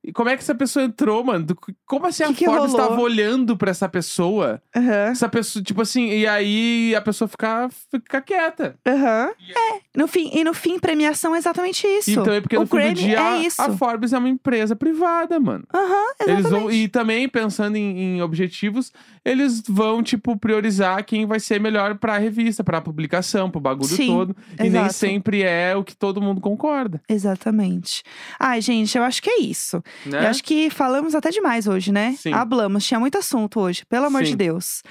E 0.03 0.11
como 0.11 0.29
é 0.29 0.35
que 0.35 0.41
essa 0.41 0.55
pessoa 0.55 0.83
entrou, 0.85 1.23
mano? 1.23 1.45
Como 1.85 2.07
assim 2.07 2.23
a 2.23 2.27
Que 2.27 2.33
que 2.35 2.45
Forbes 2.45 2.71
rolou? 2.71 2.87
tava 2.89 3.01
olhando 3.01 3.55
pra 3.55 3.69
essa 3.71 3.87
pessoa? 3.87 4.61
Aham. 4.75 5.09
Essa 5.11 5.29
pessoa, 5.29 5.63
tipo 5.63 5.81
assim, 5.81 6.09
e 6.09 6.27
aí 6.27 6.95
a 6.95 7.01
pessoa 7.01 7.27
fica, 7.27 7.69
fica 7.91 8.21
quieta. 8.21 8.77
Aham. 8.87 9.31
É. 9.55 9.84
No 9.95 10.07
fim, 10.07 10.29
e 10.33 10.43
no 10.43 10.53
fim, 10.53 10.77
premiação 10.79 11.33
é 11.35 11.37
exatamente 11.37 11.85
isso. 11.87 12.11
Então 12.11 12.33
é 12.33 12.41
porque 12.41 12.57
o 12.57 12.61
no 12.61 12.67
fim 12.67 12.77
do 12.89 12.93
dia 12.93 13.15
é 13.17 13.19
a- 13.19 13.37
isso. 13.39 13.61
a 13.61 13.69
Forbes 13.71 14.13
é 14.13 14.17
uma 14.17 14.29
empresa 14.29 14.75
privada, 14.75 15.39
mano. 15.39 15.63
Aham, 15.73 16.05
Eles 16.21 16.39
exatamente. 16.39 16.49
vão, 16.63 16.71
e 16.71 16.87
também 16.87 17.29
pensando 17.29 17.75
em, 17.75 18.15
em 18.17 18.21
objetivos, 18.21 18.91
eles 19.23 19.61
vão, 19.67 20.03
tipo, 20.03 20.37
priorizar 20.37 21.03
quem 21.05 21.25
vai 21.25 21.39
ser 21.39 21.59
melhor 21.59 21.95
pra 21.95 22.17
revista, 22.17 22.63
pra 22.63 22.81
publicação, 22.81 23.49
pro 23.49 23.59
bagulho 23.59 23.87
Sim, 23.87 24.07
todo. 24.07 24.35
E 24.59 24.69
nem 24.69 24.89
sempre 24.89 25.41
é 25.43 25.75
o 25.75 25.83
que 25.83 25.95
todo 25.95 26.21
mundo 26.21 26.41
concorda. 26.41 27.01
Exatamente. 27.09 28.03
Ai, 28.39 28.61
gente, 28.61 28.97
eu 28.97 29.03
acho 29.03 29.21
que 29.21 29.29
é 29.29 29.39
isso. 29.41 29.83
Né? 30.05 30.25
Eu 30.25 30.29
acho 30.29 30.43
que 30.43 30.69
falamos 30.69 31.15
até 31.15 31.29
demais 31.29 31.67
hoje, 31.67 31.91
né? 31.91 32.15
Sim. 32.17 32.33
Hablamos, 32.33 32.85
tinha 32.85 32.99
muito 32.99 33.17
assunto 33.17 33.59
hoje, 33.59 33.85
pelo 33.85 34.05
amor 34.05 34.23
de 34.23 34.31
Sim. 34.31 34.37
Deus. 34.37 34.83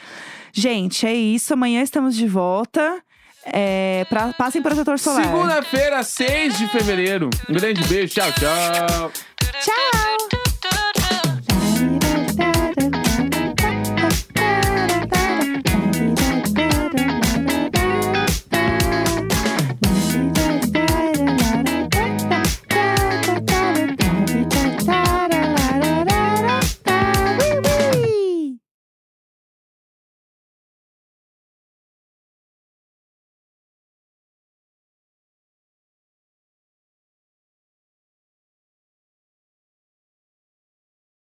Gente, 0.53 1.07
é 1.07 1.15
isso. 1.15 1.53
Amanhã 1.53 1.83
estamos 1.83 2.15
de 2.17 2.27
volta. 2.27 3.03
É, 3.47 4.07
pra, 4.09 4.33
passem 4.33 4.63
protetor 4.63 4.99
solar. 4.99 5.25
Segunda-feira, 5.25 6.03
6 6.03 6.59
de 6.59 6.69
fevereiro. 6.69 7.31
Um 7.49 7.53
grande 7.53 7.83
beijo. 7.85 8.15
Tchau, 8.15 8.33
tchau. 8.33 9.13
Tchau! 9.61 10.34